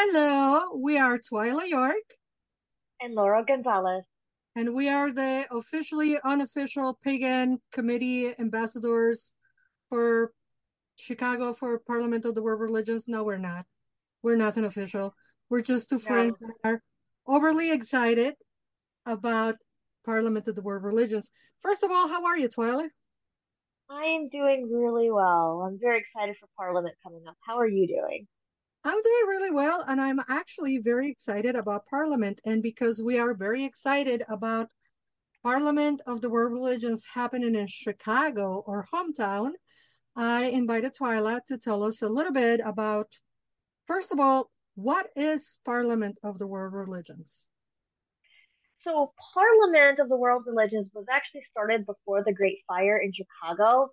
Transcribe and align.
Hello, 0.00 0.76
we 0.76 0.96
are 0.96 1.18
Twyla 1.18 1.66
York. 1.66 2.04
And 3.00 3.14
Laura 3.14 3.44
Gonzalez. 3.44 4.04
And 4.54 4.72
we 4.72 4.88
are 4.88 5.10
the 5.10 5.48
officially 5.50 6.16
unofficial 6.22 6.96
pagan 7.02 7.60
committee 7.72 8.32
ambassadors 8.38 9.32
for 9.88 10.30
Chicago 10.94 11.52
for 11.52 11.80
Parliament 11.80 12.26
of 12.26 12.36
the 12.36 12.42
World 12.44 12.60
Religions. 12.60 13.08
No, 13.08 13.24
we're 13.24 13.38
not. 13.38 13.66
We're 14.22 14.36
nothing 14.36 14.66
official. 14.66 15.12
We're 15.50 15.62
just 15.62 15.90
two 15.90 15.96
no. 15.96 16.02
friends 16.02 16.36
that 16.42 16.54
are 16.62 16.80
overly 17.26 17.72
excited 17.72 18.34
about 19.04 19.56
Parliament 20.06 20.46
of 20.46 20.54
the 20.54 20.62
World 20.62 20.84
Religions. 20.84 21.28
First 21.58 21.82
of 21.82 21.90
all, 21.90 22.06
how 22.06 22.24
are 22.24 22.38
you, 22.38 22.48
Twyla? 22.48 22.88
I 23.90 24.04
am 24.04 24.28
doing 24.28 24.70
really 24.72 25.10
well. 25.10 25.66
I'm 25.66 25.76
very 25.80 25.98
excited 25.98 26.36
for 26.38 26.48
Parliament 26.56 26.94
coming 27.02 27.24
up. 27.28 27.34
How 27.44 27.58
are 27.58 27.66
you 27.66 27.88
doing? 27.88 28.28
I'm 28.84 29.00
doing 29.02 29.26
really 29.28 29.50
well, 29.50 29.84
and 29.86 30.00
I'm 30.00 30.20
actually 30.28 30.78
very 30.78 31.10
excited 31.10 31.56
about 31.56 31.86
Parliament. 31.86 32.40
And 32.44 32.62
because 32.62 33.02
we 33.02 33.18
are 33.18 33.34
very 33.34 33.64
excited 33.64 34.22
about 34.28 34.68
Parliament 35.42 36.00
of 36.06 36.20
the 36.20 36.30
World 36.30 36.52
Religions 36.52 37.04
happening 37.04 37.54
in 37.54 37.66
Chicago, 37.66 38.62
or 38.66 38.86
hometown, 38.92 39.52
I 40.16 40.46
invited 40.46 40.94
Twyla 40.94 41.44
to 41.46 41.58
tell 41.58 41.82
us 41.82 42.02
a 42.02 42.08
little 42.08 42.32
bit 42.32 42.60
about, 42.64 43.08
first 43.86 44.12
of 44.12 44.20
all, 44.20 44.50
what 44.74 45.08
is 45.16 45.58
Parliament 45.64 46.18
of 46.22 46.38
the 46.38 46.46
World 46.46 46.72
Religions? 46.72 47.48
So, 48.84 49.12
Parliament 49.34 49.98
of 49.98 50.08
the 50.08 50.16
World 50.16 50.44
Religions 50.46 50.86
was 50.94 51.06
actually 51.10 51.42
started 51.50 51.84
before 51.84 52.22
the 52.24 52.32
Great 52.32 52.58
Fire 52.66 52.98
in 52.98 53.12
Chicago 53.12 53.90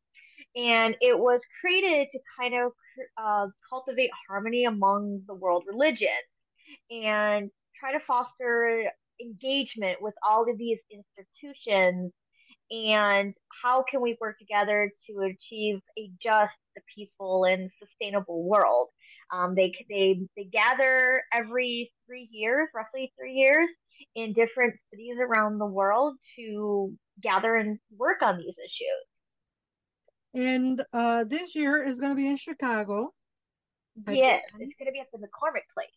and 0.55 0.95
it 1.01 1.17
was 1.17 1.41
created 1.59 2.07
to 2.11 2.19
kind 2.39 2.53
of 2.53 2.71
uh, 3.17 3.47
cultivate 3.69 4.09
harmony 4.27 4.65
among 4.65 5.21
the 5.27 5.33
world 5.33 5.63
religions 5.67 6.09
and 6.89 7.49
try 7.79 7.91
to 7.91 7.99
foster 8.05 8.91
engagement 9.21 10.01
with 10.01 10.13
all 10.27 10.49
of 10.49 10.57
these 10.57 10.79
institutions. 10.91 12.11
And 12.71 13.33
how 13.63 13.83
can 13.89 14.01
we 14.01 14.17
work 14.19 14.39
together 14.39 14.91
to 15.07 15.19
achieve 15.21 15.79
a 15.97 16.09
just 16.21 16.51
a 16.77 16.81
peaceful 16.95 17.45
and 17.45 17.69
sustainable 17.79 18.43
world? 18.43 18.87
Um, 19.31 19.55
they, 19.55 19.73
they 19.89 20.19
they 20.35 20.45
gather 20.45 21.23
every 21.33 21.91
three 22.07 22.27
years 22.31 22.67
roughly 22.73 23.13
three 23.19 23.33
years 23.33 23.69
in 24.15 24.33
different 24.33 24.75
cities 24.91 25.17
around 25.19 25.59
the 25.59 25.65
world 25.65 26.15
to 26.37 26.93
gather 27.21 27.55
and 27.55 27.79
work 27.97 28.21
on 28.21 28.37
these 28.37 28.55
issues 28.57 29.05
and 30.35 30.83
uh, 30.93 31.23
this 31.23 31.55
year 31.55 31.83
is 31.83 31.99
going 31.99 32.11
to 32.11 32.15
be 32.15 32.27
in 32.27 32.35
Chicago. 32.35 33.13
Yes, 34.09 34.43
it's 34.59 34.75
going 34.77 34.87
to 34.87 34.91
be 34.91 34.99
at 34.99 35.07
the 35.13 35.17
McCormick 35.17 35.67
Place. 35.73 35.89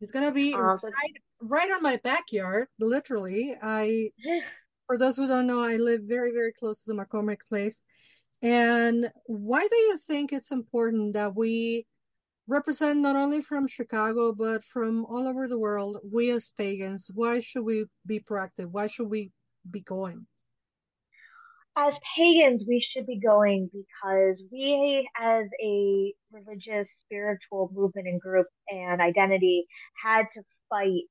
It's 0.00 0.12
going 0.12 0.26
to 0.26 0.32
be 0.32 0.54
um, 0.54 0.60
right, 0.82 1.16
right 1.40 1.70
on 1.70 1.82
my 1.82 1.98
backyard, 2.04 2.68
literally. 2.78 3.56
I, 3.60 4.10
for 4.86 4.98
those 4.98 5.16
who 5.16 5.26
don't 5.26 5.46
know, 5.46 5.60
I 5.60 5.76
live 5.76 6.02
very, 6.02 6.32
very 6.32 6.52
close 6.52 6.82
to 6.82 6.92
the 6.92 7.02
McCormick 7.02 7.40
Place. 7.48 7.82
And 8.42 9.10
why 9.26 9.66
do 9.66 9.76
you 9.76 9.98
think 10.06 10.32
it's 10.32 10.52
important 10.52 11.14
that 11.14 11.34
we 11.34 11.86
represent 12.46 13.00
not 13.00 13.16
only 13.16 13.40
from 13.40 13.66
Chicago, 13.66 14.32
but 14.32 14.64
from 14.64 15.04
all 15.06 15.26
over 15.26 15.48
the 15.48 15.58
world, 15.58 15.98
we 16.08 16.30
as 16.30 16.52
pagans? 16.56 17.10
Why 17.14 17.40
should 17.40 17.64
we 17.64 17.86
be 18.06 18.20
proactive? 18.20 18.66
Why 18.66 18.86
should 18.86 19.08
we 19.08 19.32
be 19.68 19.80
going? 19.80 20.26
As 21.78 21.94
pagans, 22.16 22.62
we 22.66 22.80
should 22.80 23.06
be 23.06 23.20
going 23.20 23.70
because 23.72 24.42
we, 24.50 25.08
as 25.20 25.44
a 25.62 26.12
religious, 26.32 26.88
spiritual 27.04 27.70
movement 27.72 28.08
and 28.08 28.20
group 28.20 28.46
and 28.68 29.00
identity, 29.00 29.64
had 30.02 30.24
to 30.34 30.42
fight 30.68 31.04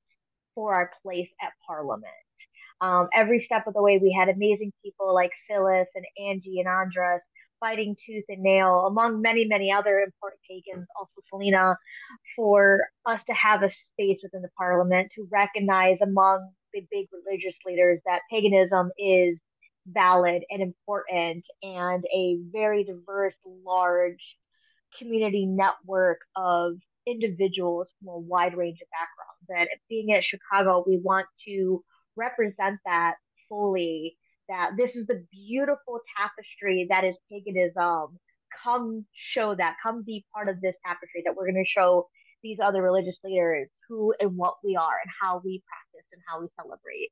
for 0.54 0.74
our 0.74 0.92
place 1.02 1.30
at 1.42 1.54
Parliament. 1.66 2.12
Um, 2.82 3.08
every 3.14 3.44
step 3.46 3.66
of 3.66 3.74
the 3.74 3.82
way, 3.82 3.98
we 4.02 4.16
had 4.18 4.30
amazing 4.30 4.74
people 4.84 5.14
like 5.14 5.32
Phyllis 5.50 5.88
and 5.96 6.06
Angie 6.30 6.60
and 6.60 6.68
Andras 6.68 7.22
fighting 7.60 7.96
tooth 8.06 8.26
and 8.30 8.44
nail, 8.44 8.86
among 8.88 9.22
many, 9.22 9.46
many 9.46 9.72
other 9.72 10.00
important 10.00 10.40
pagans, 10.48 10.86
also 11.00 11.22
Selena, 11.30 11.76
for 12.36 12.82
us 13.06 13.20
to 13.28 13.34
have 13.34 13.64
a 13.64 13.72
space 13.94 14.20
within 14.22 14.44
the 14.44 14.50
Parliament 14.58 15.12
to 15.16 15.28
recognize 15.32 15.98
among 16.04 16.52
the 16.74 16.82
big 16.92 17.08
religious 17.12 17.56
leaders 17.66 18.00
that 18.06 18.22
paganism 18.30 18.92
is 19.00 19.40
valid 19.88 20.44
and 20.50 20.62
important 20.62 21.46
and 21.64 22.04
a 22.14 22.38
very 22.52 22.84
diverse, 22.84 23.34
large 23.66 24.24
community 25.00 25.46
network 25.46 26.20
of 26.36 26.74
individuals 27.06 27.88
from 28.00 28.10
a 28.10 28.20
wide 28.20 28.56
range 28.56 28.80
of 28.82 28.88
backgrounds. 28.92 29.70
And 29.72 29.80
being 29.90 30.14
at 30.14 30.24
Chicago, 30.24 30.84
we 30.86 30.98
want 30.98 31.28
to 31.48 31.84
represent 32.16 32.80
that 32.86 33.16
fully. 33.48 34.18
That 34.50 34.72
this 34.78 34.96
is 34.96 35.08
the 35.08 35.26
beautiful 35.32 36.00
tapestry 36.18 36.88
that 36.90 37.04
is 37.04 37.16
paganism. 37.30 38.18
Come 38.64 39.06
show 39.34 39.54
that. 39.56 39.76
Come 39.84 40.04
be 40.04 40.26
part 40.34 40.48
of 40.48 40.62
this 40.62 40.76
tapestry 40.86 41.22
that 41.26 41.36
we're 41.36 41.52
going 41.52 41.64
to 41.64 41.70
show 41.70 42.08
these 42.44 42.58
other 42.64 42.82
religious 42.82 43.18
leaders 43.26 43.68
who 43.90 44.14
and 44.22 44.38
what 44.38 44.56
we 44.64 44.78
are 44.78 45.00
and 45.04 45.12
how 45.22 45.42
we 45.44 45.62
practice 45.68 46.08
and 46.14 46.22
how 46.28 46.40
we 46.40 46.48
celebrate. 46.56 47.12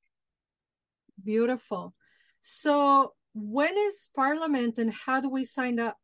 Beautiful. 1.24 1.94
So, 2.48 3.14
when 3.34 3.76
is 3.76 4.12
Parliament 4.16 4.78
and 4.78 4.94
how 4.94 5.20
do 5.20 5.30
we 5.32 5.46
sign 5.46 5.80
up? 5.80 5.98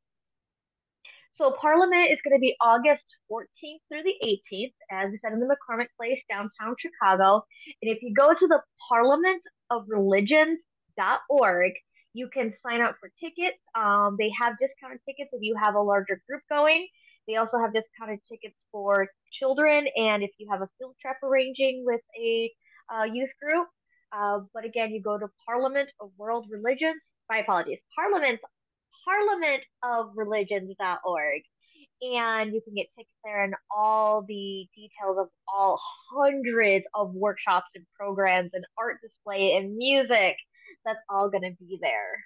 So, 1.37 1.53
Parliament 1.61 2.11
is 2.11 2.17
going 2.23 2.35
to 2.35 2.41
be 2.41 2.55
August 2.59 3.05
14th 3.31 3.45
through 3.87 4.01
the 4.01 4.15
18th, 4.25 4.73
as 4.89 5.11
we 5.11 5.19
said, 5.21 5.33
in 5.33 5.39
the 5.39 5.45
McCormick 5.45 5.89
Place, 5.97 6.17
downtown 6.27 6.75
Chicago. 6.79 7.45
And 7.83 7.95
if 7.95 8.01
you 8.01 8.11
go 8.15 8.33
to 8.33 8.47
the 8.47 8.59
Parliament 8.89 9.43
of 9.69 9.85
Religions.org, 9.87 11.73
you 12.13 12.27
can 12.33 12.55
sign 12.65 12.81
up 12.81 12.95
for 12.99 13.11
tickets. 13.19 13.59
Um, 13.75 14.15
they 14.17 14.31
have 14.41 14.53
discounted 14.59 15.01
tickets 15.07 15.29
if 15.33 15.43
you 15.43 15.55
have 15.61 15.75
a 15.75 15.79
larger 15.79 16.23
group 16.27 16.41
going. 16.49 16.87
They 17.27 17.35
also 17.35 17.59
have 17.59 17.71
discounted 17.71 18.17
tickets 18.27 18.55
for 18.71 19.07
children, 19.31 19.85
and 19.95 20.23
if 20.23 20.31
you 20.39 20.47
have 20.49 20.63
a 20.63 20.69
field 20.79 20.95
trip 20.99 21.17
arranging 21.21 21.83
with 21.85 22.01
a 22.19 22.51
uh, 22.91 23.03
youth 23.03 23.29
group, 23.39 23.67
uh, 24.11 24.39
but 24.53 24.65
again, 24.65 24.91
you 24.91 25.01
go 25.01 25.17
to 25.17 25.27
Parliament 25.45 25.89
of 25.99 26.11
World 26.17 26.47
Religions. 26.49 27.01
My 27.29 27.39
apologies. 27.39 27.79
Parliament, 27.95 28.39
Parliament 29.05 29.63
of 29.83 30.11
Religions.org. 30.15 31.41
And 32.01 32.51
you 32.53 32.61
can 32.61 32.73
get 32.73 32.87
tickets 32.97 33.13
there 33.23 33.43
and 33.43 33.53
all 33.75 34.23
the 34.23 34.67
details 34.75 35.17
of 35.19 35.27
all 35.47 35.79
hundreds 36.11 36.85
of 36.95 37.13
workshops 37.13 37.67
and 37.75 37.85
programs 37.97 38.51
and 38.53 38.65
art 38.77 38.97
display 39.03 39.55
and 39.55 39.77
music. 39.77 40.35
That's 40.83 40.99
all 41.09 41.29
going 41.29 41.43
to 41.43 41.55
be 41.59 41.77
there. 41.79 42.17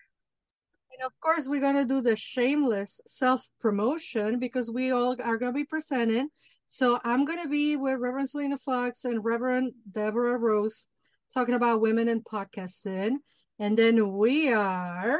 And 0.97 1.05
of 1.05 1.11
course, 1.19 1.45
we're 1.45 1.59
going 1.59 1.75
to 1.75 1.85
do 1.85 1.99
the 1.99 2.15
shameless 2.15 3.01
self 3.05 3.45
promotion 3.59 4.39
because 4.39 4.71
we 4.71 4.91
all 4.91 5.17
are 5.21 5.37
going 5.37 5.51
to 5.51 5.57
be 5.57 5.65
presenting. 5.65 6.29
So 6.67 6.99
I'm 7.03 7.25
going 7.25 7.41
to 7.43 7.49
be 7.49 7.75
with 7.75 7.99
Reverend 7.99 8.29
Selena 8.29 8.57
Fox 8.57 9.03
and 9.03 9.23
Reverend 9.23 9.73
Deborah 9.91 10.37
Rose 10.37 10.87
talking 11.35 11.55
about 11.55 11.81
women 11.81 12.07
in 12.07 12.21
podcasting. 12.21 13.17
And 13.59 13.77
then 13.77 14.13
we 14.17 14.53
are 14.53 15.19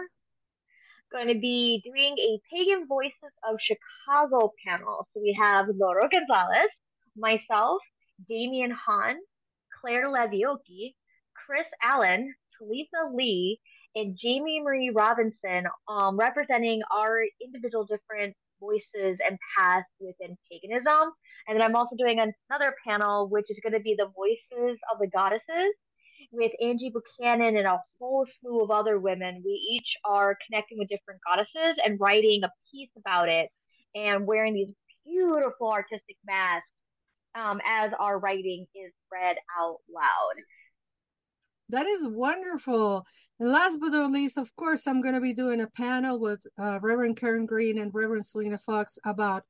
going 1.11 1.27
to 1.27 1.37
be 1.39 1.81
doing 1.83 2.15
a 2.17 2.39
Pagan 2.49 2.87
Voices 2.87 3.33
of 3.47 3.57
Chicago 3.59 4.53
panel. 4.65 5.07
So 5.13 5.19
we 5.21 5.37
have 5.39 5.65
Laura 5.77 6.07
Gonzalez, 6.09 6.69
myself, 7.17 7.81
Damian 8.29 8.71
Hahn, 8.71 9.17
Claire 9.81 10.07
Levioki, 10.07 10.93
Chris 11.45 11.65
Allen, 11.83 12.33
Talitha 12.57 13.13
Lee, 13.13 13.59
and 13.93 14.17
Jamie 14.21 14.61
Marie 14.63 14.91
Robinson 14.95 15.65
um, 15.89 16.17
representing 16.17 16.81
our 16.91 17.23
individual 17.43 17.85
different 17.85 18.35
voices 18.61 19.17
and 19.27 19.37
paths 19.57 19.85
within 19.99 20.37
paganism. 20.49 21.11
And 21.47 21.59
then 21.59 21.61
I'm 21.61 21.75
also 21.75 21.97
doing 21.97 22.19
another 22.19 22.73
panel, 22.87 23.27
which 23.27 23.45
is 23.49 23.57
going 23.61 23.73
to 23.73 23.81
be 23.81 23.95
the 23.97 24.07
voices 24.15 24.77
of 24.93 24.99
the 24.99 25.07
goddesses 25.07 25.75
with 26.31 26.51
Angie 26.61 26.91
Buchanan 26.91 27.57
and 27.57 27.67
a 27.67 27.81
whole 27.99 28.25
slew 28.39 28.63
of 28.63 28.71
other 28.71 28.99
women. 28.99 29.41
We 29.43 29.51
each 29.51 29.95
are 30.05 30.37
connecting 30.45 30.77
with 30.77 30.89
different 30.89 31.21
goddesses 31.27 31.79
and 31.83 31.99
writing 31.99 32.43
a 32.43 32.49
piece 32.71 32.89
about 32.97 33.29
it 33.29 33.49
and 33.95 34.25
wearing 34.25 34.53
these 34.53 34.69
beautiful 35.05 35.71
artistic 35.71 36.17
masks 36.25 36.67
um, 37.35 37.59
as 37.65 37.91
our 37.99 38.19
writing 38.19 38.65
is 38.75 38.91
read 39.11 39.35
out 39.59 39.77
loud. 39.93 40.43
That 41.69 41.87
is 41.87 42.07
wonderful. 42.07 43.05
And 43.39 43.51
last 43.51 43.79
but 43.79 43.89
not 43.89 44.11
least, 44.11 44.37
of 44.37 44.55
course, 44.55 44.87
I'm 44.87 45.01
going 45.01 45.15
to 45.15 45.21
be 45.21 45.33
doing 45.33 45.61
a 45.61 45.67
panel 45.67 46.19
with 46.19 46.39
uh, 46.59 46.79
Reverend 46.81 47.17
Karen 47.17 47.45
Green 47.45 47.79
and 47.79 47.93
Reverend 47.93 48.25
Selena 48.25 48.57
Fox 48.57 48.97
about 49.05 49.43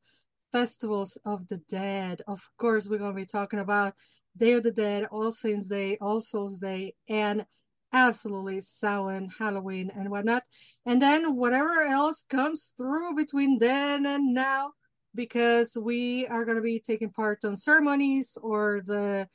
festivals 0.52 1.18
of 1.26 1.48
the 1.48 1.58
dead. 1.70 2.22
Of 2.28 2.42
course, 2.58 2.88
we're 2.88 2.98
going 2.98 3.12
to 3.12 3.22
be 3.22 3.26
talking 3.26 3.60
about 3.60 3.94
Day 4.38 4.54
of 4.54 4.64
the 4.64 4.72
Dead, 4.72 5.08
All 5.12 5.32
Saints 5.32 5.68
Day, 5.68 5.98
All 6.02 6.22
Souls 6.22 6.60
Day, 6.60 6.94
and 7.08 7.46
absolutely 7.94 8.62
Samhain, 8.62 9.30
Halloween, 9.40 9.92
and 9.96 10.10
whatnot. 10.10 10.44
And 10.86 11.02
then 11.02 11.36
whatever 11.36 11.82
else 11.82 12.26
comes 12.30 12.74
through 12.78 13.16
between 13.16 13.58
then 13.58 14.06
and 14.06 14.34
now, 14.34 14.74
because 15.14 15.78
we 15.80 16.28
are 16.28 16.44
going 16.44 16.58
to 16.58 16.62
be 16.62 16.80
taking 16.80 17.10
part 17.10 17.46
on 17.46 17.56
ceremonies 17.56 18.38
or 18.42 18.82
the 18.86 19.28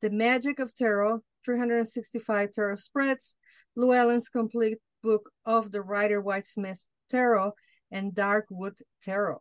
The 0.02 0.10
Magic 0.10 0.58
of 0.58 0.74
Tarot, 0.76 1.22
365 1.46 2.52
Tarot 2.52 2.78
Spreads, 2.78 3.36
Llewellyn's 3.76 4.30
complete 4.30 4.80
book 5.04 5.30
of 5.46 5.72
the 5.72 5.84
Rider-Waite-Smith 5.84 6.80
Tarot, 7.08 7.54
and 7.92 8.16
Darkwood 8.16 8.82
Tarot. 9.04 9.40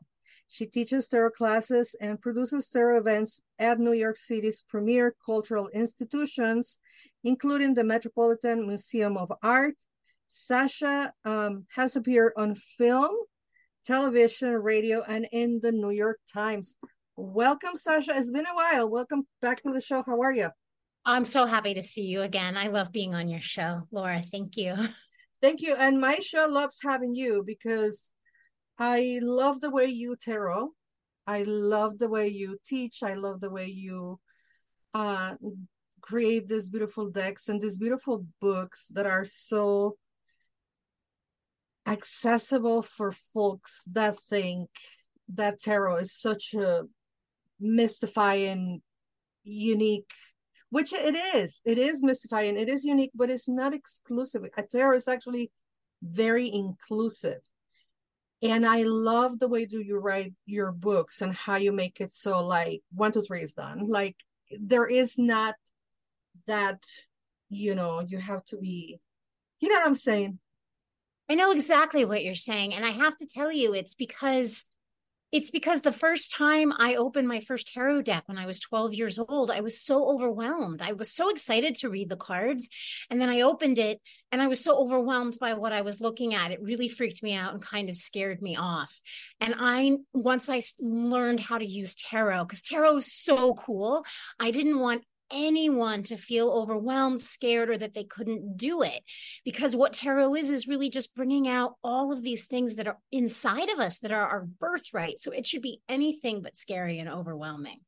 She 0.48 0.66
teaches 0.66 1.08
tarot 1.08 1.30
classes 1.30 1.96
and 1.98 2.20
produces 2.20 2.68
tarot 2.68 2.98
events 2.98 3.40
at 3.58 3.78
New 3.80 3.94
York 3.94 4.18
City's 4.18 4.64
premier 4.68 5.16
cultural 5.24 5.68
institutions, 5.68 6.78
including 7.24 7.72
the 7.72 7.84
Metropolitan 7.84 8.66
Museum 8.66 9.16
of 9.16 9.32
Art, 9.42 9.76
Sasha 10.32 11.12
um, 11.26 11.66
has 11.74 11.94
appeared 11.94 12.32
on 12.36 12.54
film, 12.54 13.14
television, 13.84 14.54
radio, 14.54 15.02
and 15.06 15.28
in 15.30 15.60
the 15.62 15.70
New 15.70 15.90
York 15.90 16.18
Times. 16.32 16.76
Welcome, 17.16 17.76
Sasha. 17.76 18.16
It's 18.16 18.30
been 18.30 18.46
a 18.46 18.54
while. 18.54 18.88
Welcome 18.88 19.26
back 19.42 19.62
to 19.62 19.72
the 19.72 19.80
show. 19.80 20.02
How 20.06 20.20
are 20.22 20.32
you? 20.32 20.48
I'm 21.04 21.26
so 21.26 21.44
happy 21.44 21.74
to 21.74 21.82
see 21.82 22.06
you 22.06 22.22
again. 22.22 22.56
I 22.56 22.68
love 22.68 22.92
being 22.92 23.14
on 23.14 23.28
your 23.28 23.42
show, 23.42 23.82
Laura. 23.90 24.22
Thank 24.32 24.56
you. 24.56 24.74
Thank 25.42 25.60
you. 25.60 25.74
And 25.74 26.00
my 26.00 26.16
show 26.20 26.46
loves 26.48 26.78
having 26.82 27.14
you 27.14 27.42
because 27.46 28.12
I 28.78 29.18
love 29.20 29.60
the 29.60 29.70
way 29.70 29.86
you 29.86 30.16
tarot. 30.16 30.70
I 31.26 31.42
love 31.42 31.98
the 31.98 32.08
way 32.08 32.28
you 32.28 32.58
teach. 32.64 33.02
I 33.02 33.14
love 33.14 33.40
the 33.40 33.50
way 33.50 33.66
you 33.66 34.18
uh, 34.94 35.34
create 36.00 36.48
these 36.48 36.68
beautiful 36.68 37.10
decks 37.10 37.48
and 37.48 37.60
these 37.60 37.76
beautiful 37.76 38.24
books 38.40 38.88
that 38.94 39.06
are 39.06 39.24
so 39.24 39.96
accessible 41.86 42.82
for 42.82 43.12
folks 43.34 43.84
that 43.92 44.18
think 44.28 44.68
that 45.34 45.60
tarot 45.60 45.96
is 45.96 46.14
such 46.14 46.54
a 46.54 46.84
mystifying, 47.60 48.82
unique, 49.44 50.10
which 50.70 50.92
it 50.92 51.16
is. 51.34 51.60
It 51.64 51.78
is 51.78 52.02
mystifying. 52.02 52.56
It 52.56 52.68
is 52.68 52.84
unique, 52.84 53.12
but 53.14 53.30
it's 53.30 53.48
not 53.48 53.74
exclusive. 53.74 54.44
A 54.56 54.62
tarot 54.62 54.96
is 54.96 55.08
actually 55.08 55.50
very 56.02 56.52
inclusive. 56.52 57.40
And 58.42 58.66
I 58.66 58.82
love 58.82 59.38
the 59.38 59.48
way 59.48 59.66
do 59.66 59.80
you 59.80 59.98
write 59.98 60.34
your 60.46 60.72
books 60.72 61.20
and 61.22 61.32
how 61.32 61.56
you 61.56 61.70
make 61.70 62.00
it 62.00 62.12
so 62.12 62.44
like 62.44 62.82
one, 62.92 63.12
two, 63.12 63.22
three 63.22 63.42
is 63.42 63.54
done. 63.54 63.86
Like 63.88 64.16
there 64.60 64.86
is 64.86 65.16
not 65.16 65.54
that, 66.46 66.82
you 67.48 67.76
know, 67.76 68.00
you 68.00 68.18
have 68.18 68.44
to 68.46 68.56
be, 68.56 68.98
you 69.60 69.68
know 69.68 69.76
what 69.76 69.86
I'm 69.86 69.94
saying? 69.94 70.40
I 71.28 71.34
know 71.34 71.52
exactly 71.52 72.04
what 72.04 72.24
you're 72.24 72.34
saying. 72.34 72.74
And 72.74 72.84
I 72.84 72.90
have 72.90 73.16
to 73.18 73.26
tell 73.26 73.52
you, 73.52 73.74
it's 73.74 73.94
because 73.94 74.64
it's 75.32 75.50
because 75.50 75.80
the 75.80 75.92
first 75.92 76.30
time 76.30 76.74
I 76.78 76.96
opened 76.96 77.26
my 77.26 77.40
first 77.40 77.72
tarot 77.72 78.02
deck 78.02 78.24
when 78.26 78.36
I 78.36 78.44
was 78.44 78.60
12 78.60 78.92
years 78.92 79.18
old, 79.18 79.50
I 79.50 79.62
was 79.62 79.80
so 79.80 80.06
overwhelmed. 80.10 80.82
I 80.82 80.92
was 80.92 81.10
so 81.10 81.30
excited 81.30 81.74
to 81.76 81.88
read 81.88 82.10
the 82.10 82.18
cards. 82.18 82.68
And 83.08 83.18
then 83.18 83.30
I 83.30 83.40
opened 83.40 83.78
it 83.78 83.98
and 84.30 84.42
I 84.42 84.46
was 84.46 84.62
so 84.62 84.76
overwhelmed 84.76 85.38
by 85.40 85.54
what 85.54 85.72
I 85.72 85.80
was 85.80 86.02
looking 86.02 86.34
at. 86.34 86.50
It 86.50 86.60
really 86.60 86.86
freaked 86.86 87.22
me 87.22 87.34
out 87.34 87.54
and 87.54 87.62
kind 87.62 87.88
of 87.88 87.96
scared 87.96 88.42
me 88.42 88.56
off. 88.56 89.00
And 89.40 89.54
I, 89.58 89.92
once 90.12 90.50
I 90.50 90.60
learned 90.78 91.40
how 91.40 91.56
to 91.56 91.66
use 91.66 91.94
tarot, 91.94 92.44
because 92.44 92.60
tarot 92.60 92.96
is 92.96 93.10
so 93.10 93.54
cool, 93.54 94.04
I 94.38 94.50
didn't 94.50 94.80
want 94.80 95.02
anyone 95.32 96.02
to 96.04 96.16
feel 96.16 96.50
overwhelmed, 96.50 97.20
scared, 97.20 97.70
or 97.70 97.78
that 97.78 97.94
they 97.94 98.04
couldn't 98.04 98.56
do 98.56 98.82
it. 98.82 99.02
Because 99.44 99.74
what 99.74 99.92
tarot 99.92 100.34
is, 100.34 100.50
is 100.50 100.68
really 100.68 100.90
just 100.90 101.14
bringing 101.14 101.48
out 101.48 101.74
all 101.82 102.12
of 102.12 102.22
these 102.22 102.46
things 102.46 102.76
that 102.76 102.86
are 102.86 102.98
inside 103.10 103.68
of 103.68 103.78
us 103.78 103.98
that 104.00 104.12
are 104.12 104.26
our 104.26 104.44
birthright. 104.44 105.20
So 105.20 105.30
it 105.30 105.46
should 105.46 105.62
be 105.62 105.80
anything 105.88 106.42
but 106.42 106.56
scary 106.56 106.98
and 106.98 107.08
overwhelming. 107.08 107.80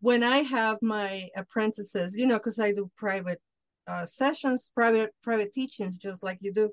When 0.00 0.22
I 0.22 0.38
have 0.38 0.78
my 0.80 1.28
apprentices, 1.36 2.16
you 2.16 2.26
know, 2.26 2.38
because 2.38 2.58
I 2.58 2.72
do 2.72 2.90
private 2.96 3.40
uh, 3.86 4.06
sessions, 4.06 4.70
private 4.74 5.10
private 5.22 5.52
teachings, 5.52 5.98
just 5.98 6.22
like 6.22 6.38
you 6.40 6.52
do. 6.52 6.70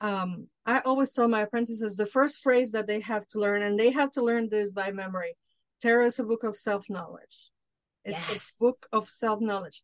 Um, 0.00 0.48
I 0.66 0.80
always 0.80 1.12
tell 1.12 1.28
my 1.28 1.42
apprentices 1.42 1.94
the 1.94 2.06
first 2.06 2.42
phrase 2.42 2.72
that 2.72 2.88
they 2.88 3.00
have 3.00 3.26
to 3.28 3.38
learn, 3.38 3.62
and 3.62 3.78
they 3.78 3.90
have 3.90 4.10
to 4.12 4.22
learn 4.22 4.48
this 4.48 4.72
by 4.72 4.90
memory. 4.90 5.36
Tarot 5.80 6.06
is 6.06 6.18
a 6.18 6.24
book 6.24 6.44
of 6.44 6.56
self 6.56 6.90
knowledge 6.90 7.52
it's 8.04 8.28
yes. 8.28 8.54
a 8.56 8.64
book 8.64 8.76
of 8.92 9.08
self 9.08 9.40
knowledge. 9.40 9.82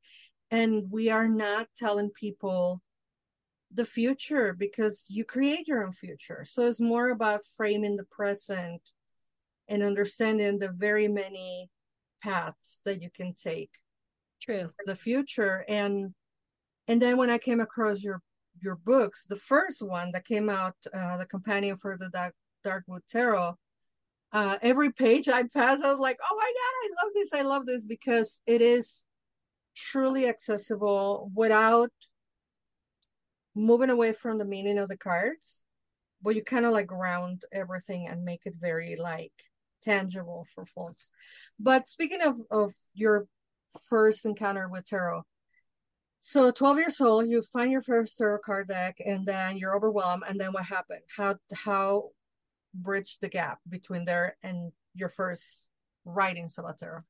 And 0.50 0.84
we 0.90 1.10
are 1.10 1.28
not 1.28 1.68
telling 1.76 2.10
people 2.10 2.80
the 3.72 3.84
future 3.84 4.54
because 4.54 5.04
you 5.08 5.24
create 5.24 5.68
your 5.68 5.84
own 5.84 5.92
future. 5.92 6.44
So 6.46 6.62
it's 6.62 6.80
more 6.80 7.10
about 7.10 7.42
framing 7.56 7.96
the 7.96 8.04
present 8.04 8.80
and 9.68 9.82
understanding 9.82 10.58
the 10.58 10.70
very 10.70 11.06
many 11.06 11.68
paths 12.22 12.80
that 12.84 13.02
you 13.02 13.10
can 13.14 13.34
take 13.34 13.70
true 14.40 14.70
for 14.76 14.84
the 14.86 14.94
future 14.94 15.64
and 15.68 16.12
and 16.88 17.00
then 17.00 17.16
when 17.16 17.30
i 17.30 17.38
came 17.38 17.60
across 17.60 18.02
your 18.02 18.20
your 18.60 18.76
books 18.76 19.26
the 19.28 19.36
first 19.36 19.82
one 19.82 20.10
that 20.12 20.24
came 20.24 20.48
out 20.48 20.74
uh, 20.94 21.16
the 21.16 21.26
companion 21.26 21.76
for 21.76 21.96
the 21.96 22.08
dark 22.10 22.34
darkwood 22.66 23.00
tarot 23.08 23.54
uh, 24.32 24.58
every 24.62 24.92
page 24.92 25.28
I 25.28 25.44
pass, 25.44 25.80
I 25.82 25.90
was 25.90 25.98
like, 25.98 26.18
oh 26.22 26.36
my 26.36 26.44
God, 26.44 26.74
I 26.84 27.04
love 27.04 27.12
this. 27.14 27.32
I 27.32 27.42
love 27.42 27.66
this 27.66 27.86
because 27.86 28.40
it 28.46 28.60
is 28.60 29.04
truly 29.74 30.26
accessible 30.26 31.30
without 31.34 31.90
moving 33.54 33.90
away 33.90 34.12
from 34.12 34.38
the 34.38 34.44
meaning 34.44 34.78
of 34.78 34.88
the 34.88 34.96
cards, 34.96 35.64
but 36.22 36.34
you 36.34 36.42
kind 36.42 36.66
of 36.66 36.72
like 36.72 36.86
ground 36.86 37.42
everything 37.52 38.06
and 38.06 38.24
make 38.24 38.42
it 38.44 38.54
very 38.60 38.96
like 38.96 39.32
tangible 39.82 40.46
for 40.54 40.64
folks. 40.64 41.10
But 41.58 41.88
speaking 41.88 42.22
of, 42.22 42.38
of 42.50 42.74
your 42.94 43.26
first 43.88 44.24
encounter 44.26 44.68
with 44.68 44.86
tarot, 44.86 45.22
so 46.20 46.50
12 46.50 46.78
years 46.78 47.00
old, 47.00 47.28
you 47.28 47.42
find 47.42 47.70
your 47.70 47.82
first 47.82 48.18
tarot 48.18 48.40
card 48.44 48.68
deck 48.68 48.96
and 49.04 49.24
then 49.24 49.56
you're 49.56 49.76
overwhelmed. 49.76 50.24
And 50.28 50.38
then 50.38 50.52
what 50.52 50.64
happened? 50.64 51.02
How, 51.16 51.36
how 51.54 52.10
bridge 52.74 53.18
the 53.20 53.28
gap 53.28 53.58
between 53.68 54.04
there 54.04 54.36
and 54.42 54.72
your 54.94 55.08
first 55.08 55.68
writing 56.04 56.48
Sabatero? 56.48 57.02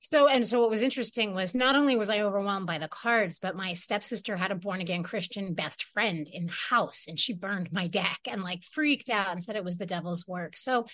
So, 0.00 0.28
and 0.28 0.46
so 0.46 0.60
what 0.60 0.70
was 0.70 0.82
interesting 0.82 1.34
was 1.34 1.54
not 1.54 1.74
only 1.74 1.96
was 1.96 2.08
I 2.08 2.20
overwhelmed 2.20 2.66
by 2.66 2.78
the 2.78 2.88
cards, 2.88 3.40
but 3.40 3.56
my 3.56 3.72
stepsister 3.72 4.36
had 4.36 4.52
a 4.52 4.54
born 4.54 4.80
again 4.80 5.02
Christian 5.02 5.54
best 5.54 5.84
friend 5.84 6.28
in 6.32 6.46
the 6.46 6.52
house 6.52 7.06
and 7.08 7.18
she 7.18 7.34
burned 7.34 7.72
my 7.72 7.88
deck 7.88 8.20
and 8.28 8.42
like 8.42 8.62
freaked 8.62 9.10
out 9.10 9.32
and 9.32 9.42
said 9.42 9.56
it 9.56 9.64
was 9.64 9.76
the 9.76 9.86
devil's 9.86 10.26
work. 10.26 10.56
So, 10.56 10.86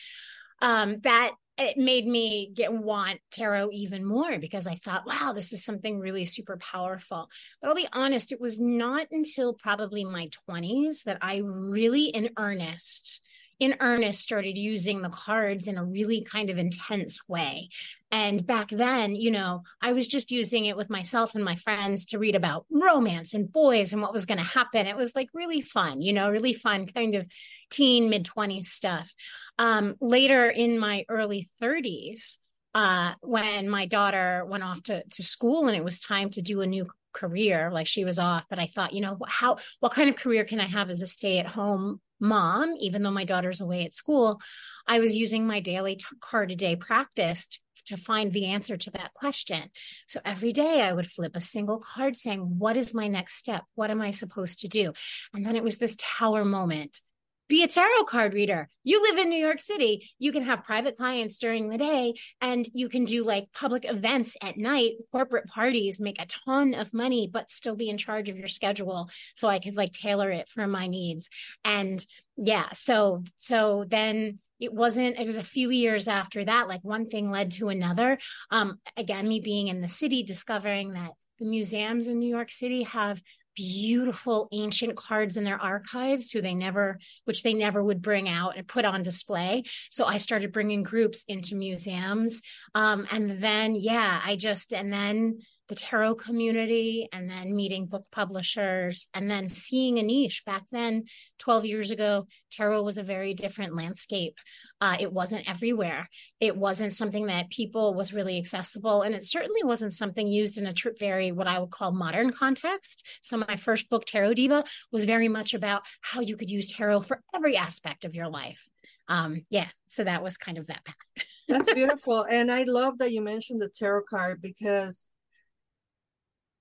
um, 0.62 1.00
that 1.00 1.32
it 1.56 1.76
made 1.76 2.06
me 2.06 2.50
get 2.52 2.72
want 2.72 3.20
tarot 3.30 3.70
even 3.72 4.04
more 4.04 4.38
because 4.38 4.66
I 4.66 4.74
thought, 4.74 5.06
wow, 5.06 5.32
this 5.34 5.52
is 5.52 5.64
something 5.64 6.00
really 6.00 6.24
super 6.24 6.56
powerful. 6.56 7.28
But 7.60 7.68
I'll 7.68 7.76
be 7.76 7.88
honest, 7.92 8.32
it 8.32 8.40
was 8.40 8.58
not 8.58 9.06
until 9.12 9.54
probably 9.54 10.04
my 10.04 10.30
20s 10.48 11.04
that 11.04 11.18
I 11.20 11.42
really 11.44 12.06
in 12.06 12.30
earnest 12.38 13.20
in 13.60 13.76
earnest 13.80 14.22
started 14.22 14.58
using 14.58 15.00
the 15.00 15.08
cards 15.08 15.68
in 15.68 15.78
a 15.78 15.84
really 15.84 16.22
kind 16.22 16.50
of 16.50 16.58
intense 16.58 17.20
way. 17.28 17.68
And 18.10 18.46
back 18.46 18.68
then, 18.68 19.14
you 19.14 19.30
know, 19.30 19.62
I 19.80 19.92
was 19.92 20.06
just 20.06 20.30
using 20.30 20.66
it 20.66 20.76
with 20.76 20.90
myself 20.90 21.34
and 21.34 21.44
my 21.44 21.56
friends 21.56 22.06
to 22.06 22.18
read 22.18 22.34
about 22.34 22.66
romance 22.70 23.34
and 23.34 23.50
boys 23.50 23.92
and 23.92 24.02
what 24.02 24.12
was 24.12 24.26
going 24.26 24.38
to 24.38 24.44
happen. 24.44 24.86
It 24.86 24.96
was 24.96 25.14
like 25.14 25.28
really 25.34 25.60
fun, 25.60 26.00
you 26.00 26.12
know, 26.12 26.30
really 26.30 26.54
fun 26.54 26.86
kind 26.86 27.14
of 27.14 27.28
teen, 27.70 28.10
mid 28.10 28.24
20s 28.24 28.66
stuff. 28.66 29.12
Um, 29.58 29.94
later 30.00 30.48
in 30.48 30.78
my 30.78 31.04
early 31.08 31.48
30s, 31.62 32.38
uh, 32.74 33.14
when 33.20 33.68
my 33.68 33.86
daughter 33.86 34.44
went 34.46 34.64
off 34.64 34.82
to, 34.84 35.04
to 35.04 35.22
school 35.22 35.68
and 35.68 35.76
it 35.76 35.84
was 35.84 36.00
time 36.00 36.28
to 36.30 36.42
do 36.42 36.60
a 36.60 36.66
new 36.66 36.86
career 37.12 37.70
like 37.72 37.86
she 37.86 38.04
was 38.04 38.18
off 38.18 38.44
but 38.50 38.58
i 38.58 38.66
thought 38.66 38.92
you 38.92 39.00
know 39.00 39.16
how 39.28 39.56
what 39.78 39.92
kind 39.92 40.08
of 40.08 40.16
career 40.16 40.42
can 40.44 40.58
i 40.58 40.64
have 40.64 40.90
as 40.90 41.00
a 41.00 41.06
stay 41.06 41.38
at 41.38 41.46
home 41.46 42.00
mom, 42.20 42.74
even 42.78 43.02
though 43.02 43.10
my 43.10 43.24
daughter's 43.24 43.60
away 43.60 43.84
at 43.84 43.92
school, 43.92 44.40
I 44.86 45.00
was 45.00 45.16
using 45.16 45.46
my 45.46 45.60
daily 45.60 45.96
t- 45.96 46.04
card 46.20 46.50
a 46.50 46.54
day 46.54 46.76
practice 46.76 47.46
to, 47.46 47.58
to 47.86 47.96
find 47.96 48.32
the 48.32 48.46
answer 48.46 48.76
to 48.76 48.90
that 48.92 49.14
question. 49.14 49.70
So 50.06 50.20
every 50.24 50.52
day 50.52 50.80
I 50.80 50.92
would 50.92 51.06
flip 51.06 51.36
a 51.36 51.40
single 51.40 51.78
card 51.78 52.16
saying, 52.16 52.40
What 52.40 52.76
is 52.76 52.94
my 52.94 53.08
next 53.08 53.34
step? 53.36 53.64
What 53.74 53.90
am 53.90 54.00
I 54.00 54.10
supposed 54.10 54.60
to 54.60 54.68
do? 54.68 54.92
And 55.34 55.44
then 55.44 55.56
it 55.56 55.64
was 55.64 55.78
this 55.78 55.96
tower 55.98 56.44
moment 56.44 57.00
be 57.48 57.62
a 57.62 57.68
tarot 57.68 58.04
card 58.04 58.34
reader. 58.34 58.68
You 58.82 59.02
live 59.02 59.18
in 59.18 59.28
New 59.28 59.38
York 59.38 59.60
City. 59.60 60.10
You 60.18 60.32
can 60.32 60.44
have 60.44 60.64
private 60.64 60.96
clients 60.96 61.38
during 61.38 61.68
the 61.68 61.78
day 61.78 62.14
and 62.40 62.66
you 62.72 62.88
can 62.88 63.04
do 63.04 63.24
like 63.24 63.52
public 63.52 63.84
events 63.88 64.36
at 64.42 64.56
night, 64.56 64.92
corporate 65.12 65.46
parties, 65.46 66.00
make 66.00 66.20
a 66.20 66.26
ton 66.26 66.74
of 66.74 66.94
money, 66.94 67.28
but 67.30 67.50
still 67.50 67.76
be 67.76 67.90
in 67.90 67.98
charge 67.98 68.28
of 68.28 68.38
your 68.38 68.48
schedule. 68.48 69.10
So 69.34 69.48
I 69.48 69.58
could 69.58 69.76
like 69.76 69.92
tailor 69.92 70.30
it 70.30 70.48
for 70.48 70.66
my 70.66 70.86
needs. 70.86 71.28
And 71.64 72.04
yeah, 72.36 72.68
so, 72.72 73.22
so 73.36 73.84
then 73.86 74.38
it 74.60 74.72
wasn't 74.72 75.18
it 75.18 75.26
was 75.26 75.36
a 75.36 75.42
few 75.42 75.70
years 75.70 76.06
after 76.06 76.44
that 76.44 76.68
like 76.68 76.80
one 76.82 77.08
thing 77.08 77.28
led 77.28 77.50
to 77.50 77.70
another 77.70 78.16
um 78.52 78.78
again 78.96 79.26
me 79.26 79.40
being 79.40 79.66
in 79.66 79.80
the 79.80 79.88
city 79.88 80.22
discovering 80.22 80.92
that 80.92 81.10
the 81.38 81.44
museums 81.44 82.08
in 82.08 82.18
New 82.18 82.28
York 82.28 82.50
City 82.50 82.84
have 82.84 83.20
beautiful 83.54 84.48
ancient 84.52 84.96
cards 84.96 85.36
in 85.36 85.44
their 85.44 85.60
archives 85.60 86.30
who 86.30 86.40
they 86.40 86.54
never 86.54 86.98
which 87.24 87.42
they 87.42 87.54
never 87.54 87.82
would 87.82 88.02
bring 88.02 88.28
out 88.28 88.56
and 88.56 88.66
put 88.66 88.84
on 88.84 89.02
display. 89.02 89.64
So 89.90 90.04
i 90.04 90.18
started 90.18 90.52
bringing 90.52 90.82
groups 90.82 91.24
into 91.28 91.54
museums. 91.54 92.42
Um, 92.74 93.06
and 93.10 93.30
then 93.30 93.74
yeah 93.74 94.20
i 94.24 94.36
just 94.36 94.72
and 94.72 94.92
then 94.92 95.38
the 95.68 95.74
tarot 95.74 96.16
community 96.16 97.08
and 97.12 97.28
then 97.28 97.54
meeting 97.54 97.86
book 97.86 98.04
publishers 98.12 99.08
and 99.14 99.30
then 99.30 99.48
seeing 99.48 99.98
a 99.98 100.02
niche. 100.02 100.44
Back 100.44 100.64
then 100.70 101.04
12 101.38 101.66
years 101.66 101.90
ago 101.90 102.26
tarot 102.52 102.82
was 102.82 102.98
a 102.98 103.02
very 103.02 103.34
different 103.34 103.74
landscape. 103.74 104.38
Uh, 104.80 104.96
it 105.00 105.12
wasn't 105.12 105.48
everywhere. 105.48 106.08
It 106.40 106.56
wasn't 106.56 106.94
something 106.94 107.26
that 107.26 107.50
people 107.50 107.94
was 107.94 108.12
really 108.12 108.36
accessible 108.38 109.02
and 109.02 109.14
it 109.14 109.24
certainly 109.24 109.62
wasn't 109.62 109.94
something 109.94 110.28
used 110.28 110.58
in 110.58 110.66
a 110.66 110.74
tr- 110.74 110.90
very 110.98 111.32
what 111.32 111.46
i 111.46 111.58
would 111.58 111.70
call 111.70 111.92
modern 111.92 112.30
context. 112.30 113.06
So 113.22 113.36
my 113.36 113.56
first 113.56 113.88
book 113.88 114.04
tarot 114.04 114.34
diva 114.34 114.64
was 114.92 115.04
very 115.04 115.28
much 115.28 115.54
about 115.54 115.82
how 116.02 116.20
you 116.20 116.36
could 116.36 116.50
use 116.50 116.70
tarot 116.70 117.00
for 117.02 117.22
every 117.34 117.56
aspect 117.56 118.04
of 118.04 118.14
your 118.14 118.28
life. 118.28 118.68
Um 119.08 119.46
yeah 119.50 119.68
so 119.88 120.04
that 120.04 120.22
was 120.22 120.36
kind 120.36 120.58
of 120.58 120.66
that 120.66 120.84
path. 120.84 121.26
That's 121.48 121.72
beautiful 121.74 122.26
and 122.28 122.50
i 122.50 122.64
love 122.64 122.98
that 122.98 123.12
you 123.12 123.20
mentioned 123.20 123.60
the 123.60 123.68
tarot 123.68 124.04
card 124.10 124.40
because 124.42 125.08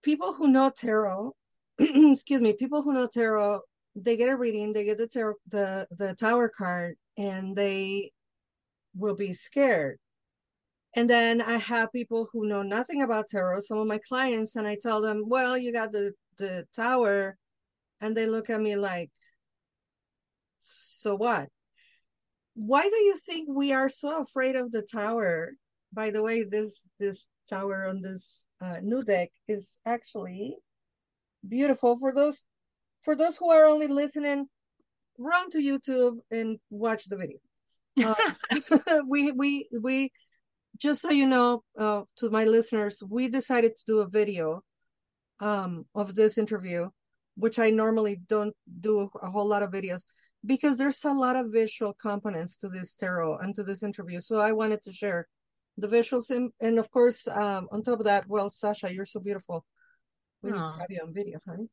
people 0.03 0.33
who 0.33 0.47
know 0.47 0.69
tarot, 0.69 1.33
excuse 1.79 2.41
me, 2.41 2.53
people 2.53 2.81
who 2.83 2.93
know 2.93 3.07
tarot, 3.07 3.61
they 3.95 4.17
get 4.17 4.29
a 4.29 4.35
reading, 4.37 4.73
they 4.73 4.85
get 4.85 4.97
the 4.97 5.07
tarot, 5.07 5.35
the 5.49 5.87
the 5.97 6.13
tower 6.15 6.49
card, 6.55 6.95
and 7.17 7.55
they 7.55 8.11
will 8.95 9.15
be 9.15 9.33
scared. 9.33 9.97
And 10.95 11.09
then 11.09 11.41
I 11.41 11.57
have 11.57 11.91
people 11.91 12.27
who 12.31 12.47
know 12.47 12.61
nothing 12.61 13.01
about 13.01 13.27
tarot, 13.29 13.61
some 13.61 13.79
of 13.79 13.87
my 13.87 13.99
clients, 14.07 14.55
and 14.55 14.67
I 14.67 14.77
tell 14.81 15.01
them, 15.01 15.23
well, 15.25 15.57
you 15.57 15.73
got 15.73 15.91
the 15.91 16.13
the 16.37 16.65
tower, 16.75 17.37
and 18.01 18.15
they 18.15 18.27
look 18.27 18.49
at 18.49 18.61
me 18.61 18.75
like, 18.75 19.09
so 20.61 21.15
what? 21.15 21.49
Why 22.55 22.83
do 22.83 22.95
you 22.95 23.17
think 23.17 23.49
we 23.53 23.73
are 23.73 23.89
so 23.89 24.21
afraid 24.21 24.55
of 24.55 24.71
the 24.71 24.83
tower? 24.83 25.51
By 25.91 26.11
the 26.11 26.21
way, 26.23 26.43
this 26.43 26.87
this 26.99 27.27
tower 27.49 27.87
on 27.87 28.01
this 28.01 28.45
uh, 28.63 28.79
new 28.81 29.03
deck 29.03 29.29
is 29.47 29.77
actually 29.85 30.57
beautiful 31.47 31.97
for 31.99 32.13
those 32.13 32.45
for 33.03 33.15
those 33.15 33.35
who 33.37 33.49
are 33.49 33.65
only 33.65 33.87
listening 33.87 34.45
run 35.17 35.49
to 35.49 35.57
youtube 35.59 36.17
and 36.31 36.57
watch 36.69 37.05
the 37.05 37.17
video. 37.17 37.37
Uh, 38.03 39.01
we 39.07 39.31
we 39.31 39.67
we 39.81 40.11
just 40.77 41.01
so 41.01 41.11
you 41.11 41.27
know 41.27 41.63
uh, 41.77 42.03
to 42.17 42.29
my 42.29 42.45
listeners 42.45 43.03
we 43.09 43.27
decided 43.27 43.75
to 43.75 43.83
do 43.85 43.99
a 43.99 44.09
video 44.09 44.61
um, 45.39 45.85
of 45.93 46.15
this 46.15 46.37
interview 46.37 46.87
which 47.35 47.59
i 47.59 47.69
normally 47.69 48.19
don't 48.27 48.55
do 48.79 49.09
a 49.21 49.29
whole 49.29 49.47
lot 49.47 49.63
of 49.63 49.71
videos 49.71 50.03
because 50.45 50.77
there's 50.77 51.03
a 51.05 51.11
lot 51.11 51.35
of 51.35 51.51
visual 51.51 51.93
components 52.01 52.57
to 52.57 52.67
this 52.67 52.95
tarot 52.95 53.37
and 53.37 53.55
to 53.55 53.63
this 53.63 53.83
interview. 53.83 54.19
So 54.19 54.37
i 54.37 54.51
wanted 54.51 54.81
to 54.83 54.93
share 54.93 55.27
the 55.77 55.87
visuals 55.87 56.29
and, 56.29 56.51
and 56.61 56.79
of 56.79 56.89
course 56.91 57.27
um, 57.27 57.67
on 57.71 57.83
top 57.83 57.99
of 57.99 58.05
that 58.05 58.27
well 58.27 58.49
sasha 58.49 58.93
you're 58.93 59.05
so 59.05 59.19
beautiful. 59.19 59.65
We 60.41 60.51
need 60.51 60.57
to 60.57 60.75
have 60.79 60.89
you 60.89 61.01
on 61.01 61.13
video 61.13 61.39
honey. 61.47 61.69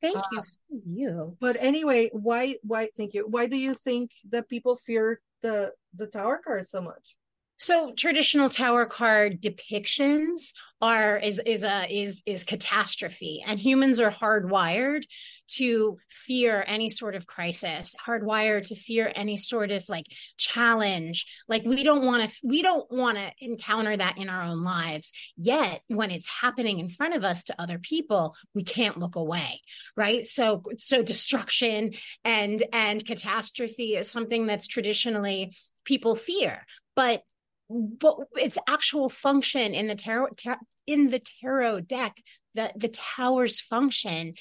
Thank 0.00 0.16
uh, 0.16 0.22
you 0.32 0.42
so 0.42 0.56
you. 0.86 1.36
but 1.40 1.56
anyway 1.60 2.10
why 2.12 2.56
why 2.62 2.88
thank 2.96 3.14
you. 3.14 3.26
Why 3.28 3.46
do 3.46 3.56
you 3.56 3.74
think 3.74 4.10
that 4.30 4.48
people 4.48 4.76
fear 4.76 5.20
the 5.42 5.72
the 5.94 6.06
tower 6.06 6.40
card 6.44 6.68
so 6.68 6.80
much 6.80 7.16
so 7.64 7.92
traditional 7.96 8.50
tower 8.50 8.84
card 8.84 9.40
depictions 9.40 10.52
are 10.82 11.16
is 11.16 11.40
is 11.46 11.64
a 11.64 11.86
is 11.90 12.22
is 12.26 12.44
catastrophe 12.44 13.42
and 13.46 13.58
humans 13.58 14.00
are 14.00 14.10
hardwired 14.10 15.02
to 15.46 15.96
fear 16.10 16.62
any 16.66 16.90
sort 16.90 17.14
of 17.14 17.26
crisis 17.26 17.94
hardwired 18.06 18.66
to 18.68 18.74
fear 18.74 19.10
any 19.14 19.38
sort 19.38 19.70
of 19.70 19.82
like 19.88 20.04
challenge. 20.36 21.26
Like 21.48 21.64
we 21.64 21.82
don't 21.84 22.04
want 22.04 22.28
to 22.28 22.36
we 22.42 22.60
don't 22.60 22.90
want 22.90 23.16
to 23.16 23.32
encounter 23.38 23.96
that 23.96 24.18
in 24.18 24.28
our 24.28 24.42
own 24.42 24.62
lives. 24.62 25.12
Yet 25.36 25.80
when 25.88 26.10
it's 26.10 26.28
happening 26.28 26.80
in 26.80 26.90
front 26.90 27.14
of 27.14 27.24
us 27.24 27.44
to 27.44 27.60
other 27.60 27.78
people 27.78 28.36
we 28.54 28.62
can't 28.62 28.98
look 28.98 29.16
away 29.16 29.62
right? 29.96 30.26
So 30.26 30.62
so 30.76 31.02
destruction 31.02 31.94
and 32.24 32.62
and 32.72 33.04
catastrophe 33.04 33.96
is 33.96 34.10
something 34.10 34.46
that's 34.46 34.66
traditionally 34.66 35.54
people 35.84 36.14
fear. 36.14 36.66
But 36.94 37.22
but 37.68 38.16
its 38.34 38.58
actual 38.68 39.08
function 39.08 39.74
in 39.74 39.86
the 39.86 39.94
tarot 39.94 40.28
tar- 40.36 40.60
in 40.86 41.08
the 41.08 41.22
tarot 41.40 41.80
deck 41.80 42.16
the 42.54 42.72
the 42.76 42.88
tower's 42.88 43.60
function 43.60 44.34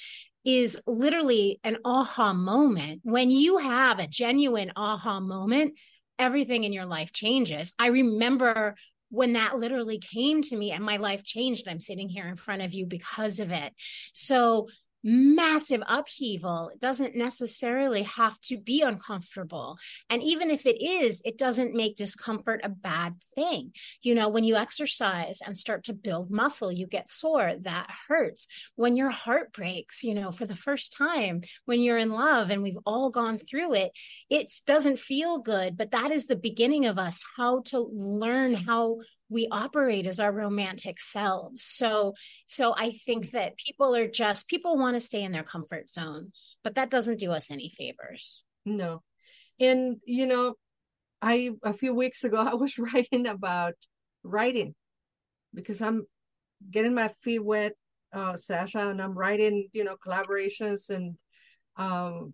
is 0.45 0.79
literally 0.85 1.59
an 1.63 1.77
aha 1.85 2.33
moment. 2.33 2.99
When 3.03 3.31
you 3.31 3.57
have 3.59 3.99
a 3.99 4.07
genuine 4.07 4.71
aha 4.75 5.19
moment 5.19 5.77
everything 6.19 6.63
in 6.63 6.73
your 6.73 6.85
life 6.85 7.11
changes. 7.11 7.73
I 7.79 7.87
remember 7.87 8.75
when 9.09 9.33
that 9.33 9.57
literally 9.57 9.99
came 9.99 10.41
to 10.41 10.55
me 10.55 10.71
and 10.71 10.83
my 10.83 10.97
life 10.97 11.23
changed 11.23 11.67
i'm 11.67 11.79
sitting 11.79 12.09
here 12.09 12.27
in 12.27 12.35
front 12.35 12.61
of 12.61 12.73
you 12.73 12.85
because 12.85 13.39
of 13.39 13.51
it. 13.51 13.73
So 14.13 14.67
massive 15.03 15.83
upheaval 15.87 16.69
it 16.73 16.79
doesn't 16.79 17.15
necessarily 17.15 18.03
have 18.03 18.39
to 18.41 18.57
be 18.57 18.81
uncomfortable. 18.81 19.77
And 20.09 20.23
even 20.23 20.49
if 20.49 20.65
it 20.65 20.81
is 20.81 21.21
it 21.25 21.37
doesn't 21.37 21.75
make 21.75 21.97
discomfort 21.97 22.61
a 22.63 22.69
bad 22.69 23.15
thing. 23.35 23.73
You 24.01 24.15
know 24.15 24.29
when 24.29 24.43
you 24.43 24.55
exercise 24.55 25.39
and 25.45 25.57
start 25.57 25.85
to 25.85 25.93
build 25.93 26.31
muscle 26.31 26.71
you 26.71 26.87
get 26.87 27.11
sore 27.11 27.53
that 27.61 27.89
hurts. 28.07 28.47
When 28.75 28.95
your 28.95 29.09
heart 29.09 29.53
breaks 29.53 30.03
you 30.03 30.13
know 30.13 30.31
for 30.31 30.45
the 30.45 30.55
first 30.55 30.95
time 30.97 31.41
when 31.65 31.81
you're 31.81 31.97
in 31.97 32.11
love 32.11 32.49
and 32.49 32.63
we've 32.63 32.79
all 32.85 33.09
gone 33.09 33.37
through 33.37 33.73
it 33.73 33.91
it 34.29 34.51
doesn't 34.65 34.99
feel 34.99 35.39
good 35.39 35.77
but 35.77 35.91
that 35.91 36.11
is 36.11 36.27
the 36.27 36.35
beginning 36.35 36.85
of 36.85 36.97
us 36.97 37.21
how 37.37 37.61
to 37.65 37.79
learn 37.79 38.53
how 38.53 38.99
we 39.33 39.47
operate 39.51 40.05
as 40.05 40.19
our 40.19 40.31
romantic 40.31 40.99
selves. 40.99 41.63
So 41.63 42.13
so 42.47 42.73
i 42.77 42.91
think 43.05 43.31
that 43.31 43.57
people 43.57 43.95
are 43.95 44.07
just 44.07 44.47
people 44.47 44.77
want 44.77 44.95
to 44.95 44.99
stay 44.99 45.23
in 45.23 45.31
their 45.31 45.43
comfort 45.43 45.89
zones 45.89 46.57
but 46.63 46.75
that 46.75 46.91
doesn't 46.91 47.19
do 47.19 47.31
us 47.31 47.51
any 47.51 47.69
favors. 47.69 48.43
No. 48.65 49.01
And 49.59 49.97
you 50.05 50.25
know 50.25 50.55
i 51.21 51.51
a 51.63 51.73
few 51.73 51.93
weeks 51.93 52.23
ago 52.23 52.37
i 52.53 52.53
was 52.53 52.77
writing 52.77 53.27
about 53.27 53.75
writing 54.23 54.75
because 55.53 55.81
I'm 55.81 56.05
getting 56.71 56.93
my 56.93 57.09
feet 57.21 57.43
wet, 57.43 57.73
uh, 58.13 58.37
Sasha, 58.37 58.89
and 58.89 59.01
I'm 59.01 59.17
writing, 59.17 59.69
you 59.73 59.83
know, 59.83 59.95
collaborations 60.05 60.89
and, 60.89 61.15
um, 61.77 62.33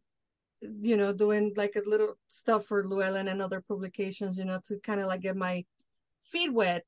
you 0.61 0.97
know, 0.97 1.13
doing 1.13 1.53
like 1.55 1.75
a 1.75 1.89
little 1.89 2.15
stuff 2.27 2.65
for 2.65 2.83
Llewellyn 2.85 3.29
and 3.29 3.41
other 3.41 3.63
publications, 3.67 4.37
you 4.37 4.45
know, 4.45 4.59
to 4.67 4.77
kind 4.83 4.99
of 4.99 5.07
like 5.07 5.21
get 5.21 5.35
my 5.35 5.63
feet 6.31 6.53
wet 6.53 6.83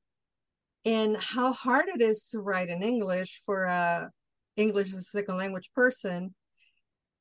and 0.86 1.17
how 1.17 1.53
hard 1.53 1.88
it 1.88 2.01
is 2.01 2.27
to 2.29 2.39
write 2.39 2.69
in 2.69 2.81
English 2.81 3.41
for 3.45 3.65
a 3.65 4.10
English 4.57 4.93
as 4.93 5.00
a 5.00 5.03
second 5.03 5.38
language 5.38 5.71
person. 5.74 6.33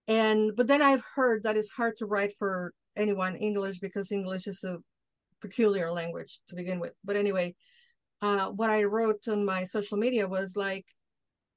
And 0.08 0.56
but 0.56 0.66
then 0.66 0.82
I've 0.82 1.04
heard 1.14 1.42
that 1.44 1.56
it's 1.56 1.70
hard 1.70 1.96
to 1.98 2.06
write 2.06 2.32
for 2.38 2.72
anyone 2.96 3.36
English 3.36 3.78
because 3.78 4.12
English 4.12 4.46
is 4.46 4.64
a 4.64 4.78
peculiar 5.40 5.92
language 5.92 6.40
to 6.48 6.54
begin 6.54 6.80
with. 6.80 6.92
But 7.04 7.16
anyway, 7.16 7.54
uh, 8.22 8.50
what 8.50 8.70
I 8.70 8.84
wrote 8.84 9.26
on 9.28 9.44
my 9.44 9.64
social 9.64 9.98
media 9.98 10.26
was 10.26 10.56
like, 10.56 10.86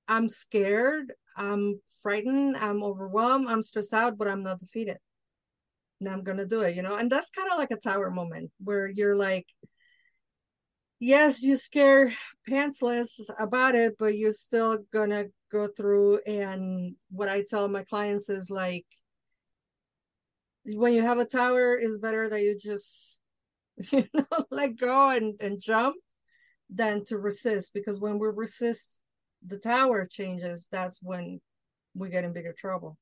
I'm 0.08 0.29
scared, 0.29 1.13
I'm 1.38 1.79
frightened, 2.01 2.58
I'm 2.58 2.84
overwhelmed, 2.84 3.48
I'm 3.48 3.63
stressed 3.63 3.93
out, 3.93 4.17
but 4.17 4.27
I'm 4.27 4.43
not 4.43 4.60
defeated. 4.60 4.98
And 6.00 6.10
I'm 6.10 6.24
gonna 6.24 6.46
do 6.46 6.62
it, 6.62 6.75
you 6.75 6.82
know. 6.82 6.96
And 6.96 7.10
that's 7.12 7.29
kind 7.32 7.50
of 7.51 7.58
like 7.58 7.72
a 7.72 7.77
tower 7.77 8.12
moment 8.12 8.51
where 8.63 8.88
you're 8.88 9.15
like, 9.15 9.48
yes, 11.03 11.41
you 11.41 11.57
scare 11.57 12.13
pantsless 12.50 13.10
about 13.39 13.75
it, 13.75 13.95
but 14.00 14.17
you're 14.17 14.31
still 14.31 14.79
gonna 14.93 15.25
go 15.51 15.67
through. 15.67 16.19
And 16.25 16.95
what 17.12 17.29
I 17.29 17.43
tell 17.43 17.67
my 17.67 17.83
clients 17.83 18.29
is 18.29 18.50
like, 18.50 18.86
when 20.65 20.93
you 20.93 21.01
have 21.01 21.19
a 21.19 21.25
tower, 21.25 21.77
it's 21.77 21.98
better 21.98 22.29
that 22.29 22.41
you 22.41 22.57
just 22.57 23.19
you 23.91 24.07
know 24.13 24.45
let 24.51 24.77
go 24.77 25.10
and 25.10 25.36
and 25.41 25.60
jump 25.60 25.95
than 26.69 27.03
to 27.05 27.17
resist 27.17 27.74
because 27.74 28.00
when 28.00 28.19
we 28.19 28.27
resist 28.27 29.01
the 29.45 29.57
tower 29.57 30.05
changes 30.10 30.67
that's 30.72 31.00
when 31.01 31.39
we 31.95 32.10
get 32.10 32.24
in 32.24 32.33
bigger 32.33 32.53
trouble 32.57 32.98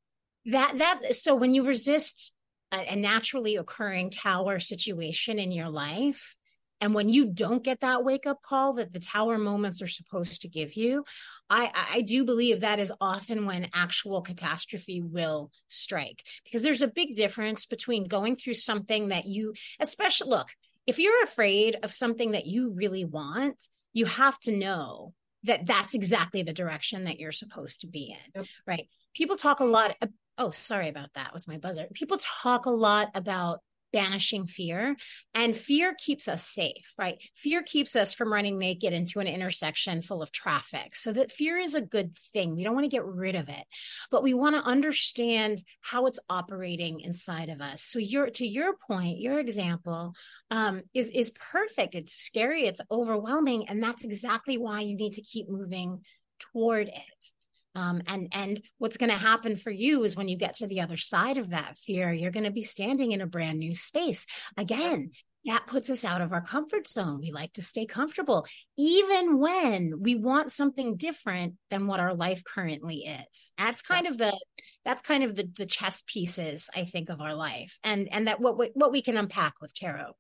that 0.46 0.78
that 0.78 1.16
so 1.16 1.36
when 1.36 1.54
you 1.54 1.66
resist 1.66 2.34
a, 2.72 2.94
a 2.94 2.96
naturally 2.96 3.58
occurring 3.58 4.10
tower 4.10 4.60
situation 4.60 5.40
in 5.40 5.52
your 5.52 5.70
life 5.70 6.36
and 6.82 6.96
when 6.96 7.08
you 7.08 7.28
don't 7.28 7.64
get 7.64 7.82
that 7.82 8.04
wake 8.04 8.26
up 8.26 8.42
call 8.42 8.74
that 8.74 8.92
the 8.92 9.00
tower 9.00 9.38
moments 9.38 9.82
are 9.82 9.88
supposed 9.88 10.42
to 10.42 10.50
give 10.50 10.74
you, 10.76 11.06
I, 11.50 11.72
I 11.94 12.02
do 12.02 12.26
believe 12.26 12.62
that 12.62 12.80
is 12.80 12.92
often 13.00 13.46
when 13.46 13.70
actual 13.74 14.22
catastrophe 14.22 15.02
will 15.02 15.52
strike. 15.70 16.24
Because 16.44 16.64
there's 16.64 16.82
a 16.82 16.88
big 16.88 17.16
difference 17.16 17.68
between 17.68 18.08
going 18.08 18.36
through 18.36 18.56
something 18.56 19.10
that 19.10 19.26
you, 19.28 19.54
especially, 19.80 20.32
look, 20.32 20.50
if 20.88 20.98
you're 20.98 21.24
afraid 21.24 21.78
of 21.84 21.94
something 21.94 22.32
that 22.32 22.48
you 22.48 22.72
really 22.72 23.06
want, 23.06 23.62
you 23.94 24.06
have 24.06 24.40
to 24.40 24.52
know 24.52 25.14
that 25.44 25.68
that's 25.68 25.94
exactly 25.94 26.44
the 26.44 26.54
direction 26.54 27.04
that 27.04 27.20
you're 27.20 27.32
supposed 27.32 27.82
to 27.82 27.88
be 27.88 28.12
in. 28.12 28.42
Yep. 28.42 28.46
Right. 28.66 28.88
People 29.14 29.36
talk 29.36 29.60
a 29.60 29.66
lot. 29.66 29.96
Oh, 30.38 30.52
sorry 30.52 30.90
about 30.90 31.14
that. 31.14 31.34
Was 31.34 31.48
my 31.48 31.58
buzzer. 31.58 31.88
People 31.94 32.18
talk 32.42 32.66
a 32.66 32.72
lot 32.72 33.10
about 33.14 33.60
banishing 33.92 34.48
fear. 34.48 34.96
And 35.34 35.56
fear 35.56 35.94
keeps 35.94 36.28
us 36.28 36.44
safe, 36.44 36.94
right? 36.98 37.18
Fear 37.36 37.64
keeps 37.64 37.96
us 37.96 38.14
from 38.14 38.32
running 38.32 38.58
naked 38.58 38.94
into 38.94 39.20
an 39.20 39.28
intersection 39.28 40.02
full 40.02 40.22
of 40.22 40.32
traffic. 40.32 40.96
So 40.96 41.14
that 41.14 41.32
fear 41.32 41.58
is 41.58 41.76
a 41.76 41.82
good 41.82 42.16
thing. 42.34 42.56
We 42.56 42.64
don't 42.64 42.74
want 42.76 42.86
to 42.86 42.96
get 42.96 43.06
rid 43.06 43.36
of 43.36 43.50
it, 43.50 43.64
but 44.10 44.24
we 44.24 44.34
want 44.34 44.56
to 44.56 44.64
understand 44.64 45.62
how 45.82 46.06
it's 46.06 46.20
operating 46.30 47.02
inside 47.02 47.50
of 47.50 47.62
us. 47.62 47.84
So 47.84 48.00
your 48.00 48.30
to 48.32 48.46
your 48.46 48.76
point, 48.76 49.20
your 49.20 49.40
example 49.40 50.14
um, 50.50 50.84
is 50.94 51.10
is 51.10 51.32
perfect. 51.32 51.96
It's 51.96 52.14
scary. 52.14 52.66
It's 52.66 52.82
overwhelming, 52.90 53.68
and 53.70 53.82
that's 53.82 54.04
exactly 54.04 54.58
why 54.58 54.82
you 54.82 54.96
need 54.96 55.14
to 55.14 55.22
keep 55.22 55.50
moving 55.50 56.02
toward 56.40 56.88
it. 56.88 57.32
Um, 57.76 58.02
and 58.08 58.28
and 58.32 58.62
what's 58.78 58.98
going 58.98 59.12
to 59.12 59.18
happen 59.18 59.56
for 59.58 59.72
you 59.72 60.04
is 60.04 60.16
when 60.16 60.28
you 60.28 60.38
get 60.38 60.56
to 60.56 60.68
the 60.68 60.82
other 60.82 60.98
side 60.98 61.38
of 61.38 61.52
that 61.52 61.78
fear, 61.78 62.12
you're 62.12 62.32
going 62.32 62.44
to 62.44 62.52
be 62.52 62.64
standing 62.64 63.12
in 63.12 63.22
a 63.22 63.28
brand 63.28 63.60
new 63.60 63.76
space 63.76 64.26
again. 64.58 65.12
That 65.46 65.66
puts 65.66 65.90
us 65.90 66.06
out 66.06 66.22
of 66.22 66.34
our 66.34 66.42
comfort 66.42 66.88
zone. 66.88 67.20
We 67.20 67.32
like 67.32 67.54
to 67.54 67.64
stay 67.64 67.88
comfortable, 67.88 68.46
even 68.78 69.40
when 69.40 69.94
we 70.00 70.14
want 70.14 70.52
something 70.52 70.98
different 70.98 71.56
than 71.72 71.88
what 71.88 72.00
our 72.00 72.14
life 72.14 72.44
currently 72.44 72.98
is. 72.98 73.52
That's 73.58 73.82
kind 73.82 74.06
of 74.06 74.18
the 74.20 74.38
that's 74.86 75.02
kind 75.02 75.24
of 75.24 75.36
the 75.36 75.50
the 75.56 75.66
chess 75.66 76.04
pieces 76.06 76.70
I 76.76 76.84
think 76.84 77.10
of 77.10 77.22
our 77.22 77.34
life, 77.34 77.80
and 77.84 78.08
and 78.12 78.28
that 78.28 78.40
what 78.40 78.58
we, 78.60 78.70
what 78.74 78.92
we 78.92 79.02
can 79.02 79.18
unpack 79.18 79.56
with 79.62 79.74
tarot. 79.74 80.12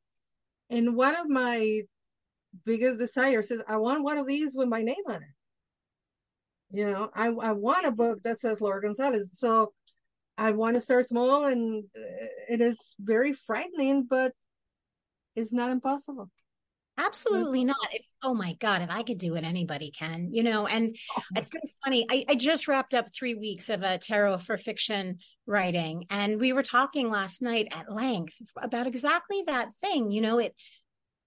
And 0.70 0.96
one 0.96 1.16
of 1.16 1.28
my 1.28 1.82
biggest 2.66 2.98
desires 2.98 3.52
is 3.52 3.62
I 3.68 3.78
want 3.78 4.04
one 4.04 4.18
of 4.18 4.26
these 4.26 4.56
with 4.56 4.70
my 4.70 4.82
name 4.82 5.04
on 5.08 5.22
it. 5.22 5.30
You 6.72 6.86
know, 6.86 7.10
I, 7.14 7.28
I 7.28 7.52
want 7.52 7.86
a 7.86 7.92
book 7.92 8.20
that 8.24 8.40
says 8.40 8.62
Laura 8.62 8.82
Gonzalez. 8.82 9.32
So 9.34 9.74
I 10.38 10.52
want 10.52 10.76
to 10.76 10.82
start 10.82 11.08
small 11.08 11.46
and 11.46 11.84
uh, 11.96 12.26
it 12.50 12.62
is 12.62 12.96
very 13.00 13.34
frightening, 13.34 14.08
but 14.10 14.34
it's 15.36 15.54
not 15.54 15.72
impossible. 15.72 16.30
Absolutely 16.98 17.64
not. 17.64 17.78
If, 17.94 18.04
oh 18.22 18.34
my 18.34 18.54
God, 18.54 18.82
if 18.82 18.90
I 18.92 19.02
could 19.04 19.18
do 19.18 19.36
it, 19.36 19.44
anybody 19.44 19.92
can, 19.92 20.30
you 20.32 20.44
know. 20.44 20.68
And 20.68 20.96
oh 21.18 21.22
it's 21.36 21.50
kind 21.50 21.64
of 21.64 21.70
funny. 21.84 22.06
I, 22.10 22.26
I 22.30 22.36
just 22.36 22.68
wrapped 22.68 22.94
up 22.94 23.08
three 23.12 23.34
weeks 23.34 23.70
of 23.70 23.82
a 23.82 23.98
tarot 23.98 24.40
for 24.40 24.58
fiction 24.58 25.18
writing, 25.48 26.06
and 26.10 26.40
we 26.40 26.54
were 26.54 26.64
talking 26.64 27.10
last 27.10 27.42
night 27.42 27.70
at 27.72 27.92
length 27.92 28.36
about 28.62 28.88
exactly 28.88 29.44
that 29.48 29.74
thing. 29.76 30.12
You 30.12 30.22
know, 30.22 30.40
it 30.40 30.54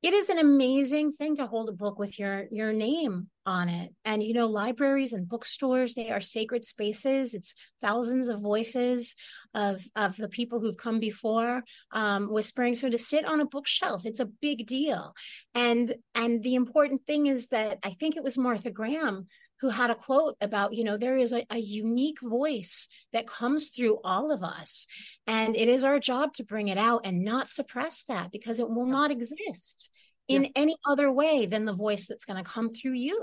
it 0.05 0.13
is 0.13 0.29
an 0.29 0.39
amazing 0.39 1.13
thing 1.13 1.35
to 1.37 1.47
hold 1.47 1.71
a 1.71 1.73
book 1.73 1.99
with 1.99 2.19
your 2.19 2.45
your 2.51 2.75
name 2.75 3.29
on 3.47 3.71
it. 3.71 3.91
And 4.05 4.23
you 4.23 4.35
know 4.35 4.47
libraries 4.47 5.15
and 5.15 5.27
bookstores 5.27 5.95
they 5.95 6.11
are 6.11 6.21
sacred 6.21 6.67
spaces. 6.67 7.33
It's 7.33 7.55
thousands 7.81 8.29
of 8.29 8.43
voices 8.43 9.17
of 9.55 9.83
of 9.97 10.15
the 10.19 10.29
people 10.29 10.61
who've 10.61 10.77
come 10.77 11.01
before 11.01 11.65
um, 11.91 12.31
whispering. 12.31 12.75
So 12.75 12.91
to 12.91 12.99
sit 12.99 13.25
on 13.25 13.41
a 13.41 13.47
bookshelf 13.47 14.05
it's 14.05 14.21
a 14.21 14.27
big 14.27 14.67
deal. 14.67 15.15
And 15.55 15.95
and 16.15 16.43
the 16.43 16.55
important 16.55 17.07
thing 17.07 17.27
is 17.27 17.49
that 17.49 17.79
i 17.83 17.91
think 17.91 18.17
it 18.17 18.25
was 18.25 18.37
martha 18.37 18.71
graham 18.71 19.27
who 19.65 19.71
had 19.71 19.91
a 19.91 19.95
quote 19.95 20.37
about, 20.43 20.75
you 20.75 20.85
know, 20.85 20.99
there 20.99 21.17
is 21.17 21.33
a, 21.33 21.47
a, 21.49 21.57
unique 21.57 22.21
voice 22.21 22.87
that 23.15 23.27
comes 23.27 23.71
through 23.71 23.99
all 24.05 24.31
of 24.31 24.43
us. 24.43 24.87
And 25.27 25.57
it 25.57 25.69
is 25.69 25.85
our 25.85 25.99
job 25.99 26.35
to 26.35 26.45
bring 26.45 26.69
it 26.69 26.77
out 26.77 27.07
and 27.07 27.25
not 27.25 27.49
suppress 27.49 28.03
that 28.09 28.31
because 28.31 28.61
it 28.61 28.69
will 28.69 28.85
not 28.85 29.11
exist 29.11 29.89
in 30.29 30.45
yeah. 30.45 30.51
any 30.55 30.77
other 30.87 31.11
way 31.11 31.47
than 31.47 31.65
the 31.65 31.73
voice 31.73 32.07
that's 32.07 32.27
going 32.27 32.45
to 32.45 32.51
come 32.51 32.75
through 32.75 32.93
you. 32.93 33.23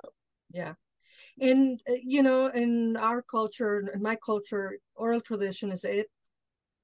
Yeah. 0.51 0.73
And, 1.39 1.79
uh, 1.87 1.93
you 2.03 2.23
know, 2.23 2.47
in 2.47 2.97
our 2.97 3.21
culture, 3.21 3.87
in 3.93 4.01
my 4.01 4.17
culture, 4.25 4.79
oral 4.95 5.21
tradition 5.21 5.71
is 5.71 5.83
it. 5.83 6.07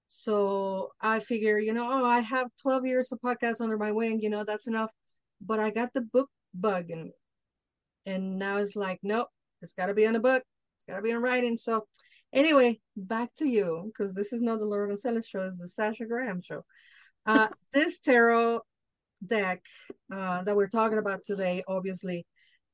So 0.05 0.91
I 1.01 1.19
figure, 1.19 1.57
you 1.57 1.73
know, 1.73 1.87
oh, 1.89 2.05
I 2.05 2.19
have 2.19 2.51
12 2.61 2.85
years 2.85 3.11
of 3.11 3.19
podcasts 3.21 3.59
under 3.59 3.79
my 3.79 3.91
wing, 3.91 4.19
you 4.21 4.29
know, 4.29 4.43
that's 4.43 4.67
enough. 4.67 4.91
But 5.41 5.59
I 5.59 5.71
got 5.71 5.93
the 5.93 6.01
book 6.01 6.29
bug 6.53 6.91
in 6.91 7.05
me. 7.05 7.13
And 8.05 8.37
now 8.37 8.57
it's 8.57 8.75
like, 8.75 8.99
nope, 9.01 9.29
it's 9.61 9.73
got 9.73 9.87
to 9.87 9.93
be 9.93 10.05
on 10.05 10.15
a 10.15 10.19
book. 10.19 10.43
It's 10.77 10.85
got 10.85 10.97
to 10.97 11.01
be 11.01 11.11
in 11.11 11.21
writing. 11.21 11.57
So, 11.57 11.87
anyway, 12.33 12.79
back 12.95 13.29
to 13.37 13.47
you 13.47 13.91
because 13.91 14.13
this 14.13 14.33
is 14.33 14.41
not 14.41 14.59
the 14.59 14.65
Laura 14.65 14.87
Gonzalez 14.87 15.27
show. 15.27 15.41
It's 15.43 15.59
the 15.59 15.67
Sasha 15.67 16.05
Graham 16.05 16.41
show. 16.41 16.63
Uh, 17.25 17.47
this 17.73 17.99
tarot 17.99 18.61
deck 19.25 19.63
uh, 20.11 20.43
that 20.43 20.55
we're 20.55 20.67
talking 20.67 20.99
about 20.99 21.23
today, 21.23 21.63
obviously, 21.67 22.25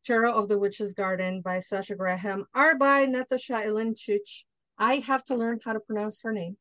Tarot 0.06 0.34
of 0.34 0.50
the 0.50 0.60
Witch's 0.60 0.93
Garden 0.93 1.41
by 1.41 1.62
Sasha 1.62 1.96
Graham, 1.96 2.46
are 2.54 2.76
by 2.78 3.06
Natasha 3.06 3.54
Ilincic. 3.54 4.43
I 4.78 4.96
have 4.96 5.24
to 5.26 5.36
learn 5.36 5.60
how 5.63 5.74
to 5.74 5.80
pronounce 5.80 6.19
her 6.24 6.34
name. 6.34 6.58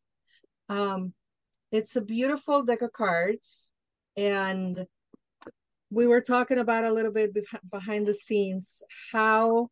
Um, 0.68 1.12
it's 1.72 1.96
a 1.96 2.00
beautiful 2.00 2.62
deck 2.62 2.82
of 2.82 2.92
cards, 2.92 3.72
and 4.16 4.86
we 5.90 6.06
were 6.06 6.20
talking 6.20 6.58
about 6.58 6.84
a 6.84 6.92
little 6.92 7.12
bit 7.12 7.36
behind 7.70 8.06
the 8.06 8.14
scenes 8.14 8.82
how 9.10 9.68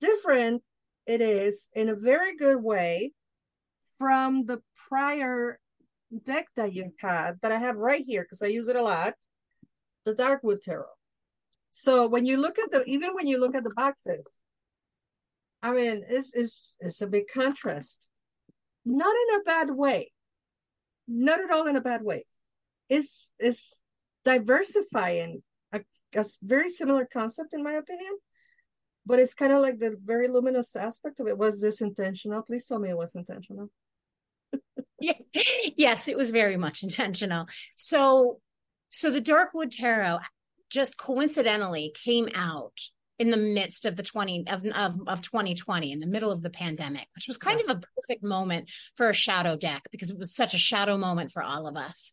different 0.00 0.62
it 1.06 1.20
is 1.20 1.70
in 1.74 1.88
a 1.88 1.94
very 1.94 2.36
good 2.36 2.62
way 2.62 3.12
from 3.98 4.44
the 4.44 4.60
prior 4.88 5.58
deck 6.24 6.46
that 6.56 6.72
you 6.72 6.92
had 6.98 7.38
that 7.42 7.52
I 7.52 7.58
have 7.58 7.76
right 7.76 8.04
here 8.06 8.22
because 8.22 8.42
I 8.42 8.46
use 8.46 8.68
it 8.68 8.76
a 8.76 8.82
lot, 8.82 9.14
the 10.04 10.14
Darkwood 10.14 10.62
Tarot. 10.62 10.84
So 11.70 12.08
when 12.08 12.26
you 12.26 12.36
look 12.36 12.58
at 12.58 12.70
the 12.70 12.84
even 12.86 13.14
when 13.14 13.26
you 13.26 13.38
look 13.38 13.54
at 13.54 13.64
the 13.64 13.74
boxes, 13.74 14.24
I 15.62 15.72
mean 15.72 16.04
it's 16.08 16.30
it's 16.34 16.76
it's 16.80 17.00
a 17.00 17.06
big 17.06 17.24
contrast. 17.32 18.08
Not 18.84 19.14
in 19.14 19.40
a 19.40 19.44
bad 19.44 19.70
way. 19.70 20.12
Not 21.08 21.40
at 21.40 21.50
all 21.50 21.66
in 21.66 21.76
a 21.76 21.80
bad 21.80 22.02
way. 22.02 22.24
It's 22.88 23.30
it's 23.38 23.78
diversifying 24.24 25.42
a, 25.72 25.82
a 26.14 26.24
very 26.42 26.70
similar 26.70 27.06
concept 27.12 27.54
in 27.54 27.62
my 27.62 27.74
opinion 27.74 28.12
but 29.06 29.18
it's 29.18 29.34
kind 29.34 29.52
of 29.52 29.60
like 29.60 29.78
the 29.78 29.96
very 30.04 30.28
luminous 30.28 30.74
aspect 30.76 31.20
of 31.20 31.28
it. 31.28 31.38
Was 31.38 31.60
this 31.60 31.80
intentional? 31.80 32.42
Please 32.42 32.66
tell 32.66 32.78
me 32.78 32.90
it 32.90 32.96
was 32.96 33.14
intentional. 33.14 33.70
yeah. 35.00 35.14
Yes, 35.76 36.08
it 36.08 36.16
was 36.16 36.30
very 36.30 36.56
much 36.56 36.82
intentional. 36.82 37.46
So, 37.76 38.40
so 38.90 39.10
the 39.10 39.22
Darkwood 39.22 39.70
Tarot, 39.70 40.18
just 40.68 40.98
coincidentally 40.98 41.92
came 42.02 42.28
out 42.34 42.76
in 43.18 43.30
the 43.30 43.36
midst 43.36 43.86
of 43.86 43.96
the 43.96 44.02
20 44.02 44.46
of, 44.48 44.64
of, 44.66 44.96
of 45.06 45.22
2020 45.22 45.92
in 45.92 46.00
the 46.00 46.06
middle 46.06 46.30
of 46.30 46.42
the 46.42 46.50
pandemic 46.50 47.06
which 47.14 47.26
was 47.26 47.38
kind 47.38 47.60
yeah. 47.64 47.70
of 47.72 47.78
a 47.78 47.80
perfect 47.96 48.22
moment 48.22 48.70
for 48.96 49.08
a 49.08 49.14
shadow 49.14 49.56
deck 49.56 49.82
because 49.90 50.10
it 50.10 50.18
was 50.18 50.34
such 50.34 50.54
a 50.54 50.58
shadow 50.58 50.98
moment 50.98 51.32
for 51.32 51.42
all 51.42 51.66
of 51.66 51.76
us. 51.76 52.12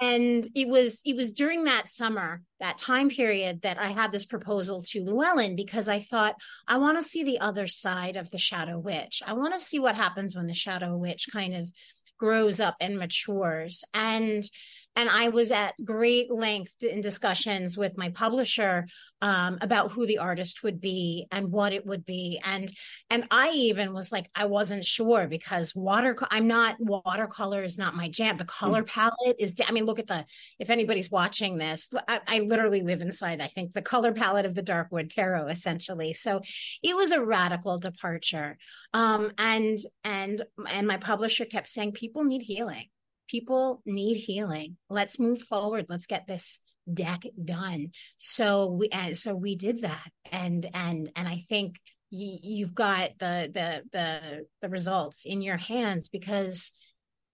And 0.00 0.48
it 0.54 0.68
was 0.68 1.02
it 1.04 1.16
was 1.16 1.32
during 1.32 1.64
that 1.64 1.88
summer 1.88 2.42
that 2.60 2.78
time 2.78 3.08
period 3.08 3.62
that 3.62 3.78
i 3.78 3.88
had 3.88 4.12
this 4.12 4.26
proposal 4.26 4.80
to 4.80 5.04
llewellyn 5.04 5.56
because 5.56 5.88
i 5.88 5.98
thought 5.98 6.34
i 6.68 6.78
want 6.78 6.96
to 6.96 7.02
see 7.02 7.24
the 7.24 7.40
other 7.40 7.66
side 7.66 8.16
of 8.16 8.30
the 8.30 8.38
shadow 8.38 8.78
witch. 8.78 9.22
I 9.26 9.32
want 9.34 9.54
to 9.54 9.60
see 9.60 9.78
what 9.78 9.94
happens 9.94 10.36
when 10.36 10.46
the 10.46 10.54
shadow 10.54 10.96
witch 10.96 11.28
kind 11.32 11.54
of 11.54 11.70
grows 12.18 12.60
up 12.60 12.76
and 12.80 12.98
matures. 12.98 13.84
And 13.94 14.48
and 14.94 15.08
I 15.08 15.30
was 15.30 15.50
at 15.50 15.74
great 15.82 16.30
length 16.30 16.82
in 16.82 17.00
discussions 17.00 17.78
with 17.78 17.96
my 17.96 18.10
publisher 18.10 18.86
um, 19.22 19.58
about 19.60 19.92
who 19.92 20.06
the 20.06 20.18
artist 20.18 20.62
would 20.62 20.80
be 20.80 21.26
and 21.30 21.50
what 21.50 21.72
it 21.72 21.86
would 21.86 22.04
be, 22.04 22.40
and 22.44 22.70
and 23.08 23.26
I 23.30 23.50
even 23.50 23.94
was 23.94 24.12
like 24.12 24.28
I 24.34 24.46
wasn't 24.46 24.84
sure 24.84 25.26
because 25.26 25.74
water 25.74 26.16
I'm 26.30 26.46
not 26.46 26.76
watercolor 26.78 27.62
is 27.62 27.78
not 27.78 27.94
my 27.94 28.08
jam. 28.08 28.36
The 28.36 28.44
color 28.44 28.82
mm. 28.82 28.88
palette 28.88 29.36
is. 29.38 29.54
I 29.66 29.72
mean, 29.72 29.84
look 29.84 29.98
at 29.98 30.06
the 30.06 30.24
if 30.58 30.70
anybody's 30.70 31.10
watching 31.10 31.56
this, 31.56 31.88
I, 32.08 32.20
I 32.26 32.38
literally 32.40 32.82
live 32.82 33.00
inside. 33.00 33.40
I 33.40 33.48
think 33.48 33.72
the 33.72 33.82
color 33.82 34.12
palette 34.12 34.46
of 34.46 34.54
the 34.54 34.62
Darkwood 34.62 35.14
Tarot 35.14 35.48
essentially. 35.48 36.12
So 36.12 36.42
it 36.82 36.96
was 36.96 37.12
a 37.12 37.24
radical 37.24 37.78
departure, 37.78 38.58
um, 38.92 39.32
and 39.38 39.78
and 40.04 40.42
and 40.68 40.86
my 40.86 40.96
publisher 40.96 41.44
kept 41.44 41.68
saying 41.68 41.92
people 41.92 42.24
need 42.24 42.42
healing 42.42 42.88
people 43.32 43.82
need 43.86 44.18
healing. 44.18 44.76
Let's 44.90 45.18
move 45.18 45.40
forward. 45.40 45.86
Let's 45.88 46.06
get 46.06 46.26
this 46.26 46.60
deck 46.92 47.22
done. 47.42 47.88
So 48.18 48.70
we 48.72 48.88
and 48.90 49.16
so 49.16 49.34
we 49.34 49.56
did 49.56 49.80
that, 49.80 50.10
and 50.30 50.68
and 50.74 51.10
and 51.16 51.26
I 51.26 51.38
think 51.48 51.80
y- 52.12 52.38
you've 52.42 52.74
got 52.74 53.10
the 53.18 53.50
the 53.52 53.82
the 53.92 54.46
the 54.60 54.68
results 54.68 55.24
in 55.24 55.40
your 55.40 55.56
hands 55.56 56.08
because 56.08 56.72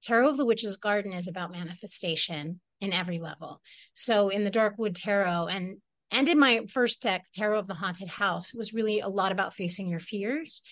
Tarot 0.04 0.30
of 0.30 0.36
the 0.36 0.46
Witch's 0.46 0.76
Garden 0.76 1.12
is 1.12 1.26
about 1.26 1.50
manifestation 1.50 2.60
in 2.80 2.92
every 2.92 3.18
level. 3.18 3.60
So 3.94 4.28
in 4.28 4.44
the 4.44 4.50
Darkwood 4.52 4.94
Tarot 4.94 5.48
and 5.48 5.78
and 6.10 6.28
in 6.28 6.38
my 6.38 6.64
first 6.70 7.02
deck, 7.02 7.26
Tarot 7.34 7.58
of 7.58 7.66
the 7.66 7.74
Haunted 7.74 8.08
House, 8.08 8.54
was 8.54 8.72
really 8.72 9.00
a 9.00 9.08
lot 9.08 9.32
about 9.32 9.52
facing 9.52 9.88
your 9.88 10.00
fears 10.00 10.62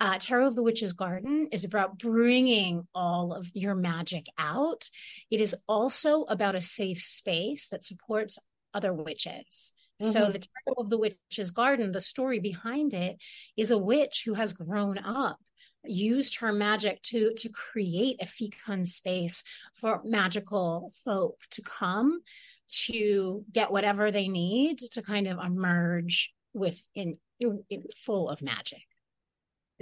uh, 0.00 0.18
Tarot 0.18 0.48
of 0.48 0.54
the 0.54 0.62
Witch's 0.62 0.92
Garden 0.92 1.48
is 1.52 1.64
about 1.64 1.98
bringing 1.98 2.86
all 2.94 3.32
of 3.32 3.50
your 3.54 3.74
magic 3.74 4.26
out. 4.38 4.88
It 5.30 5.40
is 5.40 5.54
also 5.68 6.22
about 6.24 6.54
a 6.54 6.60
safe 6.60 7.00
space 7.00 7.68
that 7.68 7.84
supports 7.84 8.38
other 8.74 8.92
witches. 8.92 9.72
Mm-hmm. 10.00 10.10
So, 10.10 10.30
the 10.30 10.40
Tarot 10.40 10.74
of 10.78 10.90
the 10.90 10.98
Witch's 10.98 11.50
Garden, 11.50 11.92
the 11.92 12.00
story 12.00 12.40
behind 12.40 12.94
it 12.94 13.16
is 13.56 13.70
a 13.70 13.78
witch 13.78 14.22
who 14.24 14.34
has 14.34 14.52
grown 14.52 14.98
up 14.98 15.38
used 15.84 16.36
her 16.38 16.52
magic 16.52 17.02
to 17.02 17.34
to 17.34 17.48
create 17.48 18.16
a 18.22 18.26
fecund 18.26 18.88
space 18.88 19.42
for 19.74 20.00
magical 20.04 20.92
folk 21.04 21.40
to 21.50 21.60
come 21.62 22.20
to 22.68 23.44
get 23.52 23.72
whatever 23.72 24.10
they 24.10 24.28
need 24.28 24.78
to 24.78 25.02
kind 25.02 25.26
of 25.26 25.38
emerge 25.38 26.32
with 26.54 26.82
in, 26.94 27.16
in 27.40 27.84
full 27.96 28.28
of 28.28 28.42
magic 28.42 28.82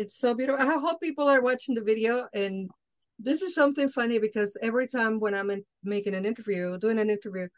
it's 0.00 0.16
so 0.16 0.34
beautiful. 0.34 0.66
I 0.66 0.78
hope 0.78 0.98
people 1.02 1.28
are 1.28 1.42
watching 1.42 1.74
the 1.74 1.82
video. 1.82 2.26
And 2.32 2.70
this 3.18 3.42
is 3.42 3.54
something 3.54 3.90
funny 3.90 4.18
because 4.18 4.56
every 4.62 4.88
time 4.88 5.20
when 5.20 5.34
I'm 5.34 5.50
in, 5.50 5.62
making 5.84 6.14
an 6.14 6.24
interview, 6.24 6.78
doing 6.78 6.98
an 6.98 7.10
interview, 7.10 7.48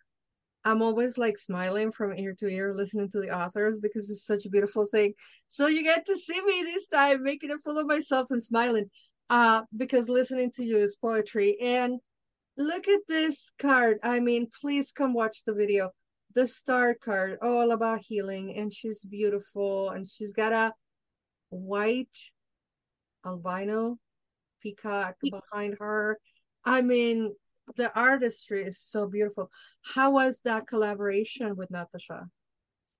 I'm 0.65 0.83
always 0.83 1.17
like 1.17 1.39
smiling 1.39 1.93
from 1.93 2.19
ear 2.19 2.35
to 2.41 2.49
ear, 2.49 2.75
listening 2.75 3.11
to 3.11 3.21
the 3.21 3.31
authors 3.31 3.79
because 3.79 4.11
it's 4.11 4.27
such 4.27 4.45
a 4.45 4.51
beautiful 4.51 4.87
thing. 4.87 5.15
So 5.49 5.69
you 5.69 5.85
get 5.85 6.05
to 6.07 6.19
see 6.19 6.41
me 6.43 6.65
this 6.65 6.89
time 6.89 7.23
making 7.23 7.53
a 7.53 7.59
fool 7.59 7.79
of 7.79 7.87
myself 7.87 8.27
and 8.31 8.43
smiling 8.43 8.91
uh, 9.31 9.63
because 9.77 10.09
listening 10.09 10.51
to 10.57 10.65
you 10.65 10.79
is 10.79 10.97
poetry. 10.97 11.57
And 11.61 12.01
look 12.57 12.89
at 12.89 13.07
this 13.07 13.53
card. 13.61 13.99
I 14.03 14.19
mean, 14.19 14.49
please 14.61 14.91
come 14.91 15.15
watch 15.15 15.45
the 15.45 15.55
video. 15.55 15.91
The 16.35 16.49
star 16.49 16.95
card, 16.95 17.39
all 17.41 17.71
about 17.71 18.01
healing. 18.01 18.57
And 18.57 18.73
she's 18.73 19.05
beautiful. 19.05 19.91
And 19.91 20.09
she's 20.09 20.33
got 20.33 20.53
a 20.53 20.73
white 21.53 22.09
albino 23.25 23.99
peacock 24.63 25.17
behind 25.23 25.77
her. 25.79 26.19
I 26.65 26.83
mean, 26.83 27.35
the 27.77 27.97
artistry 27.99 28.63
is 28.63 28.79
so 28.79 29.07
beautiful. 29.07 29.51
How 29.83 30.13
was 30.13 30.41
that 30.45 30.67
collaboration 30.67 31.57
with 31.57 31.71
Natasha? 31.71 32.29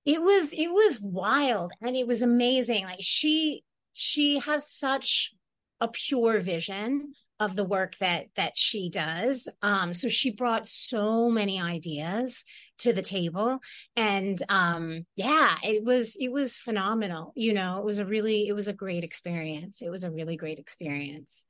It 0.05 0.21
was 0.21 0.53
it 0.53 0.67
was 0.67 0.99
wild 1.01 1.71
and 1.81 1.95
it 1.95 2.07
was 2.07 2.21
amazing. 2.21 2.83
Like 2.83 2.99
she 3.01 3.63
she 3.93 4.39
has 4.39 4.69
such 4.69 5.31
a 5.79 5.87
pure 5.87 6.39
vision 6.39 7.13
of 7.39 7.55
the 7.55 7.63
work 7.63 7.97
that 7.97 8.27
that 8.35 8.57
she 8.57 8.89
does. 8.89 9.47
Um 9.61 9.93
so 9.93 10.09
she 10.09 10.31
brought 10.31 10.67
so 10.67 11.29
many 11.29 11.59
ideas 11.59 12.45
to 12.79 12.93
the 12.93 13.01
table 13.01 13.59
and 13.95 14.41
um 14.49 15.05
yeah 15.15 15.55
it 15.63 15.83
was 15.83 16.15
it 16.19 16.29
was 16.31 16.57
phenomenal 16.59 17.31
you 17.35 17.53
know 17.53 17.77
it 17.77 17.85
was 17.85 17.99
a 17.99 18.05
really 18.05 18.47
it 18.47 18.53
was 18.53 18.67
a 18.67 18.73
great 18.73 19.03
experience. 19.03 19.81
It 19.81 19.89
was 19.89 20.03
a 20.03 20.11
really 20.11 20.35
great 20.37 20.59
experience. 20.59 21.45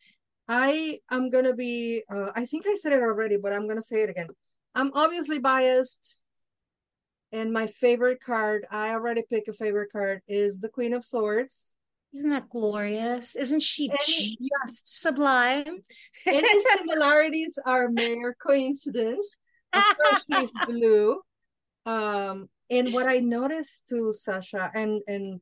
I 0.48 1.00
am 1.10 1.30
going 1.30 1.46
to 1.46 1.54
be 1.54 2.04
uh, 2.12 2.32
i 2.36 2.46
think 2.46 2.66
i 2.68 2.76
said 2.76 2.94
it 2.94 3.02
already 3.02 3.38
but 3.38 3.54
i'm 3.54 3.64
going 3.64 3.78
to 3.78 3.82
say 3.82 4.02
it 4.04 4.10
again. 4.10 4.28
I'm 4.76 4.92
obviously 4.94 5.40
biased 5.40 6.24
and 7.32 7.52
my 7.52 7.68
favorite 7.68 8.20
card 8.26 8.66
i 8.72 8.92
already 8.92 9.24
pick 9.30 9.48
a 9.48 9.54
favorite 9.54 9.92
card 9.92 10.22
is 10.28 10.60
the 10.60 10.70
queen 10.70 10.94
of 10.94 11.06
swords 11.06 11.76
isn't 12.14 12.30
that 12.30 12.50
glorious? 12.50 13.36
Isn't 13.36 13.62
she 13.62 13.90
any, 13.90 14.38
just 14.62 15.02
sublime? 15.02 15.80
any 16.28 16.64
similarities 16.78 17.58
are 17.66 17.90
mere 17.90 18.36
coincidence. 18.46 19.28
Especially 19.74 20.50
blue. 20.68 21.20
Um, 21.86 22.50
and 22.70 22.94
what 22.94 23.08
I 23.08 23.20
noticed 23.20 23.88
too, 23.90 24.14
Sasha, 24.14 24.72
and 24.76 25.02
and 25.08 25.42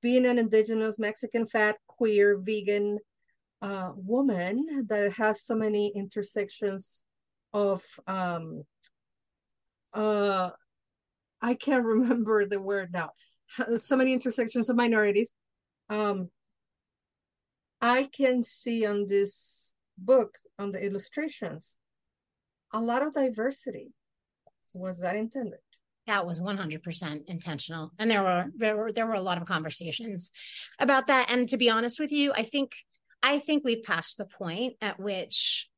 being 0.00 0.26
an 0.26 0.38
indigenous 0.38 0.98
Mexican 0.98 1.46
fat 1.46 1.76
queer 1.88 2.38
vegan 2.38 2.98
uh, 3.60 3.90
woman 3.96 4.86
that 4.88 5.12
has 5.12 5.44
so 5.44 5.54
many 5.54 5.92
intersections 5.96 7.02
of 7.52 7.82
um 8.06 8.62
uh 9.94 10.50
I 11.40 11.54
can't 11.54 11.84
remember 11.94 12.46
the 12.46 12.60
word 12.60 12.92
now. 12.92 13.10
So 13.78 13.96
many 13.96 14.12
intersections 14.12 14.68
of 14.68 14.76
minorities 14.76 15.30
um, 15.88 16.30
I 17.80 18.08
can 18.12 18.42
see 18.42 18.86
on 18.86 19.06
this 19.06 19.72
book, 19.96 20.36
on 20.58 20.72
the 20.72 20.84
illustrations, 20.84 21.76
a 22.72 22.80
lot 22.80 23.02
of 23.02 23.14
diversity. 23.14 23.92
Was 24.74 25.00
that 25.00 25.16
intended? 25.16 25.60
That 26.06 26.26
was 26.26 26.40
100% 26.40 27.24
intentional. 27.26 27.92
And 27.98 28.10
there 28.10 28.22
were, 28.22 28.46
there 28.56 28.76
were, 28.76 28.92
there 28.92 29.06
were 29.06 29.14
a 29.14 29.20
lot 29.20 29.38
of 29.38 29.46
conversations 29.46 30.32
about 30.78 31.06
that. 31.08 31.30
And 31.30 31.48
to 31.50 31.56
be 31.56 31.70
honest 31.70 32.00
with 32.00 32.12
you, 32.12 32.32
I 32.34 32.42
think, 32.42 32.72
I 33.22 33.38
think 33.38 33.62
we've 33.64 33.82
passed 33.82 34.18
the 34.18 34.24
point 34.24 34.74
at 34.80 34.98
which 34.98 35.68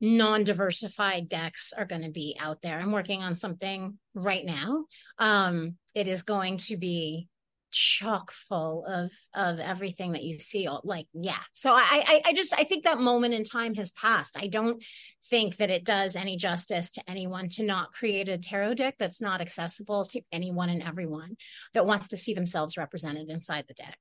non-diversified 0.00 1.28
decks 1.28 1.72
are 1.76 1.84
going 1.84 2.02
to 2.02 2.10
be 2.10 2.36
out 2.40 2.60
there. 2.60 2.78
I'm 2.78 2.92
working 2.92 3.22
on 3.22 3.34
something 3.34 3.98
right 4.14 4.44
now. 4.44 4.84
Um, 5.18 5.76
it 5.94 6.08
is 6.08 6.24
going 6.24 6.56
to 6.58 6.76
be 6.76 7.28
chock 7.72 8.30
full 8.30 8.84
of 8.86 9.10
of 9.34 9.58
everything 9.58 10.12
that 10.12 10.22
you 10.22 10.38
see 10.38 10.68
like 10.84 11.06
yeah. 11.12 11.40
So 11.52 11.72
I, 11.72 12.04
I 12.06 12.22
i 12.26 12.32
just 12.32 12.52
i 12.54 12.64
think 12.64 12.84
that 12.84 12.98
moment 12.98 13.34
in 13.34 13.44
time 13.44 13.74
has 13.74 13.90
passed. 13.92 14.36
I 14.38 14.46
don't 14.46 14.82
think 15.28 15.56
that 15.56 15.70
it 15.70 15.84
does 15.84 16.14
any 16.14 16.36
justice 16.36 16.90
to 16.92 17.10
anyone 17.10 17.48
to 17.50 17.62
not 17.62 17.92
create 17.92 18.28
a 18.28 18.38
tarot 18.38 18.74
deck 18.74 18.96
that's 18.98 19.20
not 19.20 19.40
accessible 19.40 20.04
to 20.06 20.20
anyone 20.30 20.68
and 20.68 20.82
everyone 20.82 21.36
that 21.74 21.86
wants 21.86 22.08
to 22.08 22.16
see 22.16 22.34
themselves 22.34 22.76
represented 22.76 23.30
inside 23.30 23.64
the 23.66 23.74
deck. 23.74 23.98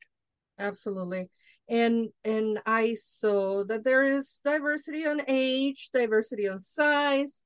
Absolutely. 0.59 1.29
And 1.69 2.09
and 2.23 2.59
i 2.65 2.95
saw 3.01 3.63
that 3.65 3.83
there 3.83 4.03
is 4.03 4.41
diversity 4.43 5.07
on 5.07 5.21
age 5.27 5.89
diversity 5.93 6.47
on 6.47 6.59
size 6.59 7.43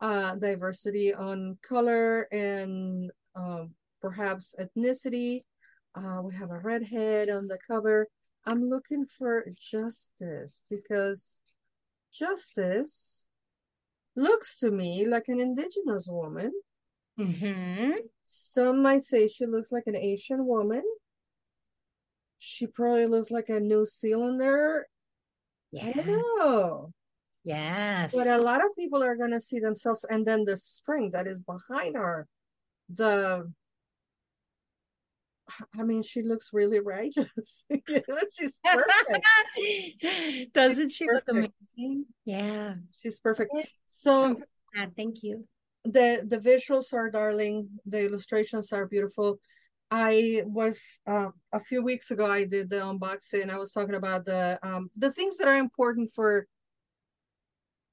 uh 0.00 0.34
diversity 0.36 1.14
on 1.14 1.56
color 1.66 2.22
and 2.32 3.10
um 3.36 3.70
perhaps 4.00 4.54
ethnicity 4.58 5.42
uh, 5.94 6.20
we 6.22 6.34
have 6.34 6.50
a 6.50 6.58
redhead 6.58 7.28
on 7.30 7.46
the 7.46 7.58
cover. 7.66 8.08
I'm 8.46 8.68
looking 8.68 9.06
for 9.06 9.46
justice 9.60 10.62
because 10.70 11.40
justice 12.12 13.26
looks 14.16 14.56
to 14.58 14.70
me 14.70 15.06
like 15.06 15.24
an 15.28 15.40
indigenous 15.40 16.06
woman. 16.08 16.52
Mm-hmm. 17.18 17.92
Some 18.24 18.82
might 18.82 19.02
say 19.02 19.28
she 19.28 19.46
looks 19.46 19.72
like 19.72 19.84
an 19.86 19.96
Asian 19.96 20.46
woman. 20.46 20.82
She 22.38 22.66
probably 22.66 23.06
looks 23.06 23.30
like 23.30 23.50
a 23.50 23.60
New 23.60 23.84
Zealander. 23.84 24.86
Yeah. 25.72 25.86
I 25.86 25.92
don't 25.92 26.06
know. 26.06 26.92
Yes. 27.44 28.12
But 28.14 28.26
a 28.26 28.38
lot 28.38 28.64
of 28.64 28.74
people 28.76 29.02
are 29.02 29.16
going 29.16 29.32
to 29.32 29.40
see 29.40 29.60
themselves, 29.60 30.04
and 30.08 30.26
then 30.26 30.44
the 30.44 30.56
string 30.56 31.10
that 31.12 31.26
is 31.26 31.42
behind 31.42 31.96
her, 31.96 32.26
the 32.94 33.50
I 35.78 35.82
mean, 35.82 36.02
she 36.02 36.22
looks 36.22 36.50
really 36.52 36.80
righteous. 36.80 37.30
you 37.70 37.80
know, 37.88 38.18
she's 38.38 38.58
perfect. 38.64 39.26
Doesn't 40.54 40.88
she's 40.88 40.96
she 40.96 41.06
perfect. 41.06 41.28
look 41.28 41.52
amazing? 41.76 42.06
Yeah, 42.24 42.74
she's 43.00 43.20
perfect. 43.20 43.52
So, 43.86 44.36
thank 44.96 45.22
you. 45.22 45.46
The 45.84 46.24
the 46.26 46.38
visuals 46.38 46.92
are 46.92 47.10
darling. 47.10 47.68
The 47.86 48.04
illustrations 48.04 48.72
are 48.72 48.86
beautiful. 48.86 49.38
I 49.90 50.42
was 50.46 50.80
uh, 51.06 51.30
a 51.52 51.60
few 51.60 51.82
weeks 51.82 52.10
ago. 52.10 52.24
I 52.24 52.44
did 52.44 52.70
the 52.70 52.76
unboxing. 52.76 53.50
I 53.50 53.58
was 53.58 53.72
talking 53.72 53.96
about 53.96 54.24
the 54.24 54.58
um, 54.62 54.90
the 54.96 55.12
things 55.12 55.36
that 55.38 55.48
are 55.48 55.56
important 55.56 56.10
for 56.14 56.46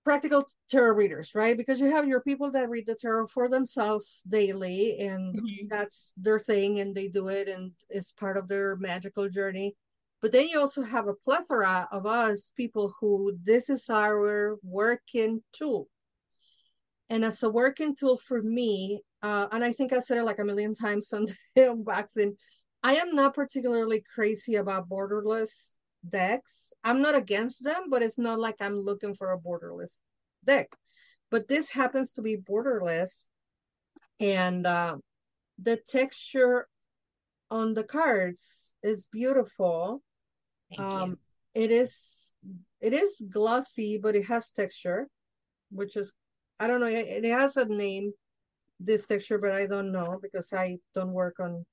practical 0.08 0.48
tarot 0.72 0.96
readers, 0.96 1.36
right? 1.36 1.58
Because 1.58 1.82
you 1.82 1.88
have 1.88 2.08
your 2.08 2.22
people 2.22 2.50
that 2.52 2.70
read 2.70 2.86
the 2.86 2.96
tarot 2.96 3.28
for 3.28 3.50
themselves 3.50 4.24
daily, 4.30 4.98
and 5.00 5.36
mm-hmm. 5.36 5.68
that's 5.68 6.14
their 6.16 6.40
thing, 6.40 6.80
and 6.80 6.96
they 6.96 7.10
do 7.10 7.28
it, 7.28 7.50
and 7.50 7.74
it's 7.90 8.14
part 8.14 8.38
of 8.38 8.48
their 8.48 8.78
magical 8.78 9.28
journey. 9.28 9.76
But 10.22 10.32
then 10.32 10.48
you 10.48 10.62
also 10.62 10.82
have 10.82 11.10
a 11.10 11.14
plethora 11.14 11.90
of 11.92 12.06
us 12.06 12.54
people 12.56 12.94
who 13.02 13.38
this 13.44 13.70
is 13.70 13.90
our 13.90 14.56
working 14.64 15.44
tool. 15.52 15.90
And 17.10 17.26
as 17.26 17.44
a 17.44 17.50
working 17.50 17.94
tool 17.94 18.16
for 18.16 18.42
me, 18.42 19.02
uh, 19.22 19.50
and 19.52 19.62
I 19.62 19.74
think 19.74 19.92
I 19.92 20.00
said 20.00 20.20
it 20.20 20.24
like 20.24 20.40
a 20.40 20.46
million 20.46 20.74
times 20.74 21.12
on 21.12 21.26
the 21.56 21.64
unboxing, 21.64 22.32
I 22.82 22.96
am 22.96 23.14
not 23.14 23.36
particularly 23.36 24.06
crazy 24.16 24.56
about 24.56 24.88
borderless 24.88 25.77
decks. 26.10 26.74
I'm 26.84 27.02
not 27.02 27.16
against 27.16 27.64
them, 27.64 27.90
but 27.90 28.02
it's 28.02 28.18
not 28.18 28.40
like 28.40 28.56
I'm 28.60 28.78
looking 28.78 29.16
for 29.16 29.32
a 29.32 29.40
borderless 29.40 30.00
deck. 30.46 30.70
But 31.30 31.48
this 31.48 31.70
happens 31.70 32.14
to 32.14 32.22
be 32.22 32.38
borderless, 32.38 33.26
and 34.20 34.66
uh, 34.66 34.98
the 35.62 35.78
texture 35.88 36.68
on 37.52 37.74
the 37.74 37.84
cards 37.84 38.74
is 38.84 39.08
beautiful. 39.12 40.02
Thank 40.76 40.94
um, 40.94 41.10
you. 41.10 41.64
It 41.64 41.72
is 41.72 42.34
it 42.80 42.94
is 42.94 43.22
glossy, 43.30 43.98
but 43.98 44.16
it 44.16 44.26
has 44.26 44.52
texture, 44.52 45.08
which 45.72 45.98
is 45.98 46.14
I 46.60 46.68
don't 46.68 46.80
know. 46.80 46.88
It, 46.88 47.26
it 47.26 47.26
has 47.26 47.58
a 47.58 47.66
name, 47.66 48.14
this 48.80 49.06
texture, 49.06 49.38
but 49.38 49.52
I 49.52 49.66
don't 49.66 49.92
know 49.92 50.20
because 50.22 50.54
I 50.54 50.78
don't 50.94 51.12
work 51.12 51.40
on 51.40 51.66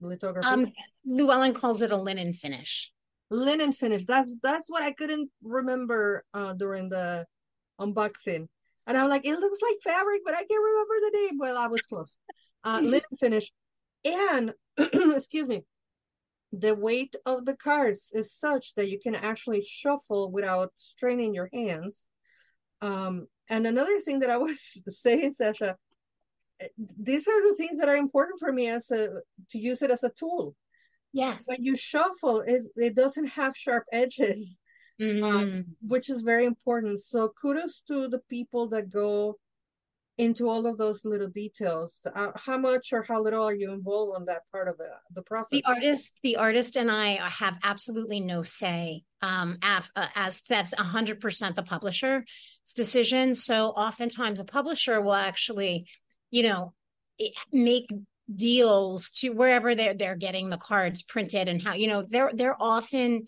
lithography. 0.00 0.48
Um, 0.48 0.72
Llewellyn 1.04 1.54
calls 1.54 1.82
it 1.82 1.90
a 1.90 1.96
linen 1.96 2.32
finish 2.32 2.92
linen 3.32 3.72
finish. 3.72 4.04
That's 4.04 4.32
that's 4.42 4.68
what 4.68 4.82
I 4.82 4.92
couldn't 4.92 5.30
remember 5.42 6.24
uh, 6.34 6.54
during 6.54 6.88
the 6.88 7.26
unboxing. 7.80 8.48
And 8.86 8.96
I'm 8.96 9.08
like, 9.08 9.24
it 9.24 9.38
looks 9.38 9.58
like 9.62 9.76
fabric, 9.82 10.22
but 10.24 10.34
I 10.34 10.44
can't 10.44 10.50
remember 10.50 10.94
the 11.00 11.18
name. 11.20 11.38
Well, 11.38 11.56
I 11.56 11.66
was 11.66 11.82
close. 11.82 12.16
Uh, 12.64 12.80
linen 12.84 13.02
finish. 13.18 13.50
And 14.04 14.54
excuse 14.78 15.48
me, 15.48 15.64
the 16.52 16.74
weight 16.74 17.14
of 17.24 17.44
the 17.44 17.56
cards 17.56 18.10
is 18.12 18.34
such 18.34 18.74
that 18.74 18.90
you 18.90 19.00
can 19.00 19.14
actually 19.14 19.64
shuffle 19.64 20.30
without 20.30 20.72
straining 20.76 21.34
your 21.34 21.48
hands. 21.52 22.06
Um, 22.80 23.28
and 23.48 23.66
another 23.66 23.98
thing 23.98 24.20
that 24.20 24.30
I 24.30 24.36
was 24.46 24.60
saying, 24.88 25.34
Sasha, 25.34 25.76
these 26.98 27.26
are 27.26 27.48
the 27.48 27.54
things 27.56 27.78
that 27.78 27.88
are 27.88 27.96
important 27.96 28.40
for 28.40 28.52
me 28.52 28.68
as 28.68 28.90
a 28.90 29.08
to 29.50 29.58
use 29.58 29.82
it 29.82 29.90
as 29.90 30.04
a 30.04 30.10
tool 30.10 30.54
Yes. 31.12 31.44
When 31.46 31.62
you 31.62 31.76
shuffle, 31.76 32.40
it, 32.40 32.64
it 32.76 32.94
doesn't 32.94 33.26
have 33.26 33.56
sharp 33.56 33.84
edges, 33.92 34.58
mm-hmm. 35.00 35.24
um, 35.24 35.64
which 35.80 36.08
is 36.08 36.22
very 36.22 36.46
important. 36.46 37.00
So 37.02 37.32
kudos 37.40 37.82
to 37.88 38.08
the 38.08 38.20
people 38.30 38.68
that 38.70 38.90
go 38.90 39.36
into 40.18 40.48
all 40.48 40.66
of 40.66 40.76
those 40.76 41.04
little 41.04 41.28
details. 41.28 42.00
Uh, 42.14 42.32
how 42.36 42.58
much 42.58 42.92
or 42.92 43.02
how 43.02 43.20
little 43.20 43.42
are 43.42 43.54
you 43.54 43.72
involved 43.72 44.12
on 44.14 44.26
that 44.26 44.42
part 44.52 44.68
of 44.68 44.76
it, 44.78 44.90
the 45.14 45.22
process? 45.22 45.50
The 45.50 45.64
artist, 45.66 46.20
the 46.22 46.36
artist, 46.36 46.76
and 46.76 46.90
I 46.90 47.14
have 47.28 47.58
absolutely 47.62 48.20
no 48.20 48.42
say. 48.42 49.04
Um, 49.22 49.58
af, 49.62 49.90
uh, 49.96 50.08
as 50.14 50.42
that's 50.48 50.74
hundred 50.74 51.20
percent 51.20 51.56
the 51.56 51.62
publisher's 51.62 52.24
decision. 52.76 53.34
So 53.34 53.68
oftentimes 53.68 54.40
a 54.40 54.44
publisher 54.44 55.00
will 55.00 55.14
actually, 55.14 55.86
you 56.30 56.42
know, 56.42 56.74
make 57.52 57.88
deals 58.34 59.10
to 59.10 59.30
wherever 59.30 59.74
they're 59.74 59.94
they're 59.94 60.16
getting 60.16 60.48
the 60.48 60.56
cards 60.56 61.02
printed 61.02 61.48
and 61.48 61.62
how 61.62 61.74
you 61.74 61.86
know 61.86 62.02
they're 62.02 62.30
they're 62.32 62.60
often 62.60 63.26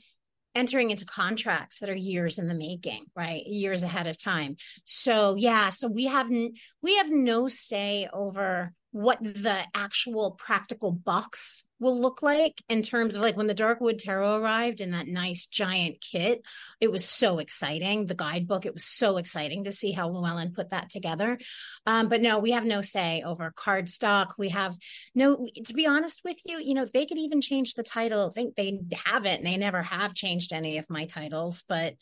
entering 0.54 0.90
into 0.90 1.04
contracts 1.04 1.80
that 1.80 1.90
are 1.90 1.94
years 1.94 2.38
in 2.38 2.46
the 2.46 2.54
making 2.54 3.04
right? 3.16 3.44
Years 3.46 3.82
ahead 3.82 4.06
of 4.06 4.16
time. 4.16 4.56
So 4.84 5.34
yeah 5.34 5.70
so 5.70 5.88
we 5.88 6.06
haven't 6.06 6.58
we 6.82 6.96
have 6.96 7.10
no 7.10 7.48
say 7.48 8.08
over 8.12 8.72
what 8.94 9.18
the 9.20 9.58
actual 9.74 10.30
practical 10.30 10.92
box 10.92 11.64
will 11.80 12.00
look 12.00 12.22
like 12.22 12.62
in 12.68 12.80
terms 12.80 13.16
of 13.16 13.22
like 13.22 13.36
when 13.36 13.48
the 13.48 13.54
Darkwood 13.54 13.98
Tarot 13.98 14.36
arrived 14.36 14.80
in 14.80 14.92
that 14.92 15.08
nice 15.08 15.46
giant 15.46 15.96
kit. 16.00 16.42
It 16.80 16.92
was 16.92 17.04
so 17.04 17.40
exciting. 17.40 18.06
The 18.06 18.14
guidebook, 18.14 18.66
it 18.66 18.72
was 18.72 18.84
so 18.84 19.16
exciting 19.16 19.64
to 19.64 19.72
see 19.72 19.90
how 19.90 20.08
Llewellyn 20.10 20.52
put 20.52 20.70
that 20.70 20.90
together. 20.90 21.40
Um, 21.84 22.08
but 22.08 22.22
no, 22.22 22.38
we 22.38 22.52
have 22.52 22.64
no 22.64 22.82
say 22.82 23.24
over 23.26 23.52
cardstock. 23.56 24.28
We 24.38 24.50
have 24.50 24.76
no, 25.12 25.48
to 25.64 25.74
be 25.74 25.88
honest 25.88 26.20
with 26.24 26.38
you, 26.46 26.60
you 26.60 26.74
know, 26.74 26.84
they 26.84 27.04
could 27.04 27.18
even 27.18 27.40
change 27.40 27.74
the 27.74 27.82
title. 27.82 28.28
I 28.28 28.32
think 28.32 28.54
they 28.54 28.78
haven't. 29.04 29.42
They 29.42 29.56
never 29.56 29.82
have 29.82 30.14
changed 30.14 30.52
any 30.52 30.78
of 30.78 30.88
my 30.88 31.06
titles, 31.06 31.64
but 31.68 31.94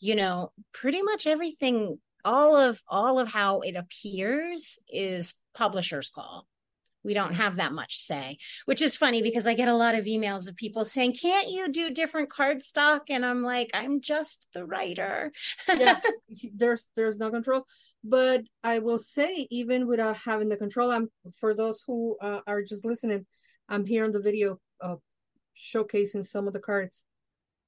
you 0.00 0.16
know, 0.16 0.50
pretty 0.72 1.02
much 1.02 1.28
everything 1.28 1.98
all 2.24 2.56
of 2.56 2.80
all 2.88 3.18
of 3.18 3.32
how 3.32 3.60
it 3.60 3.76
appears 3.76 4.78
is 4.88 5.34
publisher's 5.54 6.10
call. 6.10 6.46
We 7.02 7.14
don't 7.14 7.34
have 7.34 7.56
that 7.56 7.72
much 7.72 7.98
say 7.98 8.36
which 8.66 8.82
is 8.82 8.96
funny 8.96 9.22
because 9.22 9.46
i 9.46 9.54
get 9.54 9.68
a 9.68 9.74
lot 9.74 9.94
of 9.94 10.04
emails 10.04 10.48
of 10.48 10.56
people 10.56 10.84
saying 10.84 11.14
can't 11.14 11.48
you 11.48 11.72
do 11.72 11.90
different 11.90 12.28
cardstock? 12.28 13.00
And 13.08 13.24
i'm 13.24 13.42
like 13.42 13.70
i'm 13.72 14.00
just 14.00 14.46
the 14.52 14.66
writer. 14.66 15.32
Yeah. 15.68 16.00
There's 16.54 16.90
there's 16.96 17.18
no 17.18 17.30
control. 17.30 17.64
But 18.04 18.42
i 18.62 18.80
will 18.80 18.98
say 18.98 19.46
even 19.50 19.86
without 19.86 20.16
having 20.16 20.48
the 20.48 20.56
control 20.56 20.90
i'm 20.90 21.10
for 21.38 21.54
those 21.54 21.82
who 21.86 22.16
uh, 22.20 22.40
are 22.46 22.62
just 22.62 22.84
listening 22.84 23.26
i'm 23.68 23.86
here 23.86 24.04
on 24.04 24.10
the 24.10 24.20
video 24.20 24.58
uh, 24.82 24.96
showcasing 25.56 26.24
some 26.24 26.46
of 26.46 26.52
the 26.52 26.60
cards. 26.60 27.04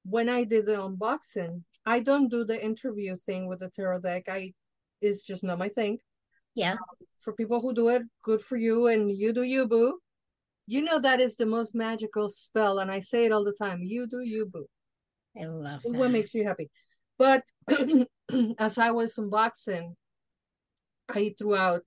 When 0.05 0.29
i 0.29 0.43
did 0.43 0.65
the 0.67 0.73
unboxing 0.73 1.63
I 1.85 1.99
don't 1.99 2.29
do 2.29 2.43
the 2.45 2.63
interview 2.63 3.15
thing 3.15 3.47
with 3.47 3.59
the 3.59 3.69
tarot 3.69 3.99
deck. 3.99 4.23
I 4.27 4.53
it's 5.01 5.21
just 5.21 5.43
not 5.43 5.59
my 5.59 5.69
thing. 5.69 5.99
Yeah. 6.55 6.73
Um, 6.73 6.77
for 7.19 7.33
people 7.33 7.59
who 7.59 7.73
do 7.73 7.89
it, 7.89 8.03
good 8.23 8.41
for 8.41 8.57
you 8.57 8.87
and 8.87 9.11
you 9.11 9.33
do 9.33 9.43
you 9.43 9.67
boo. 9.67 9.99
You 10.65 10.81
know 10.81 10.99
that 10.99 11.19
is 11.19 11.35
the 11.35 11.45
most 11.45 11.75
magical 11.75 12.29
spell, 12.29 12.79
and 12.79 12.89
I 12.89 13.01
say 13.01 13.25
it 13.25 13.31
all 13.33 13.43
the 13.43 13.53
time. 13.53 13.81
You 13.83 14.07
do 14.07 14.21
you 14.21 14.45
boo. 14.45 14.65
I 15.39 15.45
love 15.45 15.81
that. 15.83 15.93
What 15.93 16.11
makes 16.11 16.33
you 16.33 16.45
happy? 16.45 16.69
But 17.17 17.43
as 18.57 18.77
I 18.77 18.91
was 18.91 19.15
unboxing, 19.15 19.95
I 21.09 21.35
threw 21.37 21.55
out 21.55 21.81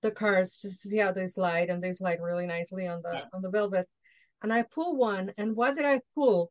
the 0.00 0.10
cards 0.10 0.56
just 0.56 0.82
to 0.82 0.88
see 0.88 0.98
how 0.98 1.12
they 1.12 1.26
slide, 1.26 1.68
and 1.68 1.82
they 1.82 1.92
slide 1.92 2.20
really 2.22 2.46
nicely 2.46 2.86
on 2.86 3.02
the 3.02 3.10
yeah. 3.12 3.24
on 3.34 3.42
the 3.42 3.50
velvet. 3.50 3.86
And 4.42 4.52
I 4.52 4.62
pull 4.62 4.96
one, 4.96 5.32
and 5.36 5.54
what 5.54 5.74
did 5.74 5.84
I 5.84 6.00
pull? 6.14 6.50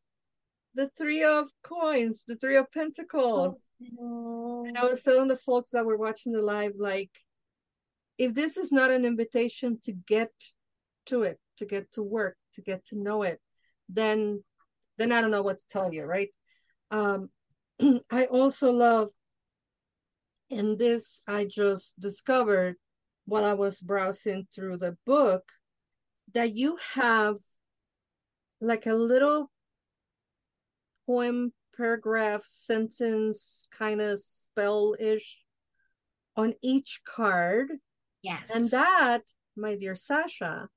The 0.78 0.90
three 0.96 1.24
of 1.24 1.50
coins, 1.64 2.22
the 2.28 2.36
three 2.36 2.56
of 2.56 2.72
pentacles. 2.72 3.58
Oh. 4.00 4.64
And 4.66 4.78
I 4.78 4.86
was 4.86 5.02
telling 5.02 5.28
the 5.28 5.36
folks 5.36 5.72
that 5.72 5.86
were 5.86 5.98
watching 5.98 6.32
the 6.32 6.42
live, 6.42 6.74
like, 6.78 7.10
if 8.20 8.36
this 8.36 8.58
is 8.58 8.72
not 8.72 8.92
an 8.92 9.04
invitation 9.04 9.80
to 9.86 9.92
get 9.92 10.32
to 11.08 11.24
it, 11.24 11.40
to 11.58 11.66
get 11.66 11.92
to 11.94 12.04
work, 12.04 12.38
to 12.54 12.62
get 12.62 12.86
to 12.86 12.98
know 12.98 13.24
it, 13.24 13.42
then 13.90 14.44
then 14.98 15.12
I 15.12 15.22
don't 15.22 15.32
know 15.32 15.42
what 15.42 15.60
to 15.60 15.68
tell 15.68 15.94
you, 15.94 16.06
right? 16.06 16.30
Um, 16.92 17.30
I 18.12 18.26
also 18.26 18.72
love, 18.72 19.10
and 20.52 20.78
this 20.78 21.22
I 21.28 21.46
just 21.46 22.00
discovered 22.00 22.76
while 23.26 23.46
I 23.46 23.54
was 23.54 23.80
browsing 23.80 24.48
through 24.54 24.78
the 24.78 24.96
book, 25.06 25.44
that 26.34 26.56
you 26.56 26.78
have 26.94 27.38
like 28.62 28.86
a 28.86 28.94
little 28.94 29.52
poem, 31.08 31.52
paragraph, 31.76 32.44
sentence 32.46 33.68
kind 33.72 34.02
of 34.02 34.20
spell 34.20 34.96
ish 35.00 35.44
on 36.36 36.54
each 36.62 37.02
card. 37.08 37.72
Yes. 38.22 38.52
And 38.54 38.70
that, 38.72 39.24
my 39.56 39.76
dear 39.76 39.96
Sasha, 39.96 40.70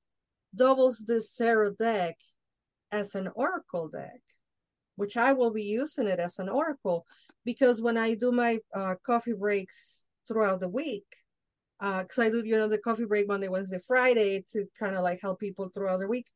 doubles 0.55 1.03
this 1.05 1.35
tarot 1.35 1.75
deck 1.75 2.15
as 2.91 3.15
an 3.15 3.29
oracle 3.35 3.89
deck, 3.89 4.21
which 4.95 5.17
I 5.17 5.33
will 5.33 5.51
be 5.51 5.63
using 5.63 6.07
it 6.07 6.19
as 6.19 6.39
an 6.39 6.49
oracle 6.49 7.05
because 7.45 7.81
when 7.81 7.97
I 7.97 8.13
do 8.15 8.31
my 8.31 8.59
uh, 8.75 8.95
coffee 9.05 9.33
breaks 9.33 10.05
throughout 10.27 10.59
the 10.59 10.69
week, 10.69 11.05
because 11.79 12.19
uh, 12.19 12.23
I 12.23 12.29
do, 12.29 12.43
you 12.45 12.57
know, 12.57 12.67
the 12.67 12.77
coffee 12.77 13.05
break 13.05 13.27
Monday, 13.27 13.47
Wednesday, 13.47 13.79
Friday 13.87 14.45
to 14.51 14.65
kind 14.79 14.95
of 14.95 15.01
like 15.01 15.19
help 15.21 15.39
people 15.39 15.69
throughout 15.69 15.99
the 15.99 16.07
week. 16.07 16.27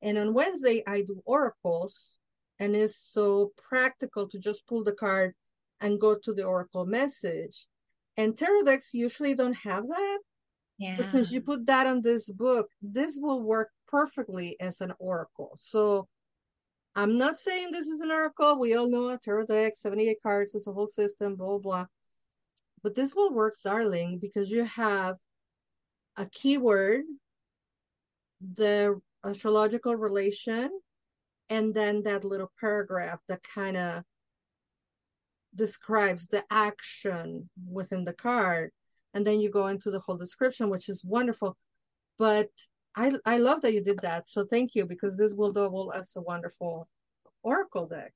And 0.00 0.16
on 0.16 0.34
Wednesday, 0.34 0.82
I 0.86 1.02
do 1.02 1.20
oracles 1.24 2.18
and 2.58 2.76
it's 2.76 2.96
so 2.96 3.52
practical 3.68 4.28
to 4.28 4.38
just 4.38 4.66
pull 4.66 4.84
the 4.84 4.92
card 4.92 5.34
and 5.80 6.00
go 6.00 6.16
to 6.16 6.32
the 6.32 6.44
oracle 6.44 6.86
message. 6.86 7.66
And 8.16 8.36
tarot 8.36 8.62
decks 8.62 8.94
usually 8.94 9.34
don't 9.34 9.56
have 9.56 9.86
that. 9.88 10.18
Yeah. 10.78 10.96
But 10.96 11.10
since 11.10 11.30
you 11.32 11.40
put 11.40 11.66
that 11.66 11.86
on 11.86 12.02
this 12.02 12.28
book, 12.30 12.68
this 12.80 13.18
will 13.20 13.42
work 13.42 13.70
perfectly 13.88 14.56
as 14.60 14.80
an 14.80 14.92
oracle. 14.98 15.56
So 15.58 16.08
I'm 16.94 17.16
not 17.18 17.38
saying 17.38 17.70
this 17.70 17.86
is 17.86 18.00
an 18.00 18.10
oracle. 18.10 18.58
We 18.58 18.74
all 18.74 18.90
know 18.90 19.08
a 19.08 19.18
tarot 19.18 19.46
deck, 19.46 19.74
78 19.76 20.18
cards, 20.22 20.54
is 20.54 20.66
a 20.66 20.72
whole 20.72 20.86
system, 20.86 21.36
blah, 21.36 21.46
blah, 21.46 21.58
blah. 21.58 21.86
But 22.82 22.94
this 22.94 23.14
will 23.14 23.32
work, 23.32 23.54
darling, 23.64 24.18
because 24.18 24.50
you 24.50 24.64
have 24.64 25.16
a 26.16 26.26
keyword, 26.26 27.02
the 28.54 29.00
astrological 29.24 29.94
relation, 29.96 30.70
and 31.52 31.74
then 31.74 32.02
that 32.02 32.24
little 32.24 32.50
paragraph 32.58 33.20
that 33.28 33.42
kind 33.42 33.76
of 33.76 34.02
describes 35.54 36.26
the 36.28 36.42
action 36.50 37.50
within 37.70 38.04
the 38.04 38.14
card. 38.14 38.70
And 39.12 39.26
then 39.26 39.38
you 39.38 39.50
go 39.50 39.66
into 39.66 39.90
the 39.90 40.00
whole 40.00 40.16
description 40.16 40.70
which 40.70 40.88
is 40.88 41.04
wonderful. 41.04 41.58
But 42.18 42.48
i 42.96 43.12
i 43.26 43.36
love 43.36 43.60
that 43.60 43.74
you 43.74 43.82
did 43.84 43.98
that. 43.98 44.28
So 44.28 44.46
thank 44.46 44.74
you 44.74 44.86
because 44.86 45.18
this 45.18 45.34
will 45.34 45.52
double 45.52 45.92
as 45.92 46.16
a 46.16 46.22
wonderful 46.22 46.88
oracle 47.42 47.86
deck. 47.86 48.14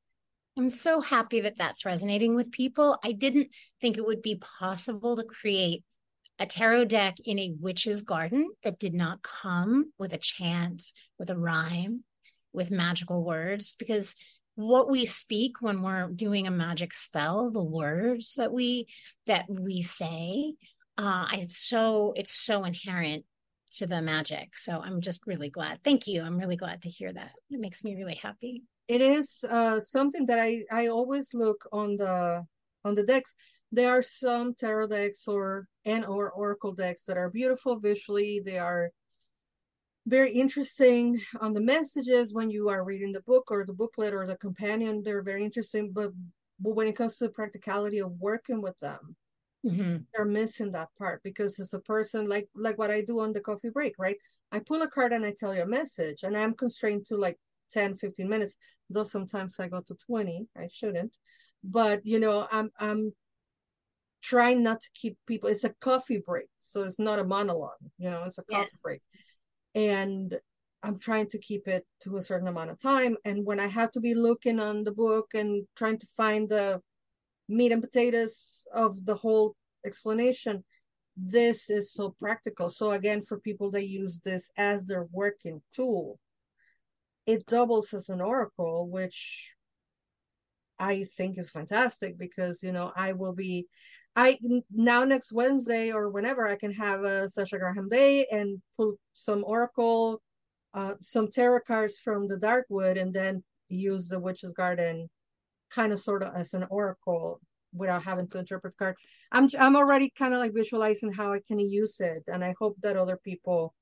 I'm 0.57 0.70
so 0.70 1.03
happy 1.03 1.40
that 1.40 1.57
that's 1.57 1.85
resonating 1.85 2.35
with 2.35 2.51
people. 2.51 2.99
I 3.05 3.12
didn't 3.12 3.49
think 3.83 3.99
it 3.99 4.07
would 4.07 4.22
be 4.22 4.37
possible 4.37 5.14
to 5.16 5.25
create 5.25 5.85
a 6.38 6.46
tarot 6.46 6.87
deck 6.87 7.16
in 7.27 7.38
a 7.38 7.53
witch's 7.61 8.01
garden 8.01 8.49
that 8.64 8.79
did 8.79 8.94
not 8.94 9.22
come 9.22 9.92
with 9.99 10.14
a 10.14 10.18
chant 10.18 10.83
with 11.18 11.29
a 11.29 11.37
rhyme 11.37 12.05
with 12.57 12.71
magical 12.71 13.25
words 13.25 13.77
because 13.79 14.16
what 14.57 14.90
we 14.90 15.05
speak 15.05 15.61
when 15.61 15.83
we're 15.83 16.09
doing 16.09 16.47
a 16.47 16.51
magic 16.51 16.95
spell 16.95 17.51
the 17.51 17.62
words 17.62 18.35
that 18.37 18.53
we 18.53 18.87
that 19.27 19.45
we 19.49 19.83
say 19.83 20.55
uh 20.97 21.27
it's 21.35 21.59
so 21.69 22.12
it's 22.16 22.35
so 22.35 22.64
inherent 22.64 23.25
to 23.71 23.87
the 23.87 24.01
magic. 24.01 24.57
So 24.57 24.81
i'm 24.83 25.01
just 25.01 25.27
really 25.27 25.51
glad. 25.51 25.81
Thank 25.85 26.07
you. 26.07 26.23
I'm 26.23 26.38
really 26.38 26.57
glad 26.57 26.83
to 26.83 26.88
hear 26.88 27.12
that. 27.12 27.33
It 27.51 27.61
makes 27.61 27.85
me 27.85 27.95
really 27.95 28.14
happy. 28.14 28.62
It 28.88 29.01
is 29.01 29.45
uh 29.49 29.81
something 29.81 30.27
that 30.27 30.38
i 30.38 30.62
i 30.73 30.88
always 30.88 31.35
look 31.35 31.69
on 31.73 31.97
the 31.97 32.45
on 32.85 32.95
the 32.95 33.03
decks. 33.03 33.35
There 33.73 33.90
are 33.90 34.03
some 34.03 34.55
tarot 34.55 34.88
decks 34.88 35.27
or 35.29 35.66
and 35.85 36.05
or 36.05 36.31
oracle 36.31 36.73
decks 36.73 37.05
that 37.05 37.19
are 37.19 37.31
beautiful 37.31 37.79
visually. 37.79 38.40
They 38.45 38.59
are 38.59 38.90
very 40.07 40.31
interesting 40.31 41.21
on 41.40 41.53
the 41.53 41.61
messages 41.61 42.33
when 42.33 42.49
you 42.49 42.69
are 42.69 42.85
reading 42.85 43.12
the 43.12 43.23
book 43.23 43.51
or 43.51 43.64
the 43.64 43.73
booklet 43.73 44.14
or 44.14 44.27
the 44.27 44.37
companion 44.37 45.03
they're 45.03 45.23
very 45.23 45.45
interesting 45.45 45.90
but, 45.92 46.11
but 46.61 46.75
when 46.75 46.87
it 46.87 46.97
comes 46.97 47.19
to 47.19 47.25
the 47.25 47.31
practicality 47.31 47.99
of 47.99 48.12
working 48.21 48.62
with 48.62 48.79
them 48.79 49.16
mm-hmm. 49.64 49.97
they're 50.14 50.25
missing 50.25 50.71
that 50.71 50.88
part 50.97 51.21
because 51.25 51.59
as 51.59 51.75
a 51.75 51.81
person 51.81 52.29
like 52.29 52.49
like 52.55 52.79
what 52.79 52.90
i 52.90 53.01
do 53.03 53.21
on 53.21 53.33
the 53.33 53.40
coffee 53.40 53.71
break 53.71 53.95
right 53.99 54.16
i 54.53 54.59
pull 54.61 54.83
a 54.83 54.90
card 54.90 55.12
and 55.12 55.25
i 55.25 55.35
tell 55.38 55.55
you 55.55 55.62
a 55.62 55.66
message 55.66 56.23
and 56.23 56.37
i'm 56.37 56.55
constrained 56.55 57.05
to 57.05 57.16
like 57.16 57.38
10 57.73 57.97
15 57.97 58.29
minutes 58.29 58.55
though 58.90 59.03
sometimes 59.03 59.59
i 59.59 59.66
go 59.66 59.81
to 59.81 59.97
20 60.07 60.47
i 60.57 60.69
shouldn't 60.71 61.12
but 61.64 62.01
you 62.05 62.21
know 62.21 62.47
i'm 62.53 62.71
i'm 62.79 63.12
trying 64.23 64.62
not 64.62 64.81
to 64.81 64.88
keep 64.95 65.16
people 65.27 65.49
it's 65.51 65.64
a 65.64 65.75
coffee 65.81 66.23
break 66.25 66.49
so 66.59 66.83
it's 66.83 66.99
not 66.99 67.19
a 67.19 67.25
monologue 67.25 67.73
you 67.99 68.09
know 68.09 68.23
it's 68.25 68.38
a 68.38 68.45
coffee 68.45 68.69
yeah. 68.73 68.79
break 68.83 69.03
and 69.76 70.34
I'm 70.82 70.98
trying 70.98 71.28
to 71.28 71.38
keep 71.38 71.68
it 71.68 71.86
to 72.00 72.16
a 72.16 72.22
certain 72.22 72.48
amount 72.48 72.70
of 72.70 72.80
time. 72.80 73.16
And 73.24 73.44
when 73.44 73.60
I 73.60 73.66
have 73.66 73.90
to 73.92 74.00
be 74.00 74.14
looking 74.14 74.58
on 74.58 74.82
the 74.82 74.92
book 74.92 75.28
and 75.34 75.66
trying 75.76 75.98
to 75.98 76.06
find 76.16 76.48
the 76.48 76.80
meat 77.48 77.72
and 77.72 77.82
potatoes 77.82 78.64
of 78.72 79.04
the 79.04 79.14
whole 79.14 79.54
explanation, 79.84 80.64
this 81.16 81.68
is 81.68 81.92
so 81.92 82.14
practical. 82.18 82.70
So 82.70 82.92
again, 82.92 83.22
for 83.22 83.38
people 83.40 83.70
that 83.72 83.86
use 83.86 84.20
this 84.24 84.48
as 84.56 84.84
their 84.84 85.06
working 85.12 85.60
tool, 85.74 86.18
it 87.26 87.44
doubles 87.46 87.92
as 87.92 88.08
an 88.08 88.22
oracle, 88.22 88.88
which 88.88 89.52
I 90.78 91.04
think 91.16 91.38
is 91.38 91.50
fantastic 91.50 92.18
because 92.18 92.62
you 92.62 92.72
know 92.72 92.92
I 92.96 93.12
will 93.12 93.32
be 93.32 93.66
I 94.16 94.38
now 94.72 95.05
next 95.05 95.33
Wednesday 95.33 95.92
or 95.92 96.09
whenever 96.09 96.48
I 96.48 96.57
can 96.57 96.72
have 96.72 97.05
a 97.05 97.29
Sasha 97.29 97.59
Graham 97.59 97.88
day 97.88 98.26
and 98.33 98.61
put 98.76 98.96
some 99.12 99.44
oracle, 99.46 100.22
uh, 100.72 100.94
some 101.00 101.29
tarot 101.29 101.61
cards 101.66 101.98
from 101.98 102.26
the 102.26 102.38
dark 102.38 102.64
wood, 102.70 102.96
and 102.96 103.12
then 103.12 103.44
use 103.68 104.09
the 104.09 104.18
witch's 104.18 104.55
garden, 104.55 105.11
kind 105.70 105.92
of 105.92 106.00
sort 106.00 106.22
of 106.22 106.35
as 106.35 106.55
an 106.55 106.66
oracle 106.70 107.40
without 107.74 108.02
having 108.02 108.26
to 108.29 108.38
interpret 108.38 108.72
the 108.72 108.85
card. 108.85 108.96
I'm 109.33 109.50
I'm 109.59 109.76
already 109.76 110.11
kind 110.16 110.33
of 110.33 110.40
like 110.40 110.55
visualizing 110.55 111.12
how 111.12 111.33
I 111.33 111.40
can 111.46 111.59
use 111.59 112.00
it, 112.00 112.22
and 112.26 112.42
I 112.42 112.55
hope 112.59 112.76
that 112.81 112.96
other 112.96 113.18
people 113.22 113.74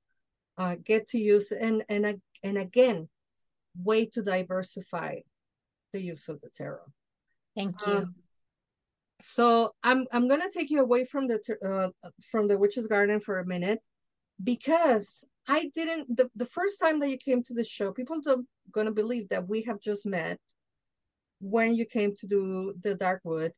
uh, 0.58 0.74
get 0.84 1.06
to 1.08 1.18
use 1.18 1.52
and 1.52 1.84
and 1.88 2.20
and 2.42 2.58
again, 2.58 3.08
way 3.78 4.06
to 4.06 4.22
diversify 4.22 5.20
the 5.92 6.02
use 6.02 6.28
of 6.28 6.40
the 6.40 6.50
tarot. 6.50 6.80
Thank 7.54 7.86
you. 7.86 7.98
Um, 7.98 8.14
so 9.26 9.70
I'm 9.82 10.06
I'm 10.12 10.28
gonna 10.28 10.50
take 10.50 10.70
you 10.70 10.82
away 10.82 11.04
from 11.06 11.26
the 11.26 11.40
uh, 11.64 12.10
from 12.22 12.46
the 12.46 12.58
witch's 12.58 12.86
garden 12.86 13.20
for 13.20 13.38
a 13.38 13.46
minute 13.46 13.80
because 14.42 15.24
I 15.48 15.70
didn't 15.74 16.14
the, 16.14 16.30
the 16.36 16.46
first 16.46 16.78
time 16.78 16.98
that 16.98 17.08
you 17.08 17.16
came 17.16 17.42
to 17.44 17.54
the 17.54 17.64
show, 17.64 17.90
people 17.90 18.20
don't 18.20 18.46
gonna 18.70 18.92
believe 18.92 19.30
that 19.30 19.48
we 19.48 19.62
have 19.62 19.80
just 19.80 20.04
met 20.04 20.38
when 21.40 21.74
you 21.74 21.86
came 21.86 22.14
to 22.16 22.26
do 22.26 22.74
the 22.82 22.94
Darkwood. 22.96 23.52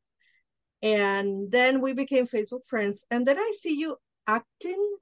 And 0.83 1.51
then 1.51 1.81
we 1.81 1.95
became 1.95 2.29
Facebook 2.29 2.65
friends. 2.67 3.05
And 3.11 3.27
then 3.27 3.39
I 3.39 3.53
see 3.59 3.75
you 3.75 3.97
acting 4.29 4.95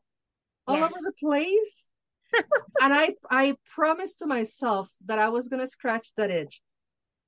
all 0.66 0.78
yes. 0.78 0.84
over 0.84 0.98
the 1.02 1.12
place. 1.20 1.88
and 2.82 2.94
I 2.94 3.14
I 3.30 3.54
promised 3.74 4.20
to 4.20 4.26
myself 4.26 4.88
that 5.04 5.18
I 5.18 5.28
was 5.28 5.48
gonna 5.48 5.68
scratch 5.68 6.14
that 6.16 6.30
itch. 6.30 6.62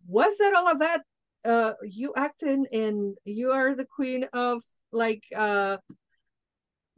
Was 0.09 0.39
that 0.39 0.55
all 0.55 0.69
of 0.69 0.79
that 0.79 1.03
uh 1.47 1.75
you 1.83 2.13
acting 2.17 2.67
in 2.73 2.83
and 2.83 3.17
you 3.25 3.53
are 3.53 3.75
the 3.75 3.87
queen 3.87 4.25
of 4.33 4.63
like 4.93 5.23
uh 5.35 5.77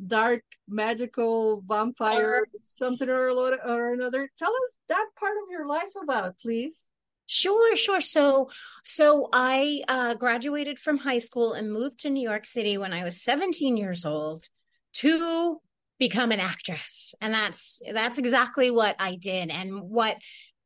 dark 0.07 0.43
magical 0.69 1.63
vampire 1.67 2.47
something 2.63 3.11
or, 3.11 3.31
or 3.31 3.93
another 3.93 4.29
tell 4.39 4.51
us 4.51 4.77
that 4.89 5.07
part 5.19 5.37
of 5.43 5.51
your 5.51 5.67
life 5.67 5.93
about 6.03 6.39
please 6.41 6.89
Sure, 7.31 7.77
sure. 7.77 8.01
So, 8.01 8.49
so 8.85 9.29
I 9.35 9.83
uh, 9.87 10.15
graduated 10.15 10.79
from 10.79 10.97
high 10.97 11.19
school 11.19 11.53
and 11.53 11.71
moved 11.71 12.01
to 12.01 12.11
New 12.11 12.27
York 12.27 12.47
City 12.47 12.79
when 12.79 12.95
I 12.95 13.05
was 13.05 13.23
17 13.23 13.77
years 13.77 14.07
old 14.07 14.49
to 14.95 15.61
become 15.99 16.33
an 16.33 16.41
actress, 16.41 17.15
and 17.21 17.35
that's 17.35 17.83
that's 17.93 18.19
exactly 18.19 18.71
what 18.71 18.97
I 18.99 19.17
did. 19.17 19.51
And 19.51 19.79
what 19.83 20.17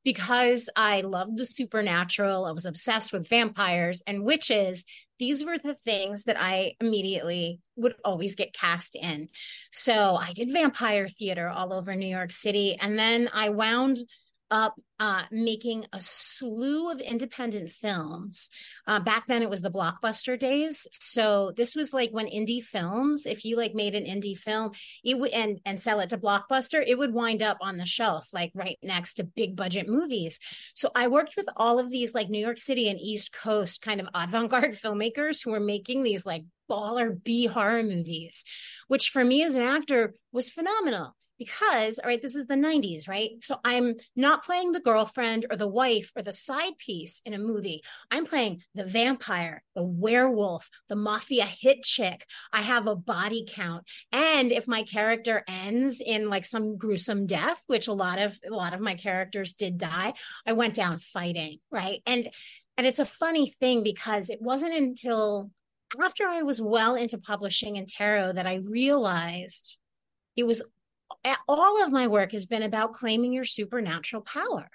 because 0.05 0.69
I 0.77 1.03
loved 1.03 1.37
the 1.37 1.47
supernatural. 1.47 2.45
I 2.45 2.53
was 2.53 2.67
obsessed 2.67 3.13
with 3.13 3.29
vampires 3.29 4.03
and 4.07 4.25
witches. 4.25 4.85
These 5.19 5.45
were 5.45 5.59
the 5.59 5.75
things 5.75 6.25
that 6.25 6.37
I 6.41 6.75
immediately 6.81 7.61
would 7.77 7.95
always 8.05 8.35
get 8.35 8.53
cast 8.53 8.97
in. 8.97 9.29
So 9.73 10.17
I 10.17 10.33
did 10.33 10.53
vampire 10.53 11.09
theater 11.09 11.49
all 11.49 11.73
over 11.73 11.95
New 11.95 12.07
York 12.07 12.33
City. 12.33 12.77
And 12.81 12.99
then 12.99 13.31
I 13.33 13.51
wound 13.51 13.99
up 14.53 14.79
uh, 15.01 15.23
making 15.33 15.87
a 15.93 15.99
slew 16.01 16.93
of 16.93 17.01
independent 17.01 17.71
films. 17.71 18.51
Uh, 18.87 19.01
back 19.01 19.27
then, 19.27 19.43
it 19.43 19.51
was 19.51 19.63
the 19.63 19.71
blockbuster 19.71 20.39
days. 20.39 20.87
So 20.93 21.53
this 21.57 21.75
was 21.75 21.93
like 21.93 22.11
when 22.11 22.27
indie 22.27 22.63
films, 22.63 23.27
if 23.27 23.45
you 23.45 23.57
like 23.57 23.75
made 23.75 23.95
an 23.95 24.05
indie 24.05 24.37
film, 24.37 24.73
it 25.03 25.19
would 25.19 25.31
and 25.31 25.59
and 25.65 25.81
sell 25.81 26.01
it 26.01 26.11
to 26.11 26.19
blockbuster, 26.19 26.85
it 26.87 26.99
would 26.99 27.15
wind 27.15 27.43
up 27.43 27.57
on 27.63 27.79
the 27.79 27.87
shelf, 27.87 28.29
like 28.33 28.53
right 28.55 28.79
next 28.83 29.15
to 29.15 29.25
big 29.25 29.57
budget 29.57 29.89
movies. 29.89 30.39
So 30.75 30.91
I 30.95 31.09
worked 31.09 31.35
with 31.37 31.49
all 31.57 31.79
of 31.79 31.91
these 31.91 32.15
like 32.15 32.29
New 32.29 32.39
York 32.39 32.59
City 32.59 32.89
and 32.89 33.01
East 33.01 33.33
Coast 33.33 33.81
kind 33.81 34.01
of 34.01 34.09
avant-garde 34.15 34.73
filmmakers 34.73 35.43
who 35.43 35.51
were 35.51 35.61
making 35.61 36.03
these 36.03 36.27
like 36.27 36.45
baller 36.71 37.11
B 37.25 37.47
horror 37.47 37.83
movies, 37.83 38.45
which 38.87 39.09
for 39.09 39.25
me 39.25 39.43
as 39.43 39.55
an 39.55 39.63
actor 39.63 40.15
was 40.31 40.51
phenomenal 40.51 41.17
because 41.45 41.99
all 41.99 42.09
right 42.09 42.23
this 42.23 42.35
is 42.35 42.47
the 42.47 42.55
90s 42.55 43.09
right? 43.09 43.31
So 43.41 43.59
i'm 43.65 43.95
not 44.17 44.45
playing 44.45 44.73
the 44.73 44.81
girlfriend 44.81 45.47
or 45.51 45.57
the 45.57 45.69
wife 45.69 46.11
or 46.17 46.23
the 46.23 46.33
side 46.33 46.77
piece 46.79 47.21
in 47.25 47.35
a 47.35 47.39
movie. 47.39 47.83
I'm 48.11 48.27
playing 48.27 48.63
the 48.75 48.85
vampire 48.85 49.63
the 49.75 49.85
werewolf 49.85 50.69
the 50.89 50.97
mafia 50.97 51.45
hit 51.45 51.83
chick. 51.83 52.27
I 52.53 52.63
have 52.63 52.87
a 52.87 52.97
body 52.97 53.47
count. 53.49 53.85
And 54.13 54.53
if 54.53 54.69
my 54.69 54.83
character 54.83 55.43
ends 55.49 56.01
in 56.05 56.29
like 56.29 56.45
some 56.45 56.77
gruesome 56.77 57.27
death 57.27 57.63
which 57.67 57.89
a 57.89 57.93
lot 57.93 58.19
of 58.19 58.39
a 58.49 58.55
lot 58.55 58.75
of 58.75 58.81
my 58.81 58.95
characters 58.95 59.55
did 59.55 59.79
die 59.79 60.13
i 60.47 60.53
went 60.53 60.75
down 60.75 60.99
fighting 60.99 61.59
right? 61.71 62.01
And 62.07 62.29
and 62.77 62.87
it's 62.87 62.99
a 62.99 63.05
funny 63.05 63.51
thing 63.61 63.83
because 63.83 64.31
it 64.31 64.41
wasn't 64.41 64.75
until 64.75 65.51
after 66.03 66.27
I 66.27 66.43
was 66.43 66.61
well 66.61 66.95
into 66.95 67.19
publishing 67.19 67.77
and 67.77 67.89
tarot 67.89 68.33
that 68.33 68.47
I 68.47 68.61
realized 68.69 69.79
it 70.37 70.45
was 70.45 70.63
all 71.49 71.85
of 71.85 71.93
my 71.93 72.07
work 72.07 72.33
has 72.33 72.47
been 72.47 72.63
about 72.63 72.93
claiming 72.93 73.33
your 73.33 73.45
supernatural 73.45 74.23
power 74.23 74.69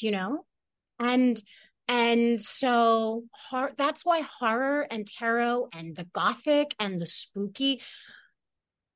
you 0.00 0.10
know? 0.10 0.44
And 0.98 1.40
And 1.88 2.38
so 2.40 3.24
that's 3.76 4.04
why 4.04 4.20
horror 4.20 4.86
and 4.90 5.06
tarot 5.06 5.68
and 5.72 5.96
the 5.96 6.04
gothic 6.12 6.74
and 6.78 7.00
the 7.00 7.06
spooky 7.06 7.80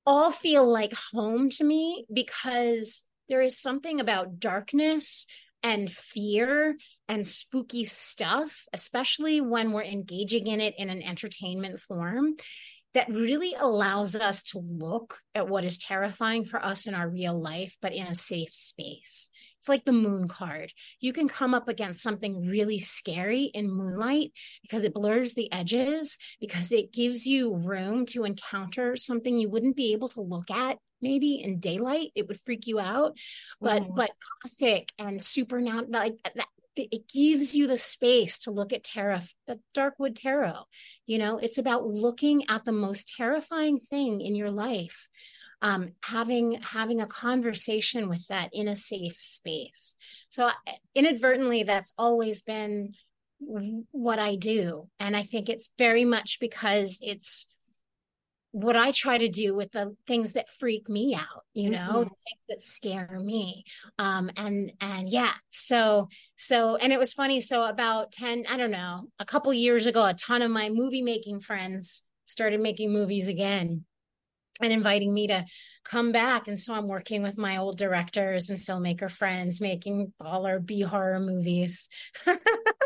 all 0.05 0.31
feel 0.31 0.71
like 0.71 0.93
home 1.13 1.49
to 1.49 1.65
me 1.65 2.05
because 2.13 3.05
there 3.29 3.41
is 3.41 3.59
something 3.59 4.01
about 4.01 4.41
darkness 4.41 5.25
and 5.63 5.91
fear 5.91 6.77
and 7.09 7.27
spooky 7.27 7.85
stuff, 7.85 8.67
especially 8.75 9.41
when 9.41 9.73
we're 9.73 9.85
engaging 9.85 10.49
in 10.49 10.61
it 10.61 10.75
in 10.77 10.91
an 10.91 11.03
entertainment 11.03 11.81
form, 11.81 12.35
that 12.95 13.09
really 13.09 13.55
allows 13.59 14.15
us 14.15 14.43
to 14.43 14.59
look 14.59 15.19
at 15.35 15.49
what 15.49 15.65
is 15.65 15.79
terrifying 15.79 16.45
for 16.45 16.63
us 16.63 16.87
in 16.87 16.95
our 16.95 17.09
real 17.09 17.39
life, 17.39 17.77
but 17.81 17.93
in 17.93 18.07
a 18.07 18.15
safe 18.15 18.55
space. 18.55 19.31
It's 19.59 19.69
like 19.69 19.85
the 19.85 19.93
moon 19.93 20.29
card. 20.29 20.73
You 21.01 21.13
can 21.13 21.29
come 21.29 21.55
up 21.55 21.69
against 21.69 22.03
something 22.03 22.49
really 22.49 22.79
scary 22.79 23.45
in 23.45 23.71
moonlight 23.71 24.33
because 24.63 24.85
it 24.85 24.95
blurs 24.95 25.35
the 25.35 25.51
edges, 25.53 26.19
because 26.41 26.73
it 26.73 26.93
gives 26.93 27.27
you 27.27 27.55
room 27.55 28.05
to 28.07 28.25
encounter 28.25 28.97
something 28.97 29.39
you 29.39 29.49
wouldn't 29.49 29.77
be 29.77 29.93
able 29.93 30.09
to 30.09 30.21
look 30.21 30.51
at 30.51 30.79
maybe 31.01 31.43
in 31.43 31.59
daylight 31.59 32.13
it 32.15 32.29
would 32.29 32.41
freak 32.43 32.67
you 32.67 32.79
out 32.79 33.17
but 33.61 33.83
mm-hmm. 33.83 33.97
but 33.97 34.11
gothic 34.45 34.93
and 34.99 35.21
supernatural 35.21 35.91
like 35.91 36.15
that 36.37 36.47
it 36.77 37.09
gives 37.09 37.55
you 37.55 37.67
the 37.67 37.79
space 37.79 38.39
to 38.39 38.51
look 38.51 38.73
at 38.73 38.85
tarot 38.85 39.21
the 39.47 39.59
darkwood 39.77 40.15
tarot 40.15 40.65
you 41.07 41.19
know 41.19 41.39
it's 41.39 41.59
about 41.59 41.87
looking 41.87 42.43
at 42.49 42.65
the 42.65 42.73
most 42.73 43.13
terrifying 43.17 43.79
thing 43.79 44.21
in 44.21 44.35
your 44.35 44.51
life 44.51 45.09
um, 45.63 45.93
having 46.05 46.61
having 46.61 47.01
a 47.01 47.07
conversation 47.07 48.09
with 48.09 48.27
that 48.27 48.51
in 48.53 48.67
a 48.67 48.77
safe 48.77 49.19
space. 49.19 49.97
So 50.29 50.51
inadvertently, 50.95 51.63
that's 51.63 51.93
always 51.97 52.43
been 52.43 52.93
what 53.39 54.19
I 54.19 54.35
do, 54.35 54.89
and 54.99 55.17
I 55.17 55.23
think 55.23 55.49
it's 55.49 55.71
very 55.79 56.05
much 56.05 56.39
because 56.41 56.99
it's 57.01 57.47
what 58.53 58.77
I 58.77 58.93
try 58.93 59.19
to 59.19 59.29
do 59.29 59.55
with 59.55 59.73
the 59.73 59.97
things 60.07 60.35
that 60.35 60.49
freak 60.61 60.89
me 60.89 61.15
out, 61.15 61.45
you 61.55 61.71
know, 61.71 61.79
mm-hmm. 61.79 61.99
the 62.01 62.05
things 62.05 62.47
that 62.51 62.63
scare 62.63 63.19
me. 63.19 63.65
Um, 63.99 64.31
and 64.37 64.73
and 64.81 65.09
yeah, 65.09 65.33
so 65.51 66.09
so 66.37 66.77
and 66.77 66.93
it 66.93 66.99
was 66.99 67.15
funny. 67.15 67.41
So 67.41 67.65
about 67.65 68.13
10, 68.13 68.45
I 68.49 68.57
don't 68.59 68.71
know, 68.71 69.09
a 69.19 69.25
couple 69.25 69.53
years 69.55 69.87
ago, 69.87 70.05
a 70.05 70.15
ton 70.15 70.43
of 70.43 70.51
my 70.51 70.69
movie 70.69 71.03
making 71.03 71.41
friends 71.41 72.03
started 72.27 72.61
making 72.61 72.93
movies 72.93 73.29
again 73.29 73.85
and 74.61 74.73
inviting 74.73 75.13
me 75.13 75.29
to 75.29 75.45
come 75.85 76.13
back. 76.13 76.47
And 76.47 76.61
so 76.61 76.75
I'm 76.75 76.89
working 76.89 77.23
with 77.23 77.39
my 77.39 77.57
old 77.57 77.79
directors 77.79 78.51
and 78.51 78.61
filmmaker 78.61 79.11
friends 79.11 79.61
making 79.61 80.13
baller 80.23 80.65
B 80.65 80.83
horror 80.83 81.21
movies. 81.21 81.89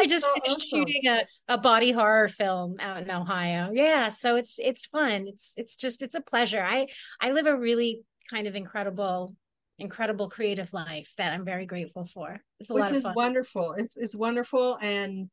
I 0.00 0.06
just 0.06 0.24
so 0.24 0.32
finished 0.34 0.66
awesome. 0.72 0.80
shooting 0.80 1.06
a, 1.06 1.26
a 1.48 1.58
body 1.58 1.92
horror 1.92 2.28
film 2.28 2.76
out 2.80 3.02
in 3.02 3.10
Ohio. 3.10 3.70
Yeah, 3.72 4.08
so 4.08 4.36
it's 4.36 4.58
it's 4.58 4.86
fun. 4.86 5.26
It's 5.28 5.54
it's 5.56 5.76
just 5.76 6.02
it's 6.02 6.14
a 6.14 6.20
pleasure. 6.20 6.62
I 6.62 6.86
I 7.20 7.30
live 7.32 7.46
a 7.46 7.56
really 7.56 8.02
kind 8.30 8.46
of 8.46 8.54
incredible 8.54 9.34
incredible 9.78 10.28
creative 10.30 10.72
life 10.72 11.12
that 11.18 11.32
I'm 11.32 11.44
very 11.44 11.66
grateful 11.66 12.06
for. 12.06 12.40
It's 12.60 12.70
a 12.70 12.74
Which 12.74 12.80
lot 12.82 12.94
of 12.94 13.02
fun. 13.02 13.14
wonderful. 13.14 13.74
It's 13.76 13.96
it's 13.96 14.14
wonderful 14.16 14.78
and 14.80 15.30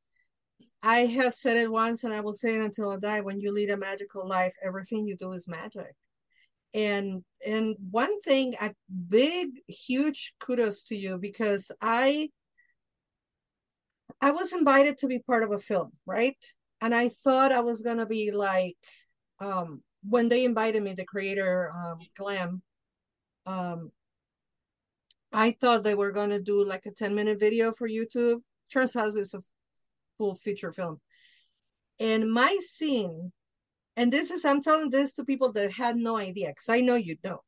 I 0.82 1.06
have 1.06 1.34
said 1.34 1.58
it 1.58 1.72
once 1.72 2.04
and 2.04 2.14
I 2.14 2.20
will 2.20 2.34
say 2.34 2.56
it 2.56 2.62
until 2.62 2.92
I 2.92 2.98
die. 2.98 3.22
When 3.22 3.40
you 3.40 3.52
lead 3.52 3.70
a 3.70 3.78
magical 3.78 4.28
life, 4.28 4.54
everything 4.64 5.06
you 5.06 5.16
do 5.16 5.32
is 5.34 5.48
magic. 5.48 5.96
And 6.74 7.24
and 7.46 7.76
one 7.92 8.20
thing, 8.22 8.56
a 8.60 8.74
big, 9.08 9.50
huge 9.68 10.34
kudos 10.42 10.84
to 10.86 10.96
you 10.96 11.18
because 11.18 11.72
I 11.82 12.30
I 14.24 14.32
was 14.32 14.54
invited 14.54 14.98
to 15.00 15.08
be 15.08 15.20
part 15.20 15.44
of 15.44 15.52
a 15.52 15.60
film, 15.60 15.92
right? 16.06 16.38
And 16.80 16.96
I 16.96 17.10
thought 17.10 17.52
I 17.52 17.60
was 17.60 17.82
gonna 17.82 18.06
be 18.06 18.32
like 18.32 18.78
um 19.40 19.84
when 20.10 20.30
they 20.30 20.46
invited 20.46 20.82
me, 20.82 20.94
the 20.94 21.04
creator 21.06 21.70
um 21.76 22.00
Glam, 22.18 22.62
um 23.46 23.92
I 25.34 25.58
thought 25.60 25.84
they 25.84 25.96
were 25.96 26.14
gonna 26.14 26.40
do 26.40 26.64
like 26.64 26.86
a 26.86 26.92
10 26.92 27.14
minute 27.14 27.38
video 27.38 27.74
for 27.74 27.90
YouTube. 27.90 28.40
Turns 28.72 28.96
out 28.96 29.14
it's 29.14 29.34
a 29.34 29.42
full 30.18 30.36
feature 30.36 30.72
film. 30.72 31.02
And 32.00 32.32
my 32.32 32.58
scene, 32.62 33.34
and 33.98 34.12
this 34.14 34.32
is, 34.32 34.46
I'm 34.46 34.62
telling 34.62 34.90
this 34.90 35.14
to 35.16 35.26
people 35.26 35.52
that 35.52 35.74
had 35.74 35.98
no 35.98 36.16
idea, 36.16 36.48
because 36.48 36.70
I 36.70 36.80
know 36.80 36.96
you 36.96 37.18
know. 37.26 37.44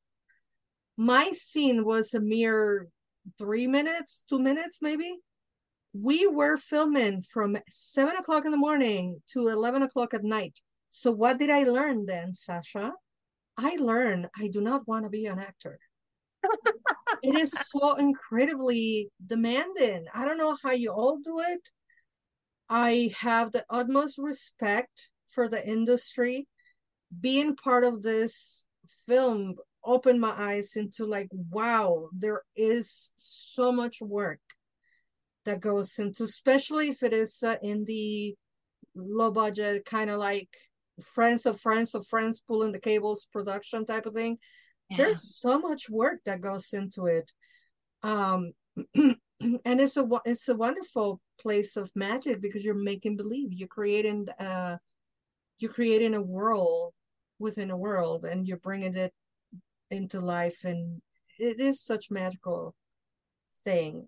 My 0.97 1.31
scene 1.31 1.85
was 1.85 2.13
a 2.13 2.19
mere 2.19 2.87
three 3.37 3.67
minutes, 3.67 4.25
two 4.29 4.39
minutes 4.39 4.79
maybe. 4.81 5.19
We 5.97 6.27
were 6.27 6.57
filming 6.57 7.21
from 7.21 7.57
seven 7.69 8.17
o'clock 8.17 8.43
in 8.43 8.51
the 8.51 8.57
morning 8.57 9.21
to 9.31 9.47
11 9.47 9.81
o'clock 9.81 10.13
at 10.13 10.25
night. 10.25 10.59
So, 10.89 11.09
what 11.09 11.37
did 11.37 11.49
I 11.49 11.63
learn 11.63 12.05
then, 12.05 12.35
Sasha? 12.35 12.91
I 13.55 13.77
learned 13.77 14.29
I 14.37 14.49
do 14.49 14.59
not 14.59 14.85
want 14.89 15.05
to 15.05 15.09
be 15.09 15.27
an 15.27 15.39
actor. 15.39 15.79
it 17.23 17.35
is 17.35 17.53
so 17.67 17.95
incredibly 17.95 19.09
demanding. 19.25 20.05
I 20.13 20.25
don't 20.25 20.37
know 20.37 20.57
how 20.61 20.71
you 20.71 20.91
all 20.91 21.19
do 21.23 21.39
it. 21.39 21.69
I 22.67 23.13
have 23.17 23.53
the 23.53 23.63
utmost 23.69 24.17
respect 24.17 25.09
for 25.33 25.47
the 25.47 25.65
industry. 25.65 26.45
Being 27.21 27.55
part 27.55 27.85
of 27.85 28.01
this 28.01 28.67
film 29.07 29.55
opened 29.81 30.19
my 30.19 30.33
eyes 30.37 30.75
into 30.75 31.05
like, 31.05 31.29
wow, 31.31 32.09
there 32.11 32.41
is 32.57 33.13
so 33.15 33.71
much 33.71 34.01
work 34.01 34.41
that 35.45 35.61
goes 35.61 35.97
into, 35.99 36.23
especially 36.23 36.89
if 36.89 37.03
it 37.03 37.13
is 37.13 37.41
uh, 37.43 37.57
in 37.61 37.85
the 37.85 38.35
low 38.95 39.31
budget, 39.31 39.85
kind 39.85 40.09
of 40.09 40.19
like 40.19 40.49
friends 41.03 41.45
of 41.45 41.59
friends 41.59 41.93
of 41.93 42.05
friends 42.07 42.41
pulling 42.47 42.71
the 42.71 42.79
cables 42.79 43.27
production 43.31 43.85
type 43.85 44.05
of 44.05 44.13
thing. 44.13 44.37
Yeah. 44.89 44.97
There's 44.97 45.39
so 45.39 45.59
much 45.59 45.89
work 45.89 46.19
that 46.25 46.41
goes 46.41 46.69
into 46.73 47.05
it. 47.05 47.31
Um, 48.03 48.51
and 48.95 49.81
it's 49.81 49.97
a 49.97 50.07
it's 50.25 50.49
a 50.49 50.55
wonderful 50.55 51.19
place 51.39 51.75
of 51.75 51.91
magic 51.95 52.41
because 52.41 52.63
you're 52.63 52.73
making 52.73 53.17
believe 53.17 53.51
you're 53.51 53.67
creating 53.67 54.25
uh 54.39 54.77
you're 55.59 55.73
creating 55.73 56.15
a 56.15 56.21
world 56.21 56.93
within 57.39 57.71
a 57.71 57.77
world 57.77 58.25
and 58.25 58.47
you're 58.47 58.57
bringing 58.57 58.95
it 58.95 59.13
into 59.91 60.19
life 60.19 60.63
and 60.63 61.01
it 61.37 61.59
is 61.59 61.81
such 61.81 62.09
magical 62.09 62.73
thing 63.63 64.07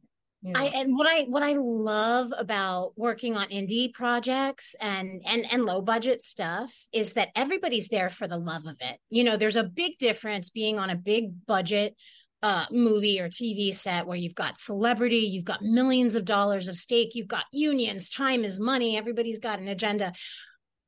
I 0.56 0.66
and 0.66 0.96
what 0.96 1.08
I 1.08 1.24
what 1.24 1.44
I 1.44 1.54
love 1.54 2.32
about 2.38 2.94
working 2.96 3.36
on 3.36 3.50
indie 3.50 3.94
projects 3.94 4.76
and 4.80 5.22
and 5.26 5.46
and 5.52 5.66
low 5.66 5.82
budget 5.82 6.22
stuff 6.22 6.72
is 6.94 7.14
that 7.14 7.30
everybody's 7.36 7.90
there 7.90 8.10
for 8.10 8.28
the 8.28 8.38
love 8.38 8.66
of 8.66 8.78
it. 8.80 9.00
You 9.10 9.24
know, 9.24 9.36
there's 9.36 9.56
a 9.56 9.64
big 9.64 9.98
difference 9.98 10.50
being 10.50 10.80
on 10.80 10.90
a 10.90 10.96
big 10.96 11.46
budget 11.46 11.96
uh, 12.44 12.66
movie 12.72 13.20
or 13.20 13.30
TV 13.30 13.74
set 13.74 14.06
where 14.06 14.18
you've 14.18 14.36
got 14.36 14.60
celebrity, 14.60 15.18
you've 15.18 15.44
got 15.44 15.64
millions 15.64 16.16
of 16.16 16.24
dollars 16.24 16.68
of 16.68 16.78
stake, 16.78 17.16
you've 17.16 17.28
got 17.28 17.46
unions, 17.52 18.10
time 18.10 18.46
is 18.46 18.60
money, 18.60 18.96
everybody's 18.96 19.40
got 19.40 19.60
an 19.60 19.68
agenda. 19.68 20.14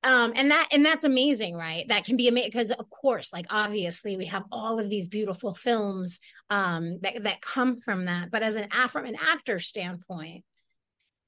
Um, 0.04 0.32
and 0.36 0.52
that 0.52 0.70
and 0.72 0.86
that's 0.86 1.04
amazing, 1.04 1.56
right? 1.56 1.86
That 1.90 2.06
can 2.06 2.16
be 2.16 2.28
amazing 2.30 2.52
because, 2.52 2.72
of 2.72 2.90
course, 2.90 3.34
like 3.34 3.48
obviously, 3.50 4.16
we 4.16 4.26
have 4.28 4.44
all 4.52 4.80
of 4.80 4.90
these 4.90 5.10
beautiful 5.10 5.54
films 5.54 6.20
um, 6.50 7.00
that 7.02 7.24
that 7.24 7.42
come 7.42 7.82
from 7.82 8.06
that. 8.06 8.32
But 8.32 8.44
as 8.44 8.56
an 8.56 8.70
from 8.90 9.06
an 9.06 9.18
actor 9.22 9.60
standpoint, 9.60 10.46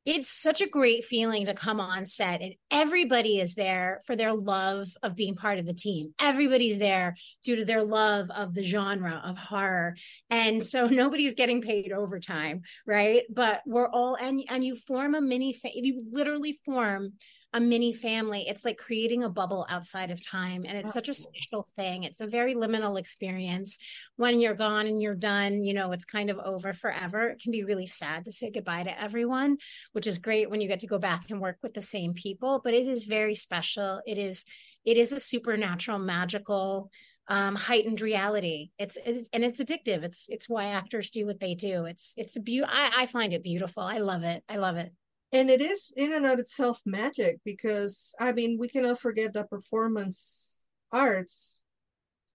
it's 0.06 0.32
such 0.32 0.62
a 0.62 0.68
great 0.68 1.06
feeling 1.06 1.46
to 1.46 1.54
come 1.54 1.80
on 1.80 2.08
set 2.08 2.42
and 2.42 2.56
everybody 2.72 3.40
is 3.40 3.54
there 3.54 4.02
for 4.08 4.16
their 4.16 4.34
love 4.34 4.88
of 5.04 5.16
being 5.16 5.36
part 5.36 5.60
of 5.60 5.66
the 5.66 5.76
team. 5.76 6.14
Everybody's 6.20 6.80
there 6.80 7.16
due 7.46 7.58
to 7.58 7.66
their 7.66 7.84
love 7.84 8.32
of 8.32 8.56
the 8.56 8.64
genre 8.64 9.22
of 9.24 9.38
horror. 9.38 9.96
And 10.32 10.66
so 10.66 10.86
nobody's 10.88 11.36
getting 11.36 11.62
paid 11.62 11.92
overtime, 11.92 12.62
right? 12.88 13.24
But 13.30 13.62
we're 13.68 13.90
all 13.90 14.16
and 14.16 14.44
and 14.50 14.66
you 14.66 14.76
form 14.76 15.14
a 15.14 15.22
mini 15.22 15.56
you 15.64 16.04
literally 16.12 16.60
form 16.66 17.14
a 17.54 17.60
mini 17.60 17.92
family. 17.92 18.46
It's 18.48 18.64
like 18.64 18.78
creating 18.78 19.24
a 19.24 19.30
bubble 19.30 19.66
outside 19.70 20.10
of 20.10 20.26
time. 20.26 20.66
And 20.66 20.78
it's 20.78 20.96
Absolutely. 20.96 21.14
such 21.14 21.18
a 21.18 21.22
special 21.22 21.68
thing. 21.78 22.04
It's 22.04 22.22
a 22.22 22.28
very 22.28 22.56
liminal 22.56 22.98
experience. 22.98 23.78
When 24.16 24.40
you're 24.40 24.54
gone 24.54 24.88
and 24.88 25.02
you're 25.02 25.16
done, 25.16 25.64
you 25.64 25.74
know, 25.74 25.92
it's 25.92 26.06
kind 26.06 26.30
of 26.30 26.40
over 26.40 26.74
forever. 26.74 27.30
It 27.30 27.42
can 27.42 27.52
be 27.52 27.64
really 27.64 27.86
sad 27.86 28.26
to 28.26 28.32
say 28.32 28.52
goodbye 28.52 28.84
to 28.84 29.02
everyone, 29.02 29.58
which 29.92 30.08
is 30.08 30.18
great 30.18 30.50
when 30.50 30.62
you 30.62 30.68
get 30.68 30.80
to 30.80 30.88
go 30.88 30.98
back 30.98 31.30
and 31.30 31.42
work 31.42 31.58
with 31.62 31.74
the 31.74 31.82
same 31.82 32.14
people. 32.14 32.62
But 32.64 32.74
it 32.74 32.88
is 32.88 33.06
very 33.06 33.36
special. 33.36 34.02
It 34.08 34.18
is, 34.18 34.46
it 34.86 34.98
is 34.98 35.12
a 35.12 35.20
supernatural, 35.20 36.00
magical, 36.00 36.90
um, 37.28 37.56
heightened 37.56 38.00
reality. 38.00 38.72
It's, 38.78 38.98
it's, 39.06 39.30
and 39.34 39.44
it's 39.44 39.62
addictive. 39.62 40.04
It's 40.04 40.28
it's 40.28 40.50
why 40.50 40.66
actors 40.66 41.12
do 41.12 41.26
what 41.26 41.40
they 41.40 41.54
do. 41.54 41.86
It's 41.86 42.14
it's 42.18 42.36
a 42.36 42.42
beauty. 42.42 42.68
I, 42.70 42.92
I 42.98 43.06
find 43.06 43.32
it 43.32 43.44
beautiful. 43.44 43.84
I 43.84 44.00
love 44.00 44.24
it. 44.24 44.44
I 44.50 44.58
love 44.58 44.76
it 44.76 44.92
and 45.34 45.50
it 45.50 45.62
is 45.62 45.94
in 45.96 46.14
and 46.14 46.26
of 46.26 46.40
itself 46.40 46.82
magic 46.86 47.40
because 47.46 48.14
i 48.20 48.32
mean 48.32 48.58
we 48.60 48.68
cannot 48.68 49.00
forget 49.00 49.34
that 49.34 49.50
performance 49.50 50.62
arts 50.92 51.62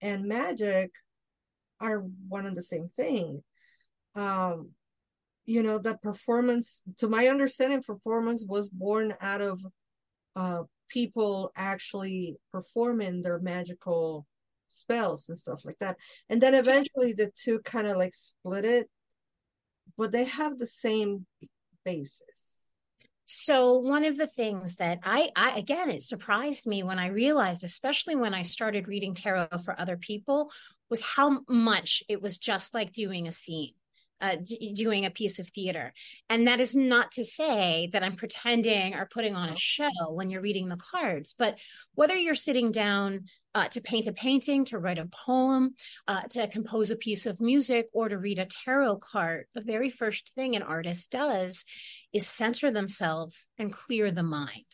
and 0.01 0.25
magic 0.25 0.91
are 1.79 1.99
one 2.27 2.45
and 2.45 2.55
the 2.55 2.61
same 2.61 2.87
thing. 2.87 3.43
Um 4.15 4.71
you 5.45 5.63
know 5.63 5.77
that 5.79 6.01
performance 6.01 6.83
to 6.97 7.07
my 7.07 7.27
understanding 7.27 7.81
performance 7.81 8.45
was 8.47 8.69
born 8.69 9.13
out 9.21 9.41
of 9.41 9.61
uh 10.35 10.63
people 10.89 11.51
actually 11.55 12.37
performing 12.51 13.21
their 13.21 13.39
magical 13.39 14.25
spells 14.67 15.29
and 15.29 15.37
stuff 15.37 15.63
like 15.65 15.77
that. 15.79 15.97
And 16.29 16.41
then 16.41 16.53
eventually 16.53 17.13
the 17.13 17.31
two 17.35 17.59
kind 17.59 17.87
of 17.87 17.97
like 17.97 18.13
split 18.13 18.65
it 18.65 18.89
but 19.97 20.11
they 20.11 20.25
have 20.25 20.57
the 20.57 20.67
same 20.67 21.25
basis 21.85 22.56
so 23.29 23.73
one 23.73 24.05
of 24.05 24.15
the 24.15 24.25
things 24.25 24.77
that 24.77 24.99
I, 25.03 25.31
I 25.35 25.57
again 25.57 25.89
it 25.89 26.03
surprised 26.03 26.65
me 26.65 26.81
when 26.81 26.97
i 26.97 27.07
realized 27.07 27.63
especially 27.63 28.15
when 28.15 28.33
i 28.33 28.43
started 28.43 28.87
reading 28.87 29.13
tarot 29.13 29.49
for 29.65 29.79
other 29.79 29.97
people 29.97 30.49
was 30.89 31.01
how 31.01 31.41
much 31.49 32.03
it 32.07 32.21
was 32.21 32.37
just 32.37 32.73
like 32.73 32.93
doing 32.93 33.27
a 33.27 33.31
scene 33.33 33.73
uh, 34.21 34.35
d- 34.43 34.73
doing 34.73 35.05
a 35.05 35.11
piece 35.11 35.39
of 35.39 35.47
theater. 35.49 35.93
And 36.29 36.47
that 36.47 36.59
is 36.59 36.75
not 36.75 37.11
to 37.13 37.23
say 37.23 37.89
that 37.93 38.03
I'm 38.03 38.15
pretending 38.15 38.95
or 38.95 39.05
putting 39.05 39.35
on 39.35 39.49
a 39.49 39.55
show 39.55 39.91
when 40.09 40.29
you're 40.29 40.41
reading 40.41 40.69
the 40.69 40.77
cards, 40.77 41.35
but 41.37 41.57
whether 41.95 42.15
you're 42.15 42.35
sitting 42.35 42.71
down 42.71 43.25
uh, 43.57 43.67
to 43.69 43.81
paint 43.81 44.05
a 44.05 44.13
painting, 44.13 44.65
to 44.65 44.77
write 44.77 44.99
a 44.99 45.07
poem, 45.07 45.73
uh, 46.07 46.21
to 46.29 46.47
compose 46.47 46.91
a 46.91 46.95
piece 46.95 47.25
of 47.25 47.41
music, 47.41 47.87
or 47.91 48.07
to 48.07 48.15
read 48.15 48.37
a 48.37 48.45
tarot 48.45 48.97
card, 48.97 49.45
the 49.55 49.61
very 49.61 49.89
first 49.89 50.31
thing 50.35 50.55
an 50.55 50.61
artist 50.61 51.09
does 51.09 51.65
is 52.13 52.27
center 52.27 52.69
themselves 52.69 53.35
and 53.57 53.71
clear 53.71 54.11
the 54.11 54.23
mind. 54.23 54.65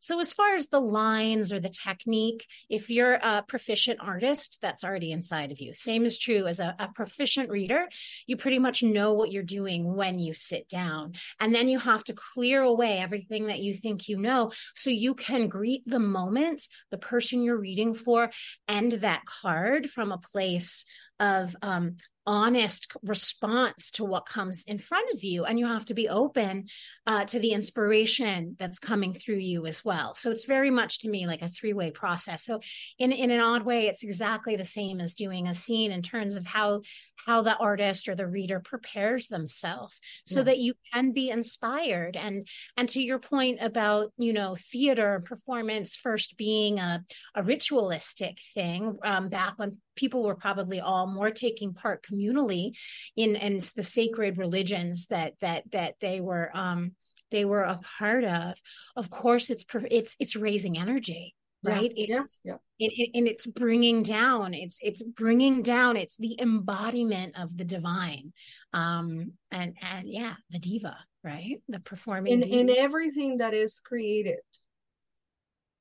So, 0.00 0.20
as 0.20 0.32
far 0.32 0.54
as 0.54 0.66
the 0.66 0.80
lines 0.80 1.52
or 1.52 1.60
the 1.60 1.68
technique, 1.70 2.46
if 2.68 2.90
you're 2.90 3.14
a 3.14 3.44
proficient 3.46 4.00
artist, 4.02 4.58
that's 4.60 4.84
already 4.84 5.12
inside 5.12 5.52
of 5.52 5.60
you. 5.60 5.74
Same 5.74 6.04
is 6.04 6.18
true 6.18 6.46
as 6.46 6.60
a, 6.60 6.74
a, 6.78 6.88
proficient 6.88 7.50
reader. 7.50 7.88
You 8.26 8.36
pretty 8.36 8.58
much 8.58 8.82
know 8.82 9.14
what 9.14 9.32
you're 9.32 9.42
doing 9.42 9.94
when 9.94 10.18
you 10.18 10.34
sit 10.34 10.68
down. 10.68 11.14
And 11.40 11.54
then 11.54 11.68
you 11.68 11.78
have 11.78 12.04
to 12.04 12.14
clear 12.14 12.62
away 12.62 12.98
everything 12.98 13.46
that 13.46 13.60
you 13.60 13.74
think 13.74 14.08
you 14.08 14.18
know 14.18 14.52
so 14.74 14.90
you 14.90 15.14
can 15.14 15.48
greet 15.48 15.82
the 15.86 15.98
moment, 15.98 16.66
the 16.90 16.98
person 16.98 17.42
you're 17.42 17.56
reading 17.56 17.94
for, 17.94 18.30
and 18.68 18.92
that 18.92 19.24
card 19.24 19.88
from 19.88 20.12
a 20.12 20.18
place 20.18 20.84
of 21.20 21.54
um, 21.62 21.96
honest 22.26 22.92
response 23.02 23.90
to 23.92 24.04
what 24.04 24.26
comes 24.26 24.64
in 24.64 24.78
front 24.78 25.12
of 25.12 25.22
you 25.24 25.44
and 25.44 25.58
you 25.58 25.66
have 25.66 25.84
to 25.86 25.94
be 25.94 26.08
open 26.08 26.66
uh, 27.06 27.24
to 27.24 27.38
the 27.38 27.52
inspiration 27.52 28.56
that's 28.58 28.78
coming 28.78 29.12
through 29.12 29.38
you 29.38 29.66
as 29.66 29.84
well. 29.84 30.14
So 30.14 30.30
it's 30.30 30.44
very 30.44 30.70
much 30.70 31.00
to 31.00 31.08
me 31.08 31.26
like 31.26 31.42
a 31.42 31.48
three-way 31.48 31.90
process. 31.90 32.44
So 32.44 32.60
in 32.98 33.12
in 33.12 33.30
an 33.30 33.40
odd 33.40 33.64
way 33.64 33.86
it's 33.86 34.04
exactly 34.04 34.56
the 34.56 34.64
same 34.64 35.00
as 35.00 35.14
doing 35.14 35.48
a 35.48 35.54
scene 35.54 35.92
in 35.92 36.02
terms 36.02 36.36
of 36.36 36.46
how 36.46 36.82
how 37.26 37.42
the 37.42 37.56
artist 37.56 38.08
or 38.08 38.14
the 38.14 38.26
reader 38.26 38.60
prepares 38.60 39.28
themselves 39.28 40.00
so 40.24 40.40
yeah. 40.40 40.44
that 40.44 40.58
you 40.58 40.74
can 40.92 41.12
be 41.12 41.30
inspired. 41.30 42.16
And 42.16 42.46
and 42.76 42.88
to 42.90 43.02
your 43.02 43.18
point 43.18 43.58
about 43.60 44.12
you 44.18 44.32
know 44.32 44.56
theater 44.72 45.22
performance 45.24 45.96
first 45.96 46.36
being 46.36 46.78
a, 46.78 47.04
a 47.34 47.42
ritualistic 47.42 48.38
thing 48.54 48.98
um, 49.04 49.28
back 49.28 49.54
when 49.56 49.78
people 49.94 50.24
were 50.24 50.34
probably 50.34 50.80
all 50.80 51.06
more 51.06 51.30
taking 51.30 51.74
part 51.74 52.02
communally 52.12 52.76
in 53.16 53.36
and 53.36 53.60
the 53.76 53.82
sacred 53.82 54.38
religions 54.38 55.06
that 55.08 55.34
that 55.40 55.70
that 55.72 55.94
they 56.00 56.20
were 56.20 56.50
um 56.54 56.92
they 57.30 57.44
were 57.44 57.62
a 57.62 57.80
part 57.98 58.24
of 58.24 58.54
of 58.96 59.10
course 59.10 59.50
it's 59.50 59.64
it's 59.90 60.16
it's 60.20 60.36
raising 60.36 60.78
energy 60.78 61.34
right? 61.64 61.92
Yeah. 61.94 62.18
it's 62.18 62.40
yeah. 62.42 62.56
It, 62.80 62.92
it, 62.96 63.10
and 63.14 63.28
it's 63.28 63.46
bringing 63.46 64.02
down 64.02 64.52
it's 64.52 64.78
it's 64.80 65.02
bringing 65.02 65.62
down 65.62 65.96
it's 65.96 66.16
the 66.16 66.36
embodiment 66.40 67.38
of 67.38 67.56
the 67.56 67.64
divine 67.64 68.32
um 68.72 69.32
and 69.50 69.76
and 69.80 70.08
yeah 70.08 70.34
the 70.50 70.58
diva 70.58 70.96
right? 71.24 71.62
The 71.68 71.80
performing 71.80 72.32
and, 72.32 72.44
and 72.44 72.70
everything 72.70 73.38
that 73.38 73.54
is 73.54 73.80
created 73.80 74.40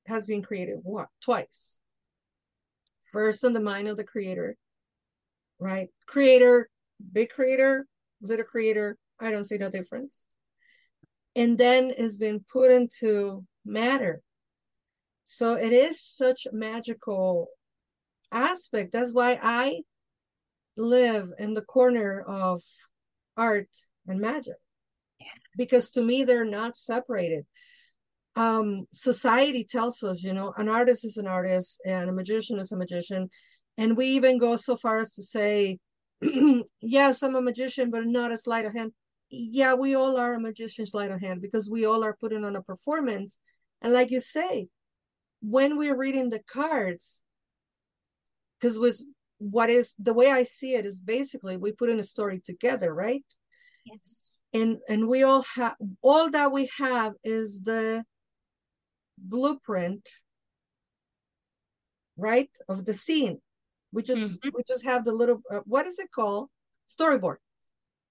has 0.08 0.26
been 0.26 0.42
created 0.42 0.80
what? 0.84 1.08
Twice. 1.24 1.80
First 3.12 3.44
in 3.44 3.54
the 3.54 3.60
mind 3.60 3.88
of 3.88 3.98
the 3.98 4.04
creator 4.04 4.56
right 5.62 5.88
creator 6.08 6.70
big 7.14 7.30
creator 7.30 7.86
little 8.22 8.46
creator 8.46 8.98
i 9.22 9.32
don't 9.32 9.46
see 9.46 9.58
no 9.58 9.70
difference 9.70 10.26
and 11.38 11.58
then 11.58 11.94
it's 11.98 12.18
been 12.18 12.44
put 12.52 12.70
into 12.72 13.46
matter 13.64 14.22
so 15.24 15.54
it 15.54 15.72
is 15.72 16.02
such 16.02 16.46
magical 16.52 17.48
aspect. 18.32 18.92
That's 18.92 19.14
why 19.14 19.40
I 19.42 19.82
live 20.78 21.32
in 21.38 21.54
the 21.54 21.62
corner 21.62 22.22
of 22.22 22.62
art 23.38 23.70
and 24.08 24.20
magic. 24.20 24.56
Because 25.58 25.92
to 25.92 26.02
me, 26.02 26.24
they're 26.24 26.46
not 26.46 26.78
separated. 26.78 27.46
Um, 28.36 28.88
society 28.94 29.66
tells 29.70 30.02
us, 30.04 30.24
you 30.24 30.34
know, 30.34 30.54
an 30.58 30.70
artist 30.70 31.06
is 31.06 31.18
an 31.18 31.28
artist 31.28 31.82
and 31.86 32.10
a 32.10 32.14
magician 32.14 32.60
is 32.60 32.72
a 32.72 32.78
magician. 32.78 33.30
And 33.78 33.98
we 33.98 34.08
even 34.08 34.38
go 34.38 34.58
so 34.58 34.76
far 34.76 35.00
as 35.00 35.14
to 35.16 35.24
say, 35.24 35.80
yes, 36.82 37.24
I'm 37.24 37.36
a 37.36 37.42
magician, 37.42 37.90
but 37.90 38.06
not 38.06 38.32
a 38.32 38.38
sleight 38.38 38.66
of 38.66 38.74
hand. 38.74 38.92
Yeah, 39.30 39.76
we 39.76 39.96
all 39.96 40.18
are 40.18 40.34
a 40.34 40.40
magician 40.40 40.86
sleight 40.86 41.12
of 41.12 41.22
hand 41.22 41.42
because 41.42 41.70
we 41.70 41.86
all 41.86 42.04
are 42.04 42.18
putting 42.20 42.44
on 42.44 42.56
a 42.56 42.62
performance. 42.62 43.40
And 43.82 43.94
like 43.94 44.12
you 44.12 44.20
say, 44.20 44.68
when 45.42 45.78
we're 45.78 45.98
reading 45.98 46.30
the 46.30 46.42
cards, 46.52 47.24
because 48.60 48.78
was 48.78 49.06
what 49.40 49.72
is 49.72 49.96
the 49.98 50.14
way 50.14 50.30
I 50.30 50.44
see 50.44 50.76
it 50.76 50.86
is 50.86 51.00
basically 51.00 51.58
we 51.58 51.72
put 51.72 51.90
in 51.90 52.00
a 52.00 52.04
story 52.04 52.42
together, 52.46 52.94
right? 52.94 53.26
Yes. 53.86 54.38
And 54.54 54.78
and 54.88 55.08
we 55.08 55.24
all 55.24 55.44
have 55.56 55.76
all 56.04 56.30
that 56.30 56.52
we 56.52 56.70
have 56.78 57.14
is 57.24 57.62
the 57.64 58.04
blueprint, 59.18 60.08
right, 62.18 62.50
of 62.70 62.86
the 62.86 62.94
scene. 62.94 63.42
We 63.92 64.04
just 64.04 64.22
mm-hmm. 64.22 64.50
we 64.54 64.64
just 64.68 64.84
have 64.84 65.06
the 65.06 65.12
little 65.12 65.42
uh, 65.50 65.60
what 65.66 65.88
is 65.88 66.00
it 66.00 66.12
called 66.12 66.50
storyboard. 66.90 67.38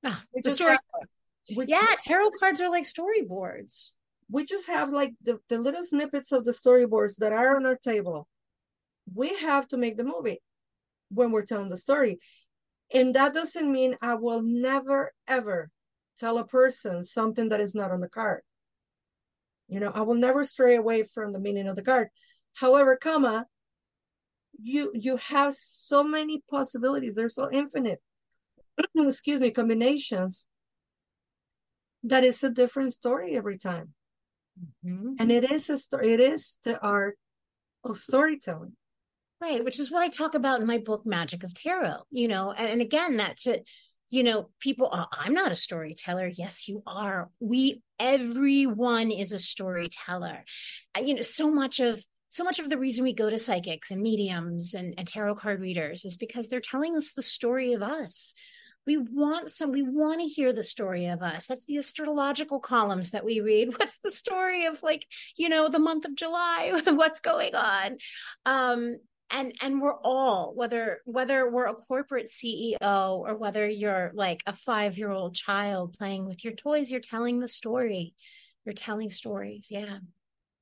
Ah, 0.04 0.22
the 0.34 0.50
storyboard. 0.50 1.66
yeah, 1.68 1.94
tarot 2.02 2.30
cards 2.38 2.60
are 2.60 2.70
like 2.70 2.84
storyboards 2.84 3.92
we 4.30 4.44
just 4.44 4.66
have 4.68 4.90
like 4.90 5.14
the, 5.22 5.40
the 5.48 5.58
little 5.58 5.82
snippets 5.82 6.32
of 6.32 6.44
the 6.44 6.52
storyboards 6.52 7.16
that 7.16 7.32
are 7.32 7.56
on 7.56 7.66
our 7.66 7.76
table. 7.76 8.28
We 9.12 9.34
have 9.36 9.66
to 9.68 9.76
make 9.76 9.96
the 9.96 10.04
movie 10.04 10.40
when 11.10 11.32
we're 11.32 11.44
telling 11.44 11.68
the 11.68 11.76
story. 11.76 12.20
And 12.94 13.14
that 13.14 13.34
doesn't 13.34 13.70
mean 13.70 13.96
I 14.00 14.14
will 14.14 14.42
never, 14.42 15.12
ever 15.26 15.70
tell 16.18 16.38
a 16.38 16.46
person 16.46 17.02
something 17.02 17.48
that 17.48 17.60
is 17.60 17.74
not 17.74 17.90
on 17.90 18.00
the 18.00 18.08
card. 18.08 18.42
You 19.68 19.80
know, 19.80 19.90
I 19.94 20.02
will 20.02 20.14
never 20.14 20.44
stray 20.44 20.76
away 20.76 21.04
from 21.04 21.32
the 21.32 21.40
meaning 21.40 21.68
of 21.68 21.76
the 21.76 21.82
card. 21.82 22.08
However, 22.54 22.96
comma, 22.96 23.46
you 24.62 24.92
you 24.94 25.16
have 25.16 25.54
so 25.54 26.02
many 26.02 26.42
possibilities. 26.50 27.14
They're 27.14 27.28
so 27.28 27.50
infinite. 27.50 28.00
excuse 28.96 29.40
me, 29.40 29.50
combinations. 29.50 30.46
That 32.04 32.24
is 32.24 32.42
a 32.42 32.50
different 32.50 32.94
story 32.94 33.36
every 33.36 33.58
time. 33.58 33.92
Mm-hmm. 34.84 35.14
And 35.18 35.30
it 35.30 35.50
is 35.50 35.68
a 35.70 35.78
story, 35.78 36.12
it 36.12 36.20
is 36.20 36.58
the 36.64 36.80
art 36.80 37.18
of 37.84 37.98
storytelling. 37.98 38.76
Right, 39.40 39.64
which 39.64 39.80
is 39.80 39.90
what 39.90 40.02
I 40.02 40.08
talk 40.08 40.34
about 40.34 40.60
in 40.60 40.66
my 40.66 40.76
book, 40.76 41.06
Magic 41.06 41.44
of 41.44 41.54
Tarot, 41.54 42.02
you 42.10 42.28
know, 42.28 42.52
and, 42.52 42.72
and 42.72 42.82
again, 42.82 43.16
that's 43.16 43.44
to, 43.44 43.62
you 44.10 44.22
know, 44.22 44.50
people, 44.60 44.90
oh, 44.92 45.06
I'm 45.12 45.32
not 45.32 45.50
a 45.50 45.56
storyteller. 45.56 46.26
Yes, 46.26 46.68
you 46.68 46.82
are. 46.86 47.30
We, 47.40 47.80
everyone 47.98 49.10
is 49.10 49.32
a 49.32 49.38
storyteller. 49.38 50.44
You 51.02 51.14
know, 51.14 51.22
so 51.22 51.50
much 51.50 51.80
of, 51.80 52.04
so 52.30 52.44
much 52.44 52.60
of 52.60 52.70
the 52.70 52.78
reason 52.78 53.02
we 53.02 53.12
go 53.12 53.28
to 53.28 53.38
psychics 53.38 53.90
and 53.90 54.00
mediums 54.00 54.74
and, 54.74 54.94
and 54.96 55.06
tarot 55.06 55.34
card 55.34 55.60
readers 55.60 56.04
is 56.04 56.16
because 56.16 56.48
they're 56.48 56.60
telling 56.60 56.96
us 56.96 57.12
the 57.12 57.22
story 57.22 57.72
of 57.72 57.82
us. 57.82 58.34
We 58.86 58.96
want 58.96 59.50
some 59.50 59.72
we 59.72 59.82
want 59.82 60.20
to 60.20 60.26
hear 60.26 60.52
the 60.52 60.62
story 60.62 61.06
of 61.06 61.22
us. 61.22 61.46
That's 61.46 61.66
the 61.66 61.78
astrological 61.78 62.60
columns 62.60 63.10
that 63.10 63.24
we 63.24 63.40
read. 63.40 63.68
What's 63.78 63.98
the 63.98 64.12
story 64.12 64.66
of 64.66 64.82
like 64.82 65.06
you 65.36 65.48
know 65.48 65.68
the 65.68 65.80
month 65.80 66.04
of 66.04 66.14
july? 66.14 66.80
What's 66.86 67.20
going 67.20 67.54
on? 67.54 67.98
Um 68.46 68.98
and 69.32 69.52
and 69.60 69.82
we're 69.82 69.98
all 69.98 70.54
whether 70.54 71.00
whether 71.04 71.50
we're 71.50 71.66
a 71.66 71.74
corporate 71.74 72.28
ceo 72.28 72.78
or 72.80 73.36
whether 73.36 73.68
you're 73.68 74.12
like 74.14 74.42
a 74.46 74.52
5 74.52 74.98
year 74.98 75.10
old 75.10 75.34
child 75.34 75.94
playing 75.98 76.26
with 76.26 76.44
your 76.44 76.54
toys 76.54 76.92
you're 76.92 77.00
telling 77.00 77.40
the 77.40 77.48
story. 77.48 78.14
You're 78.64 78.74
telling 78.74 79.10
stories 79.10 79.66
yeah 79.68 79.98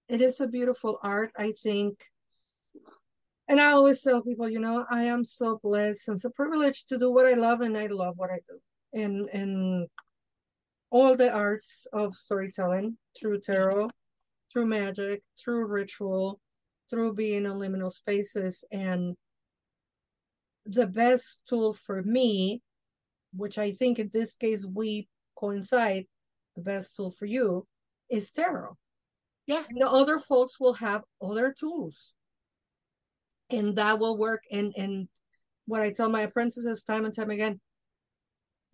it 0.08 0.20
is 0.20 0.40
a 0.40 0.46
beautiful 0.46 0.98
art 1.02 1.32
i 1.38 1.52
think 1.62 1.98
and 3.48 3.58
I 3.58 3.72
always 3.72 4.02
tell 4.02 4.20
people, 4.20 4.48
you 4.48 4.60
know, 4.60 4.84
I 4.90 5.04
am 5.04 5.24
so 5.24 5.58
blessed 5.62 6.08
and 6.08 6.20
so 6.20 6.28
privileged 6.28 6.88
to 6.90 6.98
do 6.98 7.10
what 7.10 7.26
I 7.26 7.32
love, 7.32 7.62
and 7.62 7.78
I 7.78 7.86
love 7.86 8.18
what 8.18 8.30
I 8.30 8.40
do. 8.46 8.60
And 8.92 9.28
and 9.30 9.88
all 10.90 11.16
the 11.16 11.32
arts 11.32 11.86
of 11.92 12.14
storytelling 12.14 12.96
through 13.18 13.40
tarot, 13.40 13.88
through 14.52 14.66
magic, 14.66 15.22
through 15.42 15.66
ritual, 15.66 16.40
through 16.90 17.14
being 17.14 17.46
in 17.46 17.52
liminal 17.52 17.90
spaces, 17.90 18.64
and 18.70 19.16
the 20.66 20.86
best 20.86 21.40
tool 21.48 21.72
for 21.72 22.02
me, 22.02 22.62
which 23.34 23.56
I 23.58 23.72
think 23.72 23.98
in 23.98 24.10
this 24.12 24.34
case 24.34 24.66
we 24.66 25.08
coincide, 25.36 26.06
the 26.54 26.62
best 26.62 26.96
tool 26.96 27.10
for 27.10 27.26
you 27.26 27.66
is 28.10 28.30
tarot. 28.30 28.76
Yeah. 29.48 29.64
And 29.68 29.80
the 29.80 29.90
other 29.90 30.18
folks 30.18 30.60
will 30.60 30.74
have 30.74 31.02
other 31.20 31.54
tools. 31.58 32.14
And 33.50 33.74
that 33.76 33.98
will 33.98 34.18
work. 34.18 34.42
And 34.52 34.74
and 34.76 35.08
what 35.66 35.80
I 35.80 35.90
tell 35.90 36.10
my 36.10 36.22
apprentices 36.22 36.84
time 36.84 37.06
and 37.06 37.16
time 37.16 37.30
again, 37.30 37.58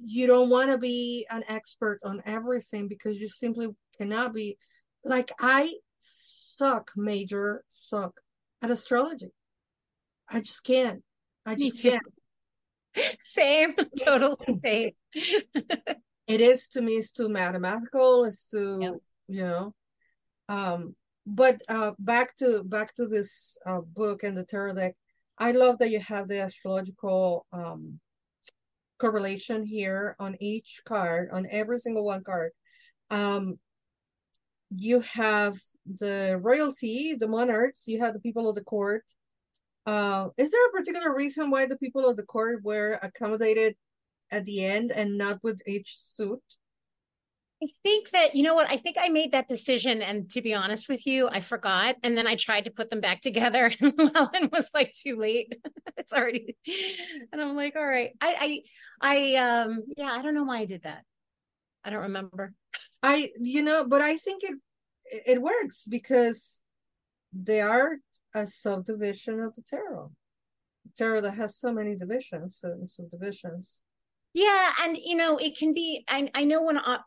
you 0.04 0.26
don't 0.26 0.50
want 0.50 0.70
to 0.70 0.78
be 0.78 1.26
an 1.30 1.44
expert 1.48 2.00
on 2.04 2.22
everything 2.26 2.88
because 2.88 3.18
you 3.18 3.28
simply 3.28 3.68
cannot 3.96 4.34
be 4.34 4.58
like 5.04 5.30
I 5.38 5.72
suck 6.00 6.90
major 6.96 7.62
suck 7.68 8.20
at 8.60 8.72
astrology. 8.72 9.30
I 10.28 10.40
just 10.40 10.64
can't. 10.64 11.02
I 11.46 11.54
just 11.54 11.82
can't. 11.82 12.02
Same, 13.24 13.74
totally 14.04 14.36
same. 14.52 14.90
it 15.14 16.40
is 16.40 16.68
to 16.68 16.80
me, 16.80 16.92
it's 16.92 17.10
too 17.10 17.28
mathematical, 17.28 18.24
it's 18.24 18.46
too, 18.46 18.78
yep. 18.80 18.92
you 19.26 19.42
know. 19.42 19.74
Um, 20.48 20.94
but 21.26 21.60
uh 21.68 21.92
back 21.98 22.36
to 22.36 22.62
back 22.64 22.94
to 22.96 23.06
this 23.06 23.56
uh 23.66 23.80
book 23.80 24.24
and 24.24 24.36
the 24.36 24.44
tarot 24.44 24.74
deck. 24.74 24.94
I 25.38 25.52
love 25.52 25.78
that 25.78 25.90
you 25.90 26.00
have 26.00 26.28
the 26.28 26.40
astrological 26.40 27.46
um 27.52 27.98
correlation 28.98 29.64
here 29.64 30.16
on 30.18 30.36
each 30.40 30.82
card, 30.86 31.30
on 31.32 31.46
every 31.50 31.78
single 31.78 32.04
one 32.04 32.24
card. 32.24 32.52
Um 33.10 33.58
you 34.76 35.00
have 35.00 35.56
the 35.98 36.38
royalty, 36.42 37.14
the 37.14 37.28
monarchs, 37.28 37.84
you 37.86 38.00
have 38.00 38.12
the 38.12 38.20
people 38.20 38.48
of 38.48 38.54
the 38.54 38.64
court, 38.64 39.04
uh, 39.86 40.28
is 40.38 40.50
there 40.50 40.66
a 40.66 40.72
particular 40.72 41.14
reason 41.14 41.50
why 41.50 41.66
the 41.66 41.76
people 41.76 42.08
of 42.08 42.16
the 42.16 42.22
court 42.22 42.62
were 42.62 42.98
accommodated 43.02 43.76
at 44.30 44.44
the 44.46 44.64
end 44.64 44.92
and 44.92 45.18
not 45.18 45.42
with 45.42 45.60
each 45.66 45.96
suit? 45.98 46.42
I 47.64 47.68
think 47.82 48.10
that, 48.10 48.34
you 48.34 48.42
know 48.42 48.54
what, 48.54 48.70
I 48.70 48.76
think 48.76 48.98
I 49.00 49.08
made 49.08 49.32
that 49.32 49.48
decision. 49.48 50.02
And 50.02 50.30
to 50.32 50.42
be 50.42 50.52
honest 50.52 50.86
with 50.88 51.06
you, 51.06 51.28
I 51.28 51.40
forgot. 51.40 51.96
And 52.02 52.16
then 52.16 52.26
I 52.26 52.36
tried 52.36 52.66
to 52.66 52.70
put 52.70 52.90
them 52.90 53.00
back 53.00 53.20
together. 53.22 53.70
And 53.80 54.10
Ellen 54.14 54.50
was 54.52 54.70
like, 54.74 54.92
too 54.94 55.16
late. 55.16 55.54
it's 55.96 56.12
already. 56.12 56.56
And 57.32 57.40
I'm 57.40 57.56
like, 57.56 57.74
all 57.76 57.86
right. 57.86 58.10
I, 58.20 58.62
I, 59.00 59.16
I, 59.16 59.36
um, 59.36 59.82
yeah, 59.96 60.10
I 60.10 60.22
don't 60.22 60.34
know 60.34 60.44
why 60.44 60.58
I 60.58 60.64
did 60.66 60.82
that. 60.82 61.04
I 61.84 61.90
don't 61.90 62.02
remember. 62.02 62.52
I, 63.02 63.30
you 63.40 63.62
know, 63.62 63.84
but 63.86 64.02
I 64.02 64.18
think 64.18 64.42
it, 64.42 64.54
it 65.26 65.42
works 65.42 65.84
because 65.88 66.60
they 67.32 67.60
are 67.60 67.96
a 68.34 68.46
subdivision 68.46 69.40
of 69.40 69.54
the 69.56 69.62
tarot. 69.62 70.10
Tarot 70.98 71.22
that 71.22 71.34
has 71.34 71.58
so 71.58 71.72
many 71.72 71.96
divisions, 71.96 72.58
certain 72.60 72.88
subdivisions. 72.88 73.82
Yeah, 74.36 74.72
and 74.82 74.96
you 74.96 75.14
know, 75.14 75.38
it 75.38 75.56
can 75.56 75.74
be. 75.74 76.04
I 76.08 76.28
I 76.34 76.42
know 76.42 76.60
when 76.62 76.76
I, 76.76 76.98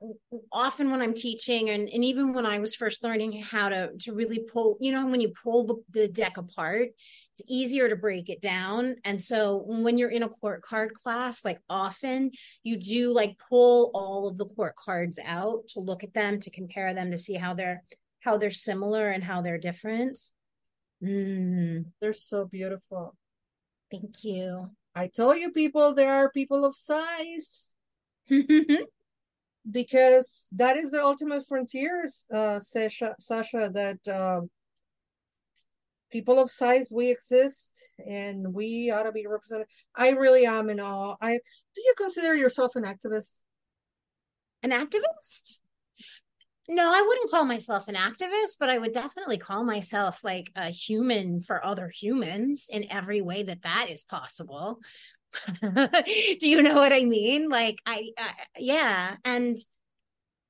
often 0.49 0.89
when 0.91 1.01
I'm 1.01 1.13
teaching, 1.13 1.69
and 1.69 1.89
and 1.89 2.03
even 2.05 2.31
when 2.31 2.45
I 2.45 2.59
was 2.59 2.73
first 2.73 3.03
learning 3.03 3.41
how 3.41 3.67
to 3.67 3.91
to 4.03 4.13
really 4.13 4.39
pull, 4.39 4.77
you 4.79 4.93
know, 4.93 5.05
when 5.05 5.19
you 5.19 5.33
pull 5.43 5.65
the, 5.65 5.75
the 5.91 6.07
deck 6.07 6.37
apart, 6.37 6.87
it's 7.33 7.41
easier 7.49 7.89
to 7.89 7.97
break 7.97 8.29
it 8.29 8.41
down. 8.41 8.95
And 9.03 9.21
so 9.21 9.61
when 9.67 9.97
you're 9.97 10.09
in 10.09 10.23
a 10.23 10.29
court 10.29 10.61
card 10.61 10.93
class, 10.93 11.43
like 11.43 11.59
often 11.69 12.31
you 12.63 12.77
do 12.77 13.11
like 13.11 13.35
pull 13.49 13.91
all 13.93 14.29
of 14.29 14.37
the 14.37 14.45
court 14.45 14.75
cards 14.77 15.19
out 15.21 15.67
to 15.73 15.81
look 15.81 16.05
at 16.05 16.13
them, 16.13 16.39
to 16.39 16.49
compare 16.49 16.93
them, 16.93 17.11
to 17.11 17.17
see 17.17 17.33
how 17.35 17.53
they're 17.53 17.83
how 18.21 18.37
they're 18.37 18.51
similar 18.51 19.09
and 19.09 19.21
how 19.21 19.41
they're 19.41 19.57
different. 19.57 20.17
Mm. 21.03 21.87
They're 21.99 22.13
so 22.13 22.45
beautiful. 22.45 23.17
Thank 23.91 24.23
you. 24.23 24.69
I 24.97 25.07
told 25.07 25.37
you 25.37 25.51
people 25.51 25.93
there 25.93 26.11
are 26.11 26.31
people 26.31 26.65
of 26.65 26.75
size. 26.75 27.75
because 29.71 30.47
that 30.53 30.75
is 30.75 30.89
the 30.89 31.03
ultimate 31.03 31.45
frontiers, 31.47 32.25
uh, 32.33 32.59
Sasha, 32.59 33.15
Sasha 33.19 33.69
that 33.73 33.99
um, 34.07 34.49
people 36.11 36.39
of 36.39 36.49
size 36.49 36.91
we 36.91 37.11
exist 37.11 37.79
and 38.09 38.53
we 38.53 38.89
ought 38.89 39.03
to 39.03 39.11
be 39.11 39.27
represented. 39.27 39.67
I 39.95 40.09
really 40.11 40.47
am 40.47 40.69
in 40.71 40.79
awe. 40.79 41.15
I 41.21 41.33
do 41.75 41.81
you 41.81 41.93
consider 41.95 42.33
yourself 42.35 42.75
an 42.75 42.83
activist? 42.83 43.41
An 44.63 44.71
activist? 44.71 45.59
No, 46.67 46.91
I 46.93 47.01
wouldn't 47.01 47.31
call 47.31 47.45
myself 47.45 47.87
an 47.87 47.95
activist, 47.95 48.57
but 48.59 48.69
I 48.69 48.77
would 48.77 48.93
definitely 48.93 49.37
call 49.37 49.63
myself 49.63 50.23
like 50.23 50.51
a 50.55 50.69
human 50.69 51.41
for 51.41 51.65
other 51.65 51.89
humans 51.89 52.69
in 52.71 52.91
every 52.91 53.21
way 53.21 53.43
that 53.43 53.61
that 53.61 53.87
is 53.89 54.03
possible. 54.03 54.79
Do 55.61 56.49
you 56.49 56.61
know 56.61 56.75
what 56.75 56.93
I 56.93 57.05
mean? 57.05 57.49
Like 57.49 57.77
I, 57.85 58.09
I 58.17 58.31
yeah, 58.57 59.15
and 59.23 59.57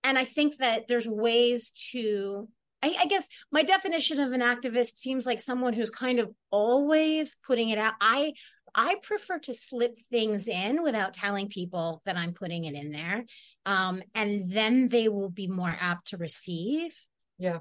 and 0.04 0.18
I 0.18 0.26
think 0.26 0.58
that 0.58 0.88
there's 0.88 1.08
ways 1.08 1.72
to 1.92 2.48
I, 2.82 2.96
I, 3.00 3.06
guess 3.08 3.28
my 3.52 3.64
definition 3.64 4.20
of 4.20 4.34
an 4.34 4.42
activist 4.42 4.98
seems 4.98 5.26
like 5.26 5.40
someone 5.40 5.74
who's 5.74 5.90
kind 5.90 6.20
of 6.20 6.32
always 6.52 7.36
putting 7.46 7.70
it 7.70 7.80
out. 7.80 7.94
I 8.00 8.34
I 8.78 8.98
prefer 9.02 9.40
to 9.40 9.56
slip 9.56 9.98
things 10.12 10.48
in 10.48 10.84
without 10.84 11.14
telling 11.14 11.50
people 11.50 12.04
that 12.06 12.16
I'm 12.16 12.34
putting 12.34 12.66
it 12.66 12.76
in 12.76 12.92
there. 12.92 13.26
Um, 13.66 14.04
and 14.14 14.52
then 14.52 14.88
they 14.88 15.10
will 15.10 15.32
be 15.32 15.48
more 15.48 15.76
apt 15.78 16.10
to 16.10 16.18
receive. 16.18 16.96
Yeah. 17.40 17.60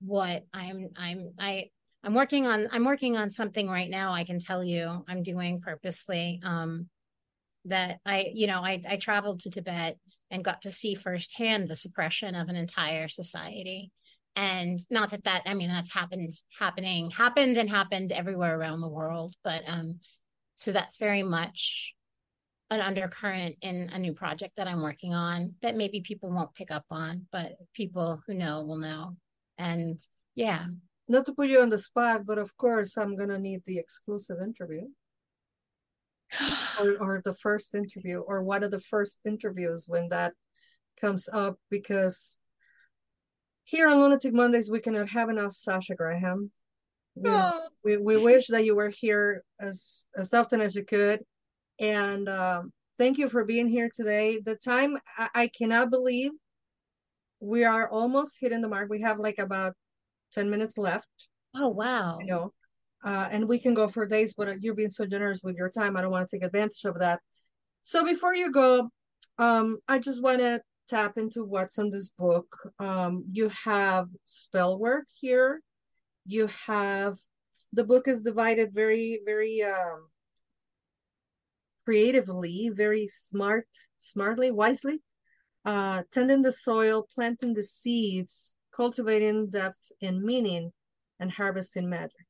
What 0.00 0.44
I'm 0.52 0.88
I'm 0.96 1.32
I 1.38 1.70
I'm 2.02 2.14
working 2.14 2.48
on 2.48 2.68
I'm 2.72 2.84
working 2.84 3.16
on 3.16 3.30
something 3.30 3.68
right 3.68 3.88
now 3.88 4.12
I 4.12 4.24
can 4.24 4.40
tell 4.40 4.64
you 4.64 5.04
I'm 5.06 5.22
doing 5.22 5.60
purposely. 5.60 6.40
Um 6.42 6.88
that 7.66 8.00
I, 8.06 8.30
you 8.34 8.46
know, 8.46 8.60
I 8.60 8.82
I 8.88 8.96
traveled 8.96 9.40
to 9.40 9.50
Tibet 9.50 9.98
and 10.30 10.44
got 10.44 10.62
to 10.62 10.70
see 10.70 10.94
firsthand 10.94 11.68
the 11.68 11.76
suppression 11.76 12.34
of 12.34 12.48
an 12.48 12.56
entire 12.56 13.06
society 13.06 13.92
and 14.36 14.78
not 14.90 15.10
that 15.10 15.24
that 15.24 15.42
i 15.46 15.54
mean 15.54 15.68
that's 15.68 15.92
happened 15.92 16.32
happening 16.56 17.10
happened 17.10 17.56
and 17.56 17.68
happened 17.68 18.12
everywhere 18.12 18.56
around 18.56 18.80
the 18.80 18.88
world 18.88 19.34
but 19.42 19.68
um 19.68 19.98
so 20.60 20.72
that's 20.72 20.98
very 20.98 21.22
much 21.22 21.94
an 22.68 22.82
undercurrent 22.82 23.56
in 23.62 23.88
a 23.94 23.98
new 23.98 24.12
project 24.12 24.52
that 24.58 24.68
I'm 24.68 24.82
working 24.82 25.14
on 25.14 25.54
that 25.62 25.74
maybe 25.74 26.02
people 26.02 26.30
won't 26.30 26.54
pick 26.54 26.70
up 26.70 26.84
on, 26.90 27.26
but 27.32 27.52
people 27.72 28.20
who 28.26 28.34
know 28.34 28.62
will 28.62 28.76
know. 28.76 29.16
And 29.56 29.98
yeah. 30.34 30.66
Not 31.08 31.24
to 31.26 31.32
put 31.32 31.48
you 31.48 31.62
on 31.62 31.70
the 31.70 31.78
spot, 31.78 32.26
but 32.26 32.36
of 32.36 32.54
course 32.58 32.98
I'm 32.98 33.16
gonna 33.16 33.38
need 33.38 33.62
the 33.64 33.78
exclusive 33.78 34.36
interview. 34.42 34.82
or, 36.78 36.98
or 37.00 37.22
the 37.24 37.34
first 37.36 37.74
interview 37.74 38.18
or 38.18 38.42
one 38.42 38.62
of 38.62 38.70
the 38.70 38.82
first 38.82 39.20
interviews 39.24 39.86
when 39.88 40.10
that 40.10 40.34
comes 41.00 41.26
up 41.32 41.56
because 41.70 42.38
here 43.64 43.88
on 43.88 43.98
Lunatic 43.98 44.34
Mondays 44.34 44.70
we 44.70 44.80
cannot 44.80 45.08
have 45.08 45.30
enough 45.30 45.56
Sasha 45.56 45.94
Graham 45.94 46.52
oh. 47.24 47.68
we, 47.84 47.96
we 47.96 48.16
wish 48.16 48.48
that 48.48 48.64
you 48.64 48.74
were 48.74 48.90
here 48.90 49.42
as 49.60 50.04
as 50.16 50.34
often 50.34 50.60
as 50.60 50.74
you 50.74 50.84
could. 50.84 51.20
And 51.78 52.28
um, 52.28 52.72
thank 52.98 53.18
you 53.18 53.28
for 53.28 53.44
being 53.44 53.68
here 53.68 53.90
today. 53.94 54.40
The 54.44 54.56
time 54.56 54.98
I, 55.16 55.28
I, 55.34 55.46
cannot 55.48 55.90
believe 55.90 56.32
we 57.40 57.64
are 57.64 57.88
almost 57.88 58.36
hitting 58.38 58.60
the 58.60 58.68
mark. 58.68 58.90
We 58.90 59.00
have 59.00 59.18
like 59.18 59.38
about 59.38 59.74
10 60.32 60.50
minutes 60.50 60.76
left. 60.76 61.08
Oh 61.54 61.68
wow. 61.68 62.18
You 62.20 62.26
know. 62.26 62.52
Uh, 63.02 63.28
and 63.30 63.48
we 63.48 63.58
can 63.58 63.72
go 63.72 63.88
for 63.88 64.04
days 64.04 64.34
but 64.34 64.60
you're 64.62 64.74
being 64.74 64.90
so 64.90 65.06
generous 65.06 65.40
with 65.42 65.56
your 65.56 65.70
time. 65.70 65.96
I 65.96 66.02
don't 66.02 66.10
want 66.10 66.28
to 66.28 66.36
take 66.36 66.44
advantage 66.44 66.84
of 66.84 66.98
that. 66.98 67.20
So 67.82 68.04
before 68.04 68.34
you 68.34 68.52
go 68.52 68.90
um, 69.38 69.78
i 69.88 69.98
just 69.98 70.22
want 70.22 70.40
to 70.40 70.60
tap 70.90 71.16
into 71.16 71.44
what's 71.44 71.78
in 71.78 71.88
this 71.88 72.10
book. 72.18 72.46
Um, 72.78 73.24
you 73.30 73.48
have 73.64 74.08
spell 74.24 74.78
work 74.78 75.06
here 75.20 75.62
you 76.32 76.48
have 76.66 77.16
the 77.72 77.84
book 77.84 78.08
is 78.08 78.22
divided 78.22 78.72
very 78.72 79.20
very 79.24 79.62
um, 79.62 80.08
creatively 81.84 82.70
very 82.72 83.06
smart 83.08 83.66
smartly 83.98 84.50
wisely. 84.50 85.00
Uh, 85.66 86.02
tending 86.10 86.40
the 86.40 86.52
soil 86.52 87.06
planting 87.14 87.52
the 87.52 87.64
seeds 87.64 88.54
cultivating 88.74 89.50
depth 89.50 89.92
and 90.00 90.22
meaning 90.22 90.72
and 91.18 91.30
harvesting 91.30 91.86
magic. 91.86 92.26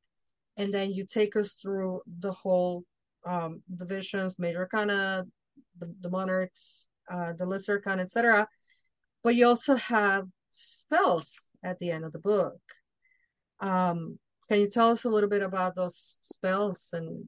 And 0.57 0.75
then 0.75 0.91
you 0.93 1.07
take 1.07 1.37
us 1.37 1.55
through 1.55 2.03
the 2.19 2.33
whole 2.33 2.85
um, 3.27 3.63
divisions 3.77 4.39
major 4.39 4.61
arcana 4.61 5.25
the, 5.79 5.95
the 6.01 6.11
monarchs 6.11 6.89
uh, 7.11 7.33
the 7.35 7.47
lesser 7.47 7.73
arcana 7.73 8.03
etc 8.03 8.49
but 9.23 9.35
you 9.35 9.47
also 9.47 9.75
have 9.77 10.27
spells 10.51 11.51
at 11.63 11.79
the 11.79 11.91
end 11.91 12.05
of 12.05 12.13
the 12.13 12.19
book 12.19 12.59
um, 13.61 14.19
can 14.49 14.61
you 14.61 14.69
tell 14.69 14.91
us 14.91 15.05
a 15.05 15.09
little 15.09 15.31
bit 15.31 15.43
about 15.43 15.75
those 15.75 16.19
spells 16.23 16.91
and 16.93 17.27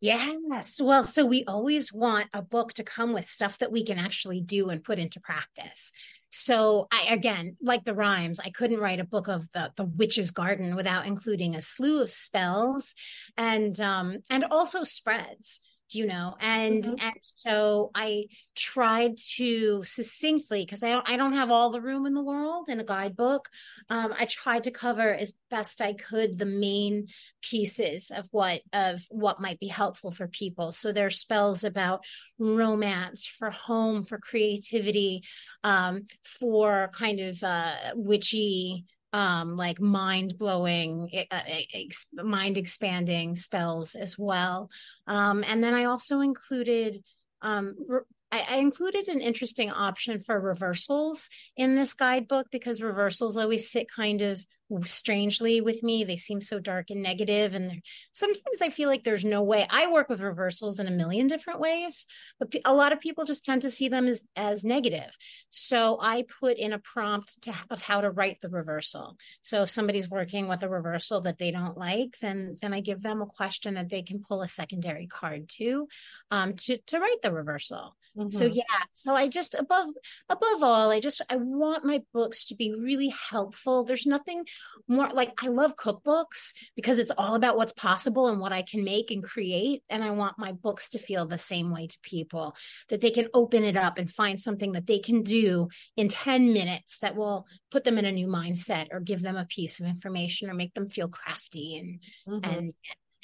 Yes. 0.00 0.80
Well, 0.80 1.02
so 1.02 1.24
we 1.24 1.44
always 1.44 1.92
want 1.92 2.28
a 2.34 2.42
book 2.42 2.74
to 2.74 2.84
come 2.84 3.12
with 3.12 3.24
stuff 3.24 3.58
that 3.58 3.72
we 3.72 3.84
can 3.84 3.98
actually 3.98 4.40
do 4.40 4.68
and 4.68 4.84
put 4.84 4.98
into 4.98 5.20
practice. 5.20 5.92
So 6.28 6.86
I 6.92 7.12
again, 7.12 7.56
like 7.60 7.84
the 7.84 7.94
rhymes, 7.94 8.38
I 8.40 8.50
couldn't 8.50 8.80
write 8.80 9.00
a 9.00 9.04
book 9.04 9.28
of 9.28 9.48
the 9.52 9.72
the 9.76 9.84
witch's 9.84 10.30
garden 10.30 10.76
without 10.76 11.06
including 11.06 11.56
a 11.56 11.62
slew 11.62 12.02
of 12.02 12.10
spells 12.10 12.94
and 13.36 13.80
um 13.80 14.18
and 14.30 14.44
also 14.44 14.84
spreads. 14.84 15.60
You 15.94 16.06
know 16.06 16.36
and 16.40 16.84
mm-hmm. 16.84 17.06
and 17.06 17.18
so 17.20 17.90
i 17.94 18.24
tried 18.56 19.16
to 19.16 19.82
succinctly 19.84 20.64
because 20.64 20.82
I, 20.82 21.00
I 21.04 21.16
don't 21.16 21.32
have 21.32 21.50
all 21.50 21.70
the 21.70 21.80
room 21.80 22.06
in 22.06 22.14
the 22.14 22.22
world 22.22 22.68
in 22.68 22.80
a 22.80 22.84
guidebook 22.84 23.48
um, 23.88 24.14
i 24.18 24.24
tried 24.24 24.64
to 24.64 24.70
cover 24.70 25.14
as 25.14 25.32
best 25.50 25.80
i 25.80 25.92
could 25.92 26.38
the 26.38 26.46
main 26.46 27.08
pieces 27.42 28.10
of 28.14 28.28
what 28.30 28.60
of 28.72 29.00
what 29.10 29.40
might 29.40 29.58
be 29.58 29.68
helpful 29.68 30.10
for 30.10 30.28
people 30.28 30.72
so 30.72 30.92
there's 30.92 31.18
spells 31.18 31.64
about 31.64 32.04
romance 32.38 33.26
for 33.26 33.50
home 33.50 34.04
for 34.04 34.18
creativity 34.18 35.22
um, 35.64 36.02
for 36.24 36.90
kind 36.94 37.20
of 37.20 37.42
uh, 37.42 37.74
witchy 37.94 38.84
um 39.12 39.56
like 39.56 39.80
mind 39.80 40.38
blowing 40.38 41.10
uh, 41.30 41.40
ex- 41.74 42.06
mind 42.12 42.56
expanding 42.56 43.36
spells 43.36 43.94
as 43.94 44.18
well. 44.18 44.70
Um 45.06 45.44
and 45.48 45.62
then 45.62 45.74
i 45.74 45.84
also 45.84 46.20
included 46.20 46.96
um 47.42 47.74
re- 47.88 48.00
I, 48.32 48.46
I 48.50 48.56
included 48.56 49.08
an 49.08 49.20
interesting 49.20 49.70
option 49.70 50.20
for 50.20 50.40
reversals 50.40 51.28
in 51.56 51.74
this 51.74 51.94
guidebook 51.94 52.46
because 52.50 52.80
reversals 52.80 53.36
always 53.36 53.70
sit 53.70 53.88
kind 53.90 54.22
of 54.22 54.44
strangely 54.84 55.60
with 55.60 55.82
me. 55.82 56.04
They 56.04 56.16
seem 56.16 56.40
so 56.40 56.58
dark 56.60 56.90
and 56.90 57.02
negative, 57.02 57.54
and 57.54 57.82
sometimes 58.12 58.62
I 58.62 58.70
feel 58.70 58.88
like 58.88 59.04
there's 59.04 59.24
no 59.24 59.42
way. 59.42 59.66
I 59.70 59.90
work 59.90 60.08
with 60.08 60.20
reversals 60.20 60.80
in 60.80 60.86
a 60.86 60.92
million 60.92 61.26
different 61.26 61.60
ways, 61.60 62.06
but 62.38 62.54
a 62.64 62.74
lot 62.74 62.92
of 62.92 63.00
people 63.00 63.24
just 63.24 63.44
tend 63.44 63.62
to 63.62 63.70
see 63.70 63.88
them 63.88 64.06
as 64.06 64.24
as 64.36 64.64
negative. 64.64 65.16
So 65.50 65.98
I 66.00 66.24
put 66.40 66.56
in 66.58 66.72
a 66.72 66.78
prompt 66.78 67.42
to, 67.42 67.54
of 67.70 67.82
how 67.82 68.00
to 68.00 68.10
write 68.10 68.40
the 68.40 68.48
reversal. 68.48 69.16
So 69.42 69.62
if 69.62 69.70
somebody's 69.70 70.10
working 70.10 70.48
with 70.48 70.62
a 70.62 70.68
reversal 70.68 71.20
that 71.22 71.38
they 71.38 71.50
don't 71.50 71.76
like, 71.76 72.16
then 72.20 72.54
then 72.60 72.72
I 72.72 72.80
give 72.80 73.02
them 73.02 73.22
a 73.22 73.26
question 73.26 73.74
that 73.74 73.88
they 73.88 74.02
can 74.02 74.22
pull 74.26 74.42
a 74.42 74.48
secondary 74.48 75.06
card 75.06 75.48
to, 75.56 75.88
um, 76.30 76.54
to 76.54 76.78
to 76.86 76.98
write 76.98 77.22
the 77.22 77.32
reversal. 77.32 77.96
Mm-hmm. 78.16 78.28
So 78.28 78.44
yeah, 78.44 78.62
so 78.92 79.14
I 79.14 79.28
just 79.28 79.54
above 79.54 79.88
above 80.28 80.62
all, 80.62 80.90
I 80.90 81.00
just 81.00 81.22
I 81.28 81.36
want 81.36 81.84
my 81.84 82.02
books 82.12 82.46
to 82.46 82.56
be 82.56 82.72
really 82.72 83.14
helpful. 83.30 83.84
There's 83.84 84.06
nothing 84.06 84.44
more 84.88 85.08
like 85.12 85.42
I 85.42 85.48
love 85.48 85.76
cookbooks 85.76 86.52
because 86.76 86.98
it's 86.98 87.12
all 87.16 87.34
about 87.34 87.56
what's 87.56 87.72
possible 87.72 88.28
and 88.28 88.40
what 88.40 88.52
I 88.52 88.62
can 88.62 88.84
make 88.84 89.10
and 89.10 89.22
create. 89.22 89.82
And 89.88 90.02
I 90.02 90.10
want 90.10 90.38
my 90.38 90.52
books 90.52 90.90
to 90.90 90.98
feel 90.98 91.26
the 91.26 91.38
same 91.38 91.70
way 91.70 91.86
to 91.86 91.98
people 92.02 92.54
that 92.88 93.00
they 93.00 93.10
can 93.10 93.28
open 93.34 93.64
it 93.64 93.76
up 93.76 93.98
and 93.98 94.10
find 94.10 94.40
something 94.40 94.72
that 94.72 94.86
they 94.86 94.98
can 94.98 95.22
do 95.22 95.68
in 95.96 96.08
10 96.08 96.52
minutes 96.52 96.98
that 96.98 97.16
will 97.16 97.46
put 97.70 97.84
them 97.84 97.98
in 97.98 98.04
a 98.04 98.12
new 98.12 98.26
mindset 98.26 98.88
or 98.90 99.00
give 99.00 99.22
them 99.22 99.36
a 99.36 99.46
piece 99.46 99.80
of 99.80 99.86
information 99.86 100.50
or 100.50 100.54
make 100.54 100.74
them 100.74 100.88
feel 100.88 101.08
crafty 101.08 101.76
and 101.76 102.00
mm-hmm. 102.28 102.58
and 102.58 102.74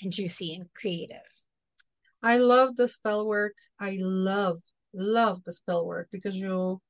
and 0.03 0.12
juicy 0.12 0.55
and 0.55 0.66
creative. 0.74 1.16
I 2.22 2.39
love 2.39 2.76
the 2.76 2.89
spell 2.89 3.26
work. 3.26 3.55
I 3.78 3.97
love, 4.01 4.61
love 4.93 5.43
the 5.45 5.53
spell 5.53 5.87
work 5.87 6.09
because 6.11 6.37
you 6.37 6.80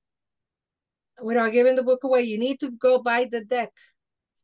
without 1.22 1.52
giving 1.52 1.76
the 1.76 1.82
book 1.82 2.04
away, 2.04 2.22
you 2.22 2.38
need 2.38 2.60
to 2.60 2.70
go 2.70 2.98
buy 2.98 3.26
the 3.30 3.44
deck 3.44 3.72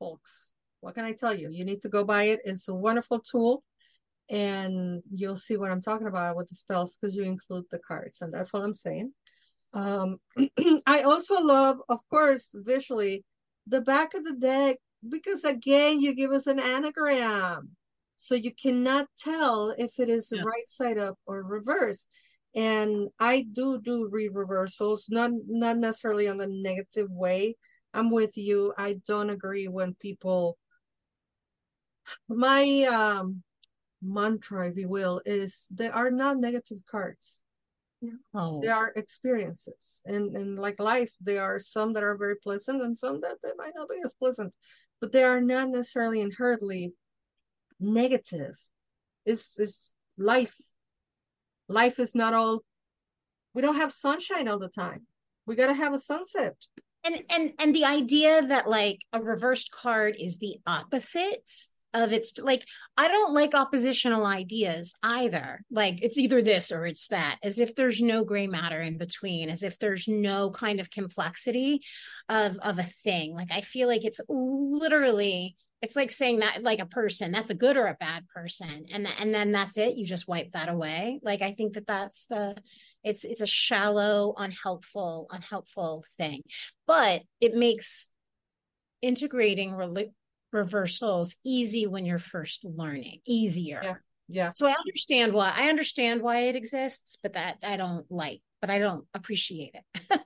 folks. 0.03 0.51
What 0.81 0.97
can 0.97 1.05
I 1.05 1.13
tell 1.13 1.35
you? 1.35 1.49
You 1.51 1.65
need 1.65 1.83
to 1.83 1.89
go 1.89 2.05
buy 2.05 2.25
it. 2.25 2.41
It's 2.45 2.69
a 2.69 2.75
wonderful 2.75 3.21
tool 3.21 3.63
and 4.29 5.01
you'll 5.13 5.37
see 5.37 5.57
what 5.57 5.71
I'm 5.71 5.83
talking 5.83 6.09
about 6.09 6.37
with 6.37 6.49
the 6.49 6.57
spells 6.57 6.97
because 6.97 7.15
you 7.15 7.23
include 7.23 7.65
the 7.71 7.79
cards 7.79 8.21
and 8.21 8.35
that's 8.35 8.53
what 8.53 8.65
I'm 8.65 8.75
saying. 8.75 9.13
Um, 9.75 10.17
I 10.87 11.03
also 11.03 11.41
love, 11.41 11.79
of 11.89 12.01
course, 12.11 12.53
visually 12.55 13.25
the 13.69 13.81
back 13.81 14.15
of 14.15 14.25
the 14.25 14.35
deck 14.35 14.77
because 15.09 15.45
again, 15.45 16.01
you 16.01 16.15
give 16.15 16.33
us 16.33 16.49
an 16.49 16.59
ambigram. 16.59 17.69
So 18.17 18.35
you 18.35 18.53
cannot 18.61 19.07
tell 19.19 19.75
if 19.79 19.99
it 19.99 20.09
is 20.09 20.33
yeah. 20.33 20.43
right 20.43 20.69
side 20.69 20.99
up 20.99 21.17
or 21.27 21.43
reverse. 21.43 22.09
And 22.55 23.09
I 23.19 23.47
do 23.53 23.81
do 23.81 24.09
read 24.11 24.35
reversals, 24.35 25.07
not 25.09 25.31
not 25.47 25.79
necessarily 25.79 26.29
on 26.29 26.37
the 26.37 26.47
negative 26.49 27.11
way, 27.11 27.57
I'm 27.95 28.11
with 28.11 28.37
you. 28.37 28.73
I 28.77 29.01
don't 29.07 29.31
agree 29.31 29.69
when 29.69 29.95
people 29.95 30.59
my 32.29 32.83
um 32.85 33.43
mantra, 34.03 34.69
if 34.69 34.77
you 34.77 34.89
will, 34.89 35.23
is 35.25 35.69
they 35.71 35.89
are 35.89 36.11
not 36.11 36.39
negative 36.39 36.79
cards. 36.91 37.43
Oh. 38.35 38.61
They 38.61 38.69
are 38.69 38.93
experiences. 38.97 40.03
And 40.05 40.37
and 40.37 40.59
like 40.59 40.81
life, 40.81 41.13
there 41.21 41.43
are 41.43 41.59
some 41.59 41.93
that 41.93 42.03
are 42.03 42.17
very 42.17 42.37
pleasant 42.37 42.83
and 42.83 42.97
some 42.97 43.21
that 43.21 43.39
they 43.43 43.53
might 43.57 43.75
not 43.77 43.89
be 43.89 44.01
as 44.05 44.15
pleasant. 44.15 44.55
But 45.01 45.13
they 45.13 45.25
are 45.25 45.41
not 45.41 45.69
necessarily 45.71 46.21
inherently 46.21 46.93
negative. 47.79 48.57
It's 49.25 49.59
it's 49.59 49.93
life. 50.19 50.57
Life 51.69 52.01
is 52.01 52.15
not 52.15 52.35
all 52.35 52.63
we 53.55 53.63
don't 53.63 53.77
have 53.77 53.93
sunshine 53.93 54.49
all 54.49 54.59
the 54.59 54.69
time. 54.69 55.07
We 55.47 55.57
gotta 55.57 55.75
have 55.75 55.95
a 55.95 55.99
sunset 55.99 56.57
and 57.05 57.23
and 57.31 57.53
and 57.59 57.75
the 57.75 57.85
idea 57.85 58.47
that 58.47 58.69
like 58.69 59.01
a 59.13 59.21
reversed 59.21 59.71
card 59.71 60.17
is 60.19 60.39
the 60.39 60.57
opposite 60.67 61.51
of 61.95 62.13
its 62.13 62.39
like 62.39 62.67
i 62.97 63.07
don't 63.07 63.35
like 63.35 63.55
oppositional 63.55 64.25
ideas 64.25 64.95
either. 65.03 65.61
Like 65.71 66.03
it's 66.03 66.19
either 66.19 66.41
this 66.43 66.73
or 66.73 66.87
it's 66.87 67.09
that 67.09 67.39
as 67.43 67.59
if 67.59 67.75
there's 67.75 68.01
no 68.01 68.25
gray 68.25 68.47
matter 68.47 68.81
in 68.81 68.99
between 68.99 69.51
as 69.51 69.63
if 69.63 69.79
there's 69.79 70.09
no 70.09 70.51
kind 70.51 70.81
of 70.81 70.91
complexity 70.91 71.83
of 72.29 72.57
of 72.59 72.79
a 72.79 72.85
thing. 72.85 73.35
Like 73.35 73.53
i 73.53 73.61
feel 73.61 73.89
like 73.89 74.05
it's 74.05 74.21
literally 74.29 75.57
it's 75.83 75.97
like 75.97 76.13
saying 76.13 76.39
that 76.39 76.63
like 76.63 76.79
a 76.79 76.87
person 76.87 77.33
that's 77.33 77.51
a 77.51 77.55
good 77.55 77.77
or 77.77 77.89
a 77.89 77.97
bad 77.99 78.27
person 78.29 78.87
and 78.91 79.07
and 79.19 79.35
then 79.35 79.53
that's 79.53 79.77
it. 79.77 79.97
You 79.97 80.07
just 80.07 80.29
wipe 80.29 80.51
that 80.53 80.69
away. 80.69 81.21
Like 81.23 81.43
i 81.43 81.53
think 81.53 81.75
that 81.75 81.87
that's 81.87 82.27
the 82.27 82.57
it's 83.05 83.25
it's 83.25 83.41
a 83.41 83.47
shallow, 83.47 84.35
unhelpful, 84.37 85.29
unhelpful 85.31 86.05
thing. 86.17 86.43
But 86.87 87.23
it 87.41 87.55
makes 87.55 88.09
integrating 89.01 89.73
re- 89.73 90.13
reversals 90.53 91.37
easy 91.45 91.87
when 91.87 92.07
you're 92.07 92.19
first 92.19 92.65
learning, 92.65 93.21
easier. 93.27 93.81
Yeah. 93.83 93.95
Yeah. 94.29 94.53
So 94.55 94.67
I 94.67 94.75
understand 94.87 95.33
why 95.33 95.53
I 95.55 95.69
understand 95.69 96.23
why 96.23 96.45
it 96.45 96.57
exists, 96.57 97.17
but 97.23 97.35
that 97.35 97.59
I 97.63 97.77
don't 97.77 98.11
like, 98.11 98.41
but 98.61 98.71
I 98.71 98.79
don't 98.79 99.05
appreciate 99.13 99.75
it. 99.75 100.21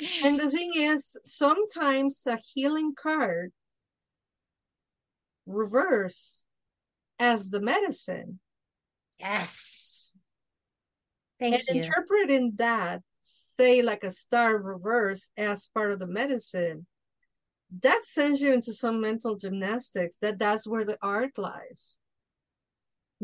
and 0.24 0.38
the 0.38 0.50
thing 0.50 0.72
is, 0.74 1.16
sometimes 1.24 2.26
a 2.26 2.36
healing 2.36 2.92
card 3.00 3.52
reverse 5.46 6.44
as 7.18 7.50
the 7.50 7.60
medicine. 7.60 8.40
Yes. 9.18 10.01
Thank 11.42 11.54
and 11.54 11.76
you. 11.76 11.82
interpreting 11.82 12.52
that, 12.56 13.02
say 13.20 13.82
like 13.82 14.04
a 14.04 14.12
star 14.12 14.58
reverse 14.58 15.30
as 15.36 15.68
part 15.74 15.90
of 15.90 15.98
the 15.98 16.06
medicine, 16.06 16.86
that 17.80 18.02
sends 18.04 18.40
you 18.40 18.52
into 18.52 18.72
some 18.72 19.00
mental 19.00 19.36
gymnastics. 19.36 20.18
That 20.20 20.38
that's 20.38 20.66
where 20.66 20.84
the 20.84 20.98
art 21.02 21.36
lies. 21.38 21.96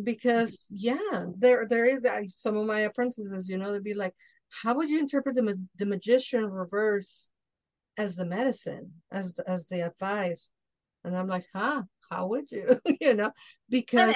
Because 0.02 0.66
yeah, 0.70 1.26
there 1.36 1.66
there 1.68 1.84
is 1.84 2.02
that. 2.02 2.30
Some 2.30 2.56
of 2.56 2.66
my 2.66 2.80
apprentices, 2.80 3.48
you 3.48 3.58
know, 3.58 3.72
they'd 3.72 3.82
be 3.82 3.94
like, 3.94 4.14
"How 4.48 4.74
would 4.74 4.90
you 4.90 4.98
interpret 4.98 5.34
the 5.34 5.58
the 5.76 5.86
magician 5.86 6.46
reverse 6.46 7.30
as 7.96 8.16
the 8.16 8.26
medicine, 8.26 8.92
as 9.12 9.38
as 9.46 9.66
the 9.66 9.86
advice?" 9.86 10.50
And 11.04 11.16
I'm 11.16 11.28
like, 11.28 11.46
"Huh? 11.54 11.82
How 12.10 12.26
would 12.28 12.50
you? 12.50 12.80
you 13.00 13.14
know?" 13.14 13.32
Because 13.68 14.14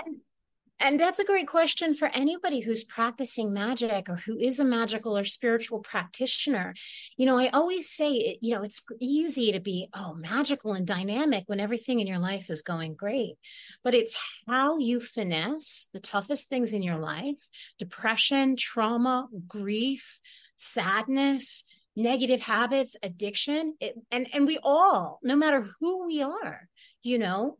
and 0.82 0.98
that's 0.98 1.20
a 1.20 1.24
great 1.24 1.46
question 1.46 1.94
for 1.94 2.10
anybody 2.12 2.58
who's 2.58 2.82
practicing 2.82 3.52
magic 3.52 4.08
or 4.08 4.16
who 4.16 4.36
is 4.36 4.58
a 4.58 4.64
magical 4.64 5.16
or 5.16 5.22
spiritual 5.22 5.78
practitioner. 5.78 6.74
You 7.16 7.26
know, 7.26 7.38
I 7.38 7.48
always 7.50 7.88
say, 7.88 8.36
you 8.40 8.54
know, 8.54 8.64
it's 8.64 8.82
easy 9.00 9.52
to 9.52 9.60
be, 9.60 9.86
oh, 9.94 10.14
magical 10.14 10.72
and 10.72 10.84
dynamic 10.84 11.44
when 11.46 11.60
everything 11.60 12.00
in 12.00 12.08
your 12.08 12.18
life 12.18 12.50
is 12.50 12.62
going 12.62 12.96
great. 12.96 13.36
But 13.84 13.94
it's 13.94 14.16
how 14.48 14.78
you 14.78 14.98
finesse 14.98 15.86
the 15.92 16.00
toughest 16.00 16.48
things 16.48 16.74
in 16.74 16.82
your 16.82 16.98
life 16.98 17.38
depression, 17.78 18.56
trauma, 18.56 19.28
grief, 19.46 20.20
sadness, 20.56 21.62
negative 21.94 22.40
habits, 22.40 22.96
addiction. 23.04 23.76
It, 23.80 23.94
and, 24.10 24.26
and 24.34 24.48
we 24.48 24.58
all, 24.62 25.20
no 25.22 25.36
matter 25.36 25.68
who 25.78 26.06
we 26.06 26.22
are, 26.22 26.68
you 27.04 27.18
know, 27.18 27.58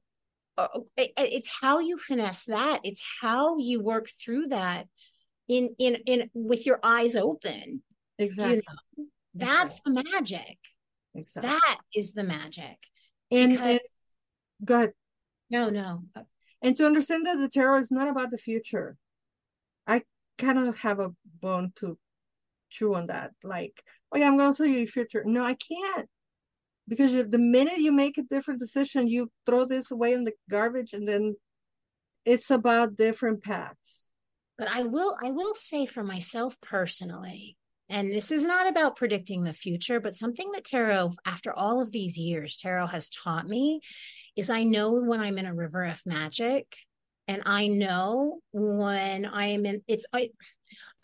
Uh, 0.59 0.69
oh, 0.75 0.87
it's 0.97 1.51
how 1.61 1.79
you 1.79 1.97
finesse 1.97 2.45
that. 2.45 2.81
It's 2.85 3.03
how 3.21 3.59
you 3.59 3.83
work 3.83 4.09
through 4.23 4.49
that 4.49 4.87
in 5.49 5.75
in 5.79 5.97
in 6.07 6.31
with 6.35 6.67
your 6.67 6.79
eyes 6.83 7.17
open 7.17 7.83
exactly 8.19 8.57
you 8.57 8.63
know? 8.99 9.07
that's 9.35 9.79
exactly. 9.79 9.93
the 9.95 10.11
magic. 10.13 10.59
Exactly. 11.15 11.51
that 11.51 11.77
is 11.95 12.13
the 12.13 12.23
magic. 12.23 12.79
And, 13.31 13.53
because... 13.53 13.69
and 13.69 13.81
go 14.65 14.75
ahead. 14.77 14.93
No 15.51 15.71
no. 15.71 16.05
And 16.63 16.77
to 16.77 16.87
understand 16.87 17.27
that 17.27 17.39
the 17.39 17.49
tarot 17.49 17.79
is 17.79 17.91
not 17.91 18.09
about 18.09 18.31
the 18.31 18.39
future 18.39 18.97
i 19.87 20.03
kind 20.39 20.59
of 20.59 20.79
have 20.79 21.01
a 21.01 21.11
bone 21.41 21.73
to 21.77 21.99
chew 22.69 22.95
on 22.95 23.09
that. 23.09 23.33
Like 23.43 23.83
oh 24.13 24.19
yeah 24.19 24.29
i'm 24.29 24.37
gonna 24.37 24.55
tell 24.55 24.67
you 24.67 24.79
your 24.79 24.87
future. 24.87 25.25
No 25.27 25.43
i 25.43 25.55
can't 25.55 26.09
because 26.89 27.13
the 27.13 27.39
minute 27.39 27.79
you 27.79 27.93
make 27.93 28.19
a 28.19 28.23
different 28.23 28.61
decision 28.61 29.09
you 29.09 29.31
throw 29.47 29.65
this 29.65 29.91
away 29.91 30.13
in 30.13 30.25
the 30.25 30.33
garbage 30.51 30.93
and 30.93 31.07
then 31.07 31.35
it's 32.25 32.51
about 32.51 32.97
different 32.97 33.43
paths. 33.43 34.07
But 34.59 34.69
I 34.69 34.83
will 34.83 35.17
I 35.23 35.31
will 35.31 35.55
say 35.55 35.87
for 35.87 36.05
myself 36.05 36.57
personally, 36.61 37.57
and 37.89 38.13
this 38.13 38.31
is 38.31 38.45
not 38.45 38.69
about 38.69 38.97
predicting 38.97 39.43
the 39.43 39.53
future, 39.53 40.01
but 40.01 40.15
something 40.15 40.51
that 40.53 40.65
tarot, 40.65 41.13
after 41.27 41.53
all 41.53 41.81
of 41.81 41.91
these 41.91 42.17
years, 42.17 42.57
tarot 42.57 42.87
has 42.89 43.11
taught 43.11 43.47
me 43.47 43.81
is 44.37 44.51
I 44.51 44.65
know 44.65 44.93
when 44.93 45.21
I'm 45.21 45.39
in 45.39 45.47
a 45.47 45.55
river 45.55 45.85
of 45.85 46.01
magic 46.07 46.77
and 47.29 47.43
I 47.45 47.69
know 47.69 48.41
when 48.53 49.25
I 49.25 49.47
am 49.47 49.67
in 49.67 49.83
it's 49.89 50.07
I 50.13 50.31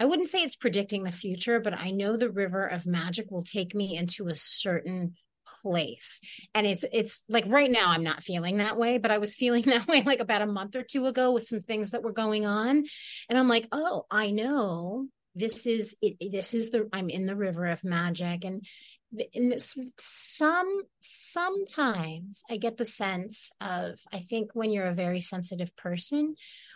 I 0.01 0.05
wouldn't 0.05 0.29
say 0.29 0.43
it's 0.43 0.57
predicting 0.57 1.03
the 1.03 1.11
future, 1.11 1.59
but 1.59 1.75
I 1.75 1.91
know 1.91 2.17
the 2.17 2.31
river 2.31 2.65
of 2.65 2.87
magic 2.87 3.31
will 3.31 3.43
take 3.43 3.75
me 3.75 3.97
into 3.97 4.29
a 4.29 4.35
certain 4.35 5.15
place. 5.63 6.21
And 6.55 6.67
it's 6.67 6.85
it's 6.93 7.21
like 7.29 7.45
right 7.47 7.71
now 7.71 7.91
I'm 7.91 8.05
not 8.05 8.23
feeling 8.23 8.59
that 8.59 8.77
way, 8.77 8.99
but 8.99 9.11
I 9.11 9.19
was 9.19 9.35
feeling 9.35 9.63
that 9.67 9.87
way 9.87 10.03
like 10.03 10.21
about 10.21 10.43
a 10.43 10.47
month 10.47 10.77
or 10.77 10.83
two 10.83 11.07
ago 11.07 11.33
with 11.33 11.47
some 11.47 11.63
things 11.63 11.91
that 11.91 12.03
were 12.03 12.13
going 12.13 12.47
on. 12.47 12.85
And 13.29 13.39
I'm 13.39 13.49
like, 13.49 13.69
"Oh, 13.73 14.07
I 14.11 14.31
know 14.31 15.07
this 15.35 15.67
is 15.67 15.97
it, 16.03 16.33
this 16.33 16.55
is 16.55 16.71
the 16.71 16.89
I'm 16.93 17.11
in 17.11 17.27
the 17.27 17.37
river 17.37 17.67
of 17.67 17.85
magic 17.85 18.45
and 18.45 18.65
this, 19.11 19.75
some 19.99 20.83
sometimes 21.01 22.43
I 22.51 22.59
get 22.59 22.77
the 22.77 22.85
sense 22.85 23.51
of 23.61 23.99
I 24.13 24.19
think 24.19 24.51
when 24.53 24.71
you're 24.71 24.87
a 24.87 24.95
very 24.95 25.21
sensitive 25.21 25.75
person, 25.77 26.35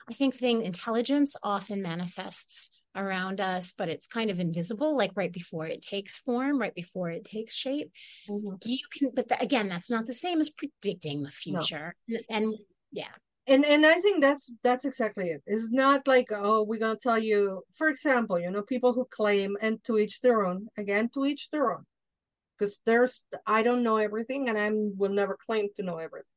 I 0.08 0.14
think 0.14 0.34
thing 0.34 0.62
intelligence 0.62 1.36
often 1.42 1.82
manifests 1.82 2.70
around 2.94 3.40
us, 3.40 3.72
but 3.76 3.88
it's 3.88 4.06
kind 4.06 4.30
of 4.30 4.40
invisible, 4.40 4.96
like 4.96 5.12
right 5.14 5.32
before 5.32 5.66
it 5.66 5.82
takes 5.82 6.18
form, 6.18 6.58
right 6.58 6.74
before 6.74 7.10
it 7.10 7.24
takes 7.24 7.54
shape. 7.54 7.90
Mm-hmm. 8.28 8.54
You 8.64 8.78
can, 8.92 9.10
but 9.14 9.28
the, 9.28 9.40
again, 9.40 9.68
that's 9.68 9.90
not 9.90 10.06
the 10.06 10.12
same 10.12 10.40
as 10.40 10.50
predicting 10.50 11.22
the 11.22 11.30
future. 11.30 11.94
No. 12.08 12.18
And 12.30 12.54
yeah. 12.90 13.12
And 13.48 13.64
and 13.64 13.84
I 13.84 14.00
think 14.00 14.20
that's 14.20 14.52
that's 14.62 14.84
exactly 14.84 15.30
it. 15.30 15.42
It's 15.46 15.68
not 15.70 16.06
like 16.06 16.28
oh 16.30 16.62
we're 16.62 16.78
gonna 16.78 16.96
tell 16.96 17.18
you. 17.18 17.62
For 17.76 17.88
example, 17.88 18.38
you 18.38 18.50
know 18.50 18.62
people 18.62 18.92
who 18.92 19.04
claim 19.10 19.56
and 19.60 19.82
to 19.84 19.98
each 19.98 20.20
their 20.20 20.46
own. 20.46 20.68
Again, 20.76 21.08
to 21.14 21.26
each 21.26 21.50
their 21.50 21.72
own. 21.72 21.84
Because 22.56 22.80
there's 22.86 23.24
I 23.44 23.64
don't 23.64 23.82
know 23.82 23.96
everything, 23.96 24.48
and 24.48 24.56
I 24.56 24.70
will 24.72 25.10
never 25.10 25.36
claim 25.44 25.68
to 25.76 25.82
know 25.82 25.96
everything 25.96 26.31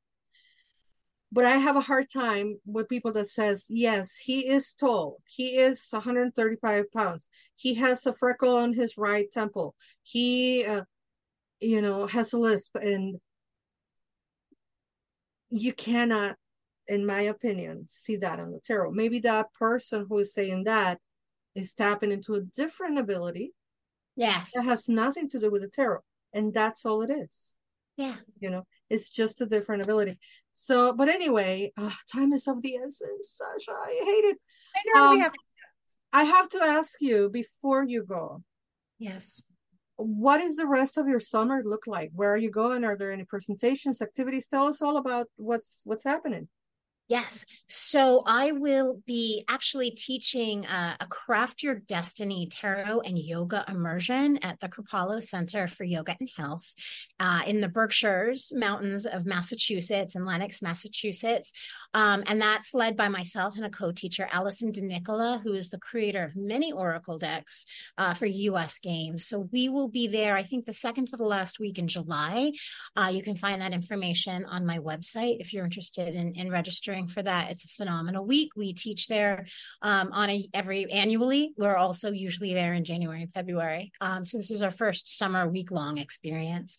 but 1.35 1.43
I 1.43 1.57
have 1.57 1.75
a 1.75 1.81
hard 1.81 2.09
time 2.09 2.57
with 2.65 2.87
people 2.87 3.11
that 3.11 3.29
says, 3.29 3.65
yes, 3.67 4.15
he 4.15 4.47
is 4.47 4.73
tall. 4.73 5.21
He 5.25 5.57
is 5.57 5.85
135 5.91 6.89
pounds. 6.93 7.27
He 7.57 7.73
has 7.73 8.05
a 8.05 8.13
freckle 8.13 8.55
on 8.55 8.71
his 8.71 8.97
right 8.97 9.29
temple. 9.29 9.75
He, 10.01 10.63
uh, 10.63 10.83
you 11.59 11.81
know, 11.81 12.07
has 12.07 12.31
a 12.31 12.37
lisp. 12.37 12.77
And 12.77 13.19
you 15.49 15.73
cannot, 15.73 16.37
in 16.87 17.05
my 17.05 17.23
opinion, 17.23 17.83
see 17.89 18.15
that 18.15 18.39
on 18.39 18.53
the 18.53 18.61
tarot. 18.61 18.91
Maybe 18.91 19.19
that 19.19 19.51
person 19.59 20.05
who 20.07 20.19
is 20.19 20.33
saying 20.33 20.63
that 20.63 21.01
is 21.53 21.73
tapping 21.73 22.13
into 22.13 22.35
a 22.35 22.43
different 22.55 22.97
ability. 22.97 23.51
Yes. 24.15 24.53
That 24.55 24.67
has 24.67 24.87
nothing 24.87 25.29
to 25.31 25.39
do 25.41 25.51
with 25.51 25.63
the 25.63 25.67
tarot. 25.67 25.99
And 26.31 26.53
that's 26.53 26.85
all 26.85 27.01
it 27.01 27.09
is. 27.09 27.55
Yeah. 27.97 28.15
You 28.39 28.49
know, 28.49 28.65
it's 28.89 29.09
just 29.09 29.41
a 29.41 29.45
different 29.45 29.83
ability. 29.83 30.17
So, 30.53 30.93
but 30.93 31.07
anyway, 31.09 31.71
uh, 31.77 31.91
time 32.11 32.33
is 32.33 32.47
of 32.47 32.61
the 32.61 32.75
essence, 32.75 33.33
Sasha. 33.33 33.71
I 33.71 34.01
hate 34.03 34.25
it. 34.25 34.37
I 34.75 34.81
know 34.93 35.05
um, 35.05 35.11
we 35.11 35.19
have. 35.19 35.33
I 36.13 36.23
have 36.23 36.49
to 36.49 36.63
ask 36.63 37.01
you 37.01 37.29
before 37.29 37.85
you 37.85 38.03
go. 38.03 38.41
Yes. 38.99 39.43
What 39.97 40.41
is 40.41 40.57
the 40.57 40.67
rest 40.67 40.97
of 40.97 41.07
your 41.07 41.19
summer 41.19 41.61
look 41.63 41.87
like? 41.87 42.11
Where 42.13 42.31
are 42.31 42.37
you 42.37 42.51
going? 42.51 42.83
Are 42.83 42.97
there 42.97 43.11
any 43.11 43.23
presentations, 43.23 44.01
activities? 44.01 44.47
Tell 44.47 44.67
us 44.67 44.81
all 44.81 44.97
about 44.97 45.27
what's 45.37 45.81
what's 45.85 46.03
happening. 46.03 46.47
Yes. 47.07 47.45
So 47.67 48.23
I 48.25 48.51
will 48.51 48.99
be 49.05 49.43
actually 49.47 49.91
teaching 49.91 50.65
uh, 50.65 50.95
a 50.99 51.05
Craft 51.05 51.61
Your 51.61 51.75
Destiny 51.75 52.47
tarot 52.51 53.01
and 53.01 53.15
yoga 53.15 53.63
immersion 53.67 54.39
at 54.41 54.59
the 54.59 54.69
Kripalu 54.69 55.21
Center 55.21 55.67
for 55.67 55.83
Yoga 55.83 56.15
and 56.19 56.29
Health 56.35 56.65
uh, 57.19 57.41
in 57.45 57.61
the 57.61 57.67
Berkshires 57.67 58.51
Mountains 58.55 59.05
of 59.05 59.27
Massachusetts 59.27 60.15
in 60.15 60.25
Lenox, 60.25 60.63
Massachusetts. 60.63 61.51
Um, 61.93 62.23
and 62.25 62.41
that's 62.41 62.73
led 62.73 62.97
by 62.97 63.07
myself 63.07 63.55
and 63.55 63.65
a 63.65 63.69
co 63.69 63.91
teacher, 63.91 64.27
Alison 64.31 64.71
DeNicola, 64.71 65.43
who 65.43 65.53
is 65.53 65.69
the 65.69 65.77
creator 65.77 66.23
of 66.23 66.35
many 66.35 66.71
Oracle 66.71 67.19
decks 67.19 67.67
uh, 67.99 68.15
for 68.15 68.25
US 68.25 68.79
Games. 68.79 69.27
So 69.27 69.47
we 69.51 69.69
will 69.69 69.89
be 69.89 70.07
there, 70.07 70.35
I 70.35 70.41
think, 70.41 70.65
the 70.65 70.73
second 70.73 71.09
to 71.09 71.17
the 71.17 71.23
last 71.23 71.59
week 71.59 71.77
in 71.77 71.87
July. 71.87 72.53
Uh, 72.95 73.11
you 73.13 73.21
can 73.21 73.35
find 73.35 73.61
that 73.61 73.73
information 73.73 74.45
on 74.45 74.65
my 74.65 74.79
website 74.79 75.39
if 75.39 75.53
you're 75.53 75.65
interested 75.65 76.15
in, 76.15 76.33
in 76.33 76.49
registering 76.49 76.94
for 77.03 77.21
that. 77.21 77.51
It's 77.51 77.65
a 77.65 77.67
phenomenal 77.67 78.25
week. 78.25 78.51
We 78.55 78.73
teach 78.73 79.07
there 79.07 79.45
um, 79.81 80.11
on 80.13 80.29
a 80.29 80.47
every 80.53 80.89
annually. 80.91 81.53
We're 81.57 81.75
also 81.75 82.11
usually 82.11 82.53
there 82.53 82.73
in 82.73 82.85
January 82.85 83.21
and 83.21 83.31
February. 83.31 83.91
Um, 83.99 84.25
so 84.25 84.37
this 84.37 84.51
is 84.51 84.61
our 84.61 84.71
first 84.71 85.17
summer 85.17 85.47
week 85.47 85.71
long 85.71 85.97
experience. 85.97 86.77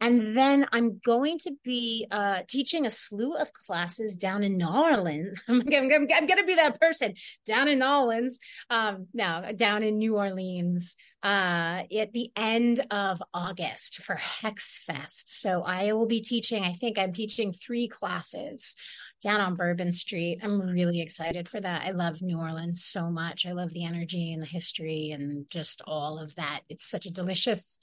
And 0.00 0.36
then 0.36 0.66
I'm 0.72 1.00
going 1.04 1.38
to 1.40 1.52
be 1.64 2.06
uh, 2.10 2.42
teaching 2.48 2.86
a 2.86 2.90
slew 2.90 3.34
of 3.34 3.52
classes 3.52 4.14
down 4.14 4.44
in 4.44 4.56
New 4.56 4.68
Orleans. 4.68 5.40
I'm, 5.48 5.60
I'm, 5.60 5.92
I'm, 5.92 6.06
I'm 6.14 6.26
going 6.26 6.38
to 6.38 6.46
be 6.46 6.54
that 6.54 6.80
person 6.80 7.14
down 7.46 7.68
in 7.68 7.80
New 7.80 7.86
Orleans. 7.86 8.38
Um, 8.70 9.08
now 9.12 9.50
down 9.52 9.82
in 9.82 9.98
New 9.98 10.16
Orleans 10.16 10.96
uh, 11.22 11.82
at 11.98 12.12
the 12.12 12.30
end 12.36 12.86
of 12.90 13.22
August 13.34 13.98
for 13.98 14.14
Hex 14.14 14.78
Fest. 14.86 15.40
So 15.40 15.62
I 15.62 15.92
will 15.92 16.06
be 16.06 16.20
teaching, 16.20 16.62
I 16.62 16.72
think 16.72 16.98
I'm 16.98 17.12
teaching 17.12 17.52
three 17.52 17.88
classes 17.88 18.76
down 19.22 19.40
on 19.40 19.56
Bourbon 19.56 19.92
Street. 19.92 20.40
I'm 20.42 20.60
really 20.60 21.00
excited 21.00 21.48
for 21.48 21.60
that. 21.60 21.82
I 21.86 21.90
love 21.90 22.22
New 22.22 22.38
Orleans 22.38 22.84
so 22.84 23.10
much. 23.10 23.46
I 23.46 23.52
love 23.52 23.72
the 23.72 23.84
energy 23.84 24.32
and 24.32 24.42
the 24.42 24.46
history 24.46 25.10
and 25.10 25.48
just 25.50 25.82
all 25.86 26.18
of 26.18 26.34
that. 26.36 26.60
It's 26.68 26.88
such 26.88 27.06
a 27.06 27.12
delicious, 27.12 27.78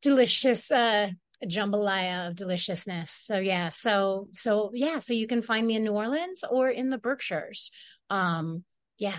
delicious 0.00 0.70
uh 0.70 1.08
jambalaya 1.44 2.28
of 2.28 2.36
deliciousness. 2.36 3.10
So 3.10 3.38
yeah, 3.38 3.68
so 3.68 4.28
so 4.32 4.70
yeah, 4.72 5.00
so 5.00 5.12
you 5.12 5.26
can 5.26 5.42
find 5.42 5.66
me 5.66 5.76
in 5.76 5.84
New 5.84 5.92
Orleans 5.92 6.44
or 6.48 6.70
in 6.70 6.90
the 6.90 6.98
Berkshires. 6.98 7.70
Um 8.08 8.64
yeah, 8.96 9.18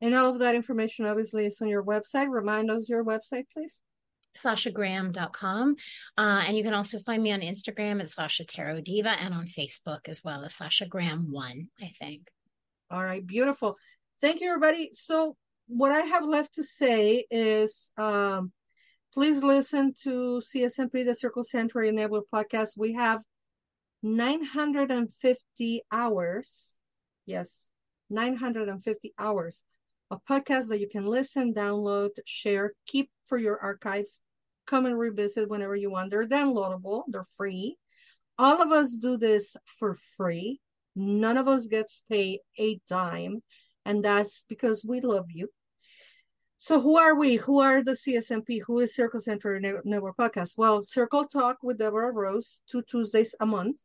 and 0.00 0.14
all 0.14 0.32
of 0.32 0.38
that 0.40 0.54
information 0.54 1.06
obviously 1.06 1.46
is 1.46 1.60
on 1.60 1.68
your 1.68 1.84
website. 1.84 2.28
Remind 2.30 2.70
us 2.70 2.88
your 2.88 3.04
website, 3.04 3.44
please. 3.52 3.80
SashaGraham.com. 4.36 5.76
Uh, 6.18 6.44
and 6.46 6.56
you 6.56 6.62
can 6.62 6.74
also 6.74 6.98
find 7.00 7.22
me 7.22 7.32
on 7.32 7.40
Instagram 7.40 8.00
at 8.00 8.10
Sasha 8.10 8.44
Tarot 8.44 8.82
Diva 8.82 9.14
and 9.22 9.32
on 9.32 9.46
Facebook 9.46 10.08
as 10.08 10.22
well 10.22 10.44
as 10.44 10.54
Sasha 10.54 10.86
Graham 10.86 11.32
One, 11.32 11.68
I 11.82 11.92
think. 11.98 12.28
All 12.90 13.02
right, 13.02 13.26
beautiful. 13.26 13.76
Thank 14.20 14.40
you, 14.40 14.48
everybody. 14.48 14.90
So, 14.92 15.36
what 15.68 15.90
I 15.90 16.00
have 16.00 16.24
left 16.24 16.54
to 16.54 16.62
say 16.62 17.24
is 17.30 17.90
um, 17.96 18.52
please 19.12 19.42
listen 19.42 19.92
to 20.02 20.40
CSNP, 20.54 21.04
the 21.04 21.14
Circle 21.14 21.42
Sanctuary 21.42 21.90
Enabler 21.90 22.22
podcast. 22.32 22.76
We 22.76 22.92
have 22.92 23.22
950 24.02 25.82
hours. 25.90 26.78
Yes, 27.24 27.70
950 28.10 29.14
hours 29.18 29.64
a 30.10 30.18
podcast 30.30 30.68
that 30.68 30.80
you 30.80 30.88
can 30.88 31.06
listen, 31.06 31.52
download, 31.52 32.10
share, 32.24 32.72
keep 32.86 33.10
for 33.26 33.38
your 33.38 33.60
archives, 33.60 34.22
come 34.66 34.86
and 34.86 34.98
revisit 34.98 35.48
whenever 35.48 35.76
you 35.76 35.90
want. 35.90 36.10
They're 36.10 36.28
downloadable, 36.28 37.04
they're 37.08 37.24
free. 37.36 37.76
All 38.38 38.62
of 38.62 38.70
us 38.70 38.92
do 38.92 39.16
this 39.16 39.56
for 39.78 39.94
free. 40.16 40.60
None 40.94 41.36
of 41.36 41.48
us 41.48 41.66
gets 41.66 42.02
paid 42.10 42.40
a 42.58 42.80
dime, 42.88 43.42
and 43.84 44.04
that's 44.04 44.44
because 44.48 44.84
we 44.84 45.00
love 45.00 45.26
you. 45.28 45.48
So 46.58 46.80
who 46.80 46.96
are 46.96 47.14
we? 47.14 47.36
Who 47.36 47.60
are 47.60 47.82
the 47.82 47.92
CSNP? 47.92 48.62
Who 48.66 48.78
is 48.80 48.94
Circle 48.94 49.20
Sanctuary 49.20 49.60
Network 49.84 50.16
Podcast? 50.16 50.56
Well, 50.56 50.82
Circle 50.82 51.26
Talk 51.28 51.58
with 51.62 51.78
Deborah 51.78 52.12
Rose, 52.12 52.62
two 52.70 52.82
Tuesdays 52.82 53.34
a 53.40 53.46
month. 53.46 53.80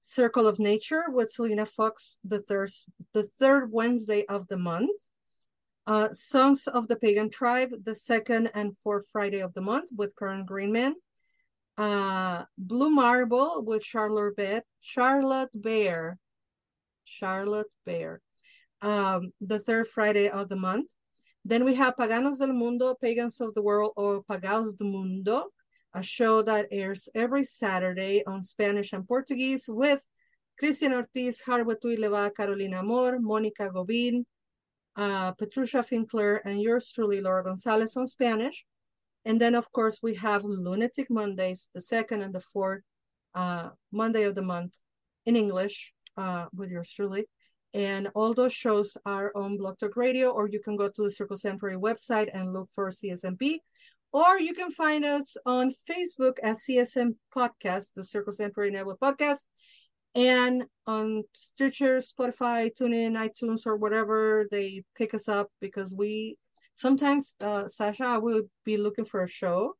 Circle 0.00 0.46
of 0.46 0.58
Nature 0.58 1.04
with 1.08 1.30
Selena 1.30 1.66
Fox, 1.66 2.18
the 2.24 2.40
third 2.42 2.70
the 3.12 3.24
third 3.40 3.70
Wednesday 3.72 4.24
of 4.26 4.46
the 4.48 4.56
month. 4.56 5.08
Uh, 5.88 6.12
Songs 6.12 6.66
of 6.66 6.86
the 6.86 6.96
Pagan 6.96 7.30
Tribe, 7.30 7.70
the 7.82 7.94
second 7.94 8.50
and 8.52 8.76
fourth 8.82 9.06
Friday 9.10 9.40
of 9.40 9.54
the 9.54 9.62
month 9.62 9.88
with 9.96 10.14
Karen 10.18 10.44
Greenman. 10.44 10.94
Uh, 11.78 12.44
Blue 12.58 12.90
Marble 12.90 13.64
with 13.64 13.82
Charlotte 13.82 14.36
Bear, 14.36 14.64
Charlotte 14.82 15.48
Bear, 15.54 16.18
Charlotte 17.04 17.72
Bear, 17.86 18.20
um, 18.82 19.32
the 19.40 19.60
third 19.60 19.88
Friday 19.88 20.28
of 20.28 20.50
the 20.50 20.56
month. 20.56 20.90
Then 21.46 21.64
we 21.64 21.74
have 21.76 21.96
Paganos 21.96 22.40
del 22.40 22.52
Mundo, 22.52 22.94
Pagans 23.02 23.40
of 23.40 23.54
the 23.54 23.62
World, 23.62 23.94
or 23.96 24.22
Pagaos 24.24 24.76
do 24.76 24.84
Mundo, 24.84 25.46
a 25.94 26.02
show 26.02 26.42
that 26.42 26.68
airs 26.70 27.08
every 27.14 27.44
Saturday 27.44 28.22
on 28.26 28.42
Spanish 28.42 28.92
and 28.92 29.08
Portuguese 29.08 29.64
with 29.66 30.06
Cristian 30.62 30.92
Ortiz, 30.92 31.40
Harbato 31.40 31.98
Leva, 31.98 32.30
Carolina 32.36 32.80
Amor, 32.80 33.18
Monica 33.20 33.70
Gobin, 33.72 34.26
uh, 34.98 35.32
Patricia 35.32 35.78
Finkler, 35.78 36.40
and 36.44 36.60
yours 36.60 36.90
truly, 36.92 37.20
Laura 37.20 37.44
González 37.44 37.96
on 37.96 38.08
Spanish. 38.08 38.64
And 39.24 39.40
then, 39.40 39.54
of 39.54 39.70
course, 39.72 40.00
we 40.02 40.14
have 40.16 40.42
Lunatic 40.44 41.08
Mondays, 41.08 41.68
the 41.72 41.80
second 41.80 42.22
and 42.22 42.34
the 42.34 42.40
fourth 42.52 42.82
uh, 43.34 43.70
Monday 43.92 44.24
of 44.24 44.34
the 44.34 44.42
month 44.42 44.72
in 45.24 45.36
English 45.36 45.92
uh, 46.16 46.46
with 46.52 46.70
yours 46.70 46.90
truly. 46.90 47.26
And 47.74 48.08
all 48.14 48.34
those 48.34 48.52
shows 48.52 48.96
are 49.06 49.30
on 49.36 49.56
Blog 49.56 49.78
Talk 49.78 49.96
Radio, 49.96 50.30
or 50.30 50.48
you 50.48 50.60
can 50.60 50.76
go 50.76 50.88
to 50.88 51.02
the 51.04 51.12
Circle 51.12 51.36
Sanctuary 51.36 51.76
website 51.76 52.30
and 52.34 52.52
look 52.52 52.68
for 52.74 52.90
CSNP. 52.90 53.58
Or 54.12 54.40
you 54.40 54.54
can 54.54 54.70
find 54.70 55.04
us 55.04 55.36
on 55.46 55.72
Facebook 55.88 56.38
as 56.42 56.64
CSM 56.64 57.14
Podcast, 57.36 57.92
the 57.94 58.04
Circle 58.04 58.32
Sanctuary 58.32 58.70
Network 58.70 58.98
Podcast, 58.98 59.44
and 60.18 60.64
on 60.88 61.22
Stitcher, 61.32 62.00
Spotify, 62.00 62.72
TuneIn, 62.76 63.16
iTunes, 63.16 63.68
or 63.68 63.76
whatever 63.76 64.48
they 64.50 64.82
pick 64.96 65.14
us 65.14 65.28
up 65.28 65.48
because 65.60 65.94
we 65.94 66.36
sometimes, 66.74 67.36
uh, 67.40 67.68
Sasha, 67.68 68.04
I 68.04 68.18
will 68.18 68.42
be 68.64 68.76
looking 68.76 69.04
for 69.04 69.22
a 69.22 69.28
show 69.28 69.76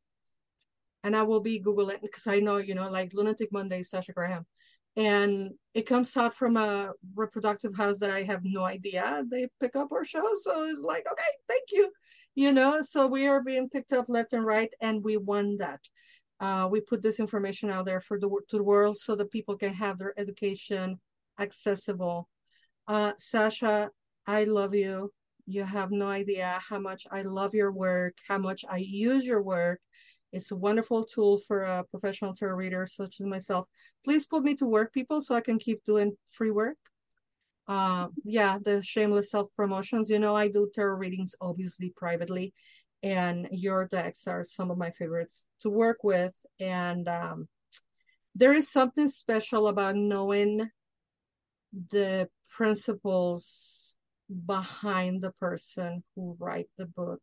and 1.03 1.13
I 1.13 1.23
will 1.23 1.41
be 1.41 1.61
Googling 1.61 2.01
because 2.01 2.25
I 2.25 2.39
know, 2.39 2.55
you 2.55 2.73
know, 2.73 2.89
like 2.89 3.13
Lunatic 3.13 3.49
Monday, 3.51 3.83
Sasha 3.83 4.13
Graham. 4.13 4.45
And 4.95 5.51
it 5.73 5.85
comes 5.85 6.15
out 6.15 6.33
from 6.33 6.55
a 6.55 6.93
reproductive 7.15 7.75
house 7.75 7.99
that 7.99 8.09
I 8.09 8.23
have 8.23 8.41
no 8.45 8.63
idea. 8.63 9.23
They 9.29 9.49
pick 9.59 9.75
up 9.75 9.91
our 9.91 10.05
show. 10.05 10.23
So 10.41 10.63
it's 10.63 10.79
like, 10.81 11.05
okay, 11.11 11.31
thank 11.49 11.65
you. 11.73 11.91
You 12.35 12.53
know, 12.53 12.81
so 12.81 13.07
we 13.07 13.27
are 13.27 13.43
being 13.43 13.69
picked 13.69 13.91
up 13.91 14.05
left 14.07 14.31
and 14.31 14.45
right, 14.45 14.69
and 14.79 15.03
we 15.03 15.17
won 15.17 15.57
that. 15.57 15.81
Uh, 16.39 16.67
we 16.71 16.79
put 16.81 17.01
this 17.01 17.19
information 17.19 17.69
out 17.69 17.85
there 17.85 18.01
for 18.01 18.19
the 18.19 18.29
to 18.47 18.57
the 18.57 18.63
world 18.63 18.97
so 18.97 19.15
that 19.15 19.31
people 19.31 19.57
can 19.57 19.73
have 19.73 19.97
their 19.97 20.13
education 20.17 20.99
accessible. 21.39 22.29
Uh, 22.87 23.13
Sasha, 23.17 23.89
I 24.25 24.45
love 24.45 24.73
you. 24.73 25.11
You 25.45 25.63
have 25.63 25.91
no 25.91 26.07
idea 26.07 26.59
how 26.67 26.79
much 26.79 27.07
I 27.11 27.23
love 27.23 27.53
your 27.53 27.71
work, 27.71 28.13
how 28.27 28.37
much 28.37 28.63
I 28.69 28.77
use 28.77 29.25
your 29.25 29.41
work, 29.41 29.81
it's 30.31 30.51
a 30.51 30.55
wonderful 30.55 31.05
tool 31.05 31.39
for 31.47 31.61
a 31.63 31.83
professional 31.83 32.35
tarot 32.35 32.55
reader 32.55 32.85
such 32.85 33.19
as 33.19 33.25
myself. 33.25 33.67
Please 34.03 34.27
put 34.27 34.43
me 34.43 34.55
to 34.55 34.65
work, 34.65 34.93
people, 34.93 35.21
so 35.21 35.33
I 35.33 35.41
can 35.41 35.57
keep 35.57 35.83
doing 35.83 36.15
free 36.31 36.51
work. 36.51 36.77
Uh, 37.67 38.07
yeah, 38.23 38.57
the 38.63 38.81
shameless 38.81 39.31
self 39.31 39.47
promotions. 39.55 40.09
You 40.09 40.19
know, 40.19 40.35
I 40.35 40.47
do 40.47 40.69
tarot 40.73 40.97
readings 40.97 41.33
obviously 41.41 41.93
privately, 41.95 42.53
and 43.03 43.47
your 43.51 43.87
decks 43.87 44.27
are 44.27 44.43
some 44.43 44.71
of 44.71 44.77
my 44.77 44.91
favorites 44.91 45.45
to 45.61 45.69
work 45.69 46.03
with. 46.03 46.33
And 46.59 47.07
um, 47.07 47.47
there 48.35 48.53
is 48.53 48.71
something 48.71 49.07
special 49.07 49.67
about 49.67 49.95
knowing 49.95 50.69
the 51.91 52.27
principles 52.49 53.95
behind 54.45 55.21
the 55.21 55.31
person 55.31 56.03
who 56.15 56.35
write 56.39 56.69
the 56.77 56.85
book 56.85 57.21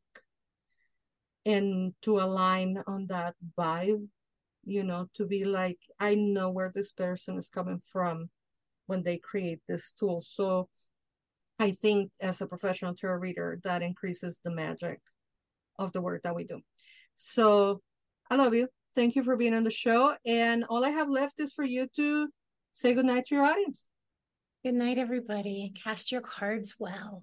and 1.45 1.95
to 2.03 2.19
align 2.19 2.83
on 2.87 3.07
that 3.07 3.35
vibe, 3.57 4.07
you 4.65 4.83
know, 4.83 5.09
to 5.15 5.27
be 5.27 5.45
like, 5.45 5.79
I 6.01 6.17
know 6.17 6.51
where 6.51 6.73
this 6.75 6.93
person 6.93 7.39
is 7.39 7.49
coming 7.49 7.81
from 7.93 8.29
when 8.87 9.03
they 9.03 9.19
create 9.19 9.61
this 9.69 9.93
tool. 9.93 10.21
So 10.21 10.69
I 11.59 11.71
think 11.71 12.11
as 12.21 12.41
a 12.41 12.47
professional 12.47 12.95
tarot 12.95 13.19
reader, 13.19 13.61
that 13.63 13.83
increases 13.83 14.41
the 14.45 14.51
magic 14.51 15.01
of 15.79 15.93
the 15.93 16.03
work 16.03 16.23
that 16.23 16.35
we 16.35 16.45
do. 16.45 16.61
So 17.15 17.81
I 18.31 18.37
love 18.37 18.55
you. 18.55 18.69
Thank 18.95 19.15
you 19.15 19.23
for 19.23 19.37
being 19.37 19.55
on 19.55 19.65
the 19.65 19.71
show. 19.71 20.15
And 20.25 20.65
all 20.65 20.85
I 20.85 20.91
have 20.91 21.09
left 21.09 21.41
is 21.41 21.53
for 21.53 21.65
you 21.65 21.87
to 21.97 22.29
say 22.73 22.95
goodnight 22.95 23.27
to 23.27 23.35
your 23.35 23.45
audience. 23.45 23.89
Good 24.65 24.75
night, 24.75 24.99
everybody. 24.99 25.73
Cast 25.83 26.11
your 26.11 26.23
cards 26.23 26.75
well. 26.79 27.23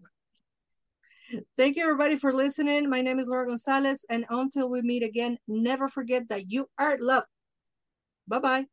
Thank 1.57 1.77
you, 1.77 1.83
everybody, 1.83 2.17
for 2.17 2.31
listening. 2.31 2.89
My 2.89 3.01
name 3.01 3.19
is 3.19 3.27
Laura 3.27 3.47
González, 3.47 3.99
and 4.09 4.25
until 4.29 4.69
we 4.69 4.81
meet 4.81 5.03
again, 5.03 5.37
never 5.47 5.87
forget 5.87 6.29
that 6.29 6.51
you 6.51 6.67
are 6.77 6.97
loved. 6.99 7.27
Bye 8.27 8.39
bye. 8.39 8.65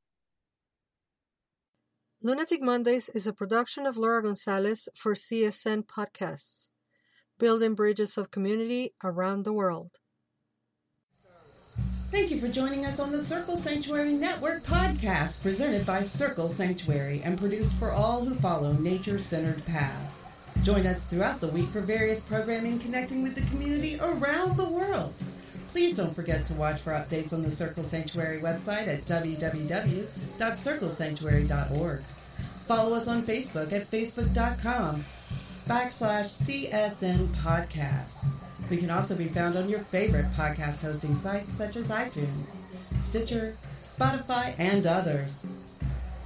Lunatic 2.23 2.61
Mondays 2.63 3.09
is 3.09 3.27
a 3.27 3.33
production 3.33 3.87
of 3.87 3.97
Laura 3.97 4.23
González 4.23 4.89
for 4.95 5.15
CSN 5.15 5.87
Podcasts, 5.87 6.71
building 7.41 7.75
bridges 7.75 8.17
of 8.17 8.31
community 8.31 8.95
around 9.03 9.45
the 9.45 9.53
world. 9.53 9.91
Thank 12.11 12.31
you 12.31 12.41
for 12.41 12.49
joining 12.49 12.85
us 12.85 13.01
on 13.01 13.13
the 13.13 13.21
Circle 13.21 13.57
Sanctuary 13.57 14.13
Network 14.13 14.63
podcast, 14.63 15.43
presented 15.43 15.87
by 15.87 16.03
Circle 16.03 16.49
Sanctuary 16.49 17.23
and 17.25 17.39
produced 17.39 17.79
for 17.79 17.93
all 17.93 18.25
who 18.25 18.35
follow 18.35 18.73
nature 18.75 19.19
centered 19.19 19.65
paths. 19.65 20.25
Join 20.63 20.87
us 20.87 21.07
throughout 21.07 21.41
the 21.41 21.49
week 21.49 21.71
for 21.71 21.81
various 21.81 22.21
programming 22.21 22.79
connecting 22.79 23.23
with 23.23 23.35
the 23.35 23.41
community 23.43 23.99
around 24.01 24.57
the 24.57 24.69
world. 24.69 25.15
Please 25.69 25.97
don't 25.97 26.15
forget 26.15 26.45
to 26.45 26.55
watch 26.55 26.81
for 26.81 26.93
updates 26.93 27.33
on 27.33 27.43
the 27.43 27.51
Circle 27.51 27.85
Sanctuary 27.85 28.41
website 28.41 28.89
at 28.89 29.07
www.circlesanctuary.org. 29.07 32.03
Follow 32.67 32.95
us 32.95 33.09
on 33.09 33.23
Facebook 33.23 33.73
at 33.73 33.91
facebook.com 33.91 35.07
backslash 35.69 36.29
CSN 36.43 37.29
Podcasts. 37.29 38.27
We 38.69 38.77
can 38.77 38.91
also 38.91 39.17
be 39.17 39.29
found 39.29 39.57
on 39.57 39.69
your 39.69 39.81
favorite 39.81 40.33
podcast 40.37 40.83
hosting 40.83 41.15
sites 41.15 41.53
such 41.53 41.77
as 41.77 41.89
iTunes, 41.89 42.51
Stitcher, 43.01 43.57
Spotify, 43.83 44.55
and 44.59 44.87
others. 44.87 45.45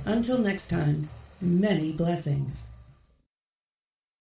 Until 0.04 0.38
next 0.38 0.68
time, 0.68 1.08
many 1.40 1.92
blessings. 1.92 2.66